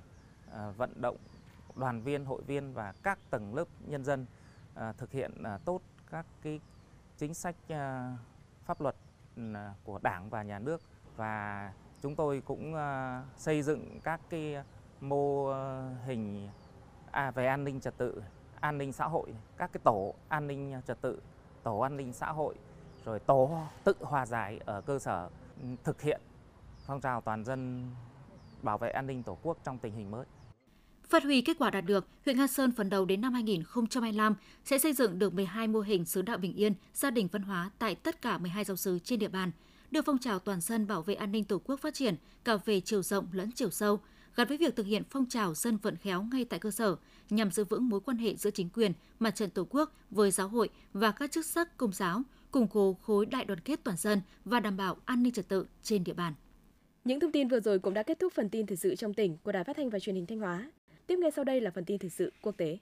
à, 0.52 0.70
vận 0.78 1.02
động 1.02 1.18
đoàn 1.76 2.02
viên, 2.02 2.26
hội 2.26 2.42
viên 2.48 2.74
và 2.74 2.94
các 3.04 3.20
tầng 3.30 3.56
lớp 3.56 3.68
nhân 3.88 4.04
dân 4.04 4.26
à, 4.76 4.94
thực 4.98 5.12
hiện 5.12 5.32
tốt 5.66 5.82
các 6.12 6.26
cái 6.42 6.60
chính 7.18 7.34
sách 7.34 7.56
ờ, 7.70 8.12
pháp 8.66 8.82
luật 8.82 8.96
ừ, 9.36 9.42
của 9.84 10.00
Đảng 10.04 10.30
và 10.30 10.44
nhà 10.44 10.60
nước 10.60 10.82
và 11.16 11.74
chúng 12.02 12.16
tôi 12.16 12.42
cũng 12.46 12.74
ờ, 12.74 13.22
xây 13.38 13.62
dựng 13.62 14.00
các 14.04 14.22
cái 14.30 14.56
mô 15.02 15.54
hình 16.06 16.50
à, 17.12 17.32
về 17.32 17.48
an 17.48 17.64
ninh 17.64 17.80
trật 17.80 17.98
tự, 17.98 18.24
an 18.60 18.78
ninh 18.78 18.94
xã 18.94 19.06
hội, 19.06 19.34
các 19.58 19.70
cái 19.74 19.82
tổ 19.84 20.14
an 20.28 20.48
ninh 20.48 20.82
trật 20.88 21.02
tự, 21.02 21.22
tổ 21.64 21.80
an 21.80 21.98
ninh 21.98 22.14
xã 22.14 22.32
hội, 22.32 22.56
rồi 23.06 23.20
tổ 23.20 23.62
tự 23.84 23.94
hòa 24.00 24.26
giải 24.26 24.60
ở 24.66 24.82
cơ 24.82 25.00
sở 25.00 25.30
ừ, 25.62 25.68
thực 25.84 26.02
hiện 26.02 26.22
phong 26.86 27.02
trào 27.02 27.22
toàn 27.22 27.44
dân 27.44 27.90
bảo 28.62 28.78
vệ 28.78 28.90
an 28.90 29.08
ninh 29.08 29.24
Tổ 29.24 29.38
quốc 29.44 29.58
trong 29.64 29.78
tình 29.78 29.96
hình 29.96 30.12
mới. 30.12 30.26
Phát 31.10 31.24
huy 31.24 31.42
kết 31.42 31.58
quả 31.60 31.70
đạt 31.70 31.86
được, 31.86 32.08
huyện 32.26 32.38
Nga 32.38 32.48
Sơn 32.48 32.72
phấn 32.72 32.90
đấu 32.90 33.06
đến 33.06 33.22
năm 33.22 33.34
2025 33.34 34.36
sẽ 34.66 34.80
xây 34.80 34.94
dựng 34.94 35.20
được 35.20 35.34
12 35.34 35.68
mô 35.68 35.80
hình 35.80 36.06
xứ 36.06 36.22
đạo 36.22 36.38
bình 36.38 36.54
yên, 36.54 36.74
gia 36.94 37.12
đình 37.12 37.28
văn 37.32 37.42
hóa 37.42 37.70
tại 37.80 37.96
tất 37.96 38.22
cả 38.22 38.38
12 38.38 38.64
giáo 38.64 38.78
sứ 38.78 39.00
trên 39.00 39.20
địa 39.20 39.28
bàn, 39.28 39.52
đưa 39.92 40.02
phong 40.02 40.18
trào 40.18 40.40
toàn 40.40 40.62
dân 40.62 40.88
bảo 40.88 41.02
vệ 41.02 41.14
an 41.14 41.32
ninh 41.32 41.44
Tổ 41.44 41.62
quốc 41.66 41.80
phát 41.80 41.94
triển 41.94 42.16
cả 42.44 42.58
về 42.66 42.80
chiều 42.80 43.02
rộng 43.02 43.28
lẫn 43.32 43.52
chiều 43.52 43.70
sâu, 43.70 44.00
gắn 44.36 44.48
với 44.48 44.58
việc 44.58 44.76
thực 44.76 44.86
hiện 44.86 45.04
phong 45.10 45.26
trào 45.26 45.54
dân 45.54 45.78
vận 45.78 45.96
khéo 45.96 46.24
ngay 46.32 46.46
tại 46.46 46.60
cơ 46.60 46.72
sở 46.72 46.96
nhằm 47.30 47.52
giữ 47.52 47.64
vững 47.64 47.90
mối 47.90 48.00
quan 48.00 48.18
hệ 48.18 48.36
giữa 48.36 48.52
chính 48.52 48.70
quyền, 48.70 48.92
mặt 49.20 49.36
trận 49.36 49.50
Tổ 49.50 49.68
quốc 49.70 49.92
với 50.12 50.32
giáo 50.32 50.48
hội 50.48 50.70
và 50.94 51.12
các 51.12 51.32
chức 51.32 51.46
sắc 51.46 51.78
công 51.78 51.94
giáo, 51.94 52.22
củng 52.52 52.68
cố 52.68 52.98
khối 53.02 53.26
đại 53.26 53.46
đoàn 53.46 53.60
kết 53.60 53.80
toàn 53.84 53.98
dân 53.98 54.22
và 54.46 54.60
đảm 54.60 54.78
bảo 54.78 54.98
an 55.06 55.24
ninh 55.24 55.34
trật 55.34 55.48
tự 55.48 55.66
trên 55.84 56.04
địa 56.04 56.14
bàn. 56.14 56.34
Những 57.04 57.20
thông 57.20 57.32
tin 57.32 57.48
vừa 57.48 57.60
rồi 57.60 57.80
cũng 57.80 57.94
đã 57.94 58.04
kết 58.04 58.20
thúc 58.20 58.34
phần 58.34 58.50
tin 58.50 58.66
thời 58.66 58.78
sự 58.78 58.96
trong 58.96 59.14
tỉnh 59.14 59.38
của 59.44 59.52
Đài 59.52 59.64
Phát 59.64 59.78
thanh 59.78 59.90
và 59.90 60.00
Truyền 60.00 60.16
hình 60.16 60.26
Thanh 60.26 60.40
Hóa. 60.40 60.72
Tiếp 61.08 61.20
ngay 61.20 61.32
sau 61.32 61.44
đây 61.46 61.62
là 61.62 61.72
phần 61.72 61.86
tin 61.86 62.00
thời 62.00 62.10
sự 62.10 62.34
quốc 62.42 62.58
tế. 62.58 62.78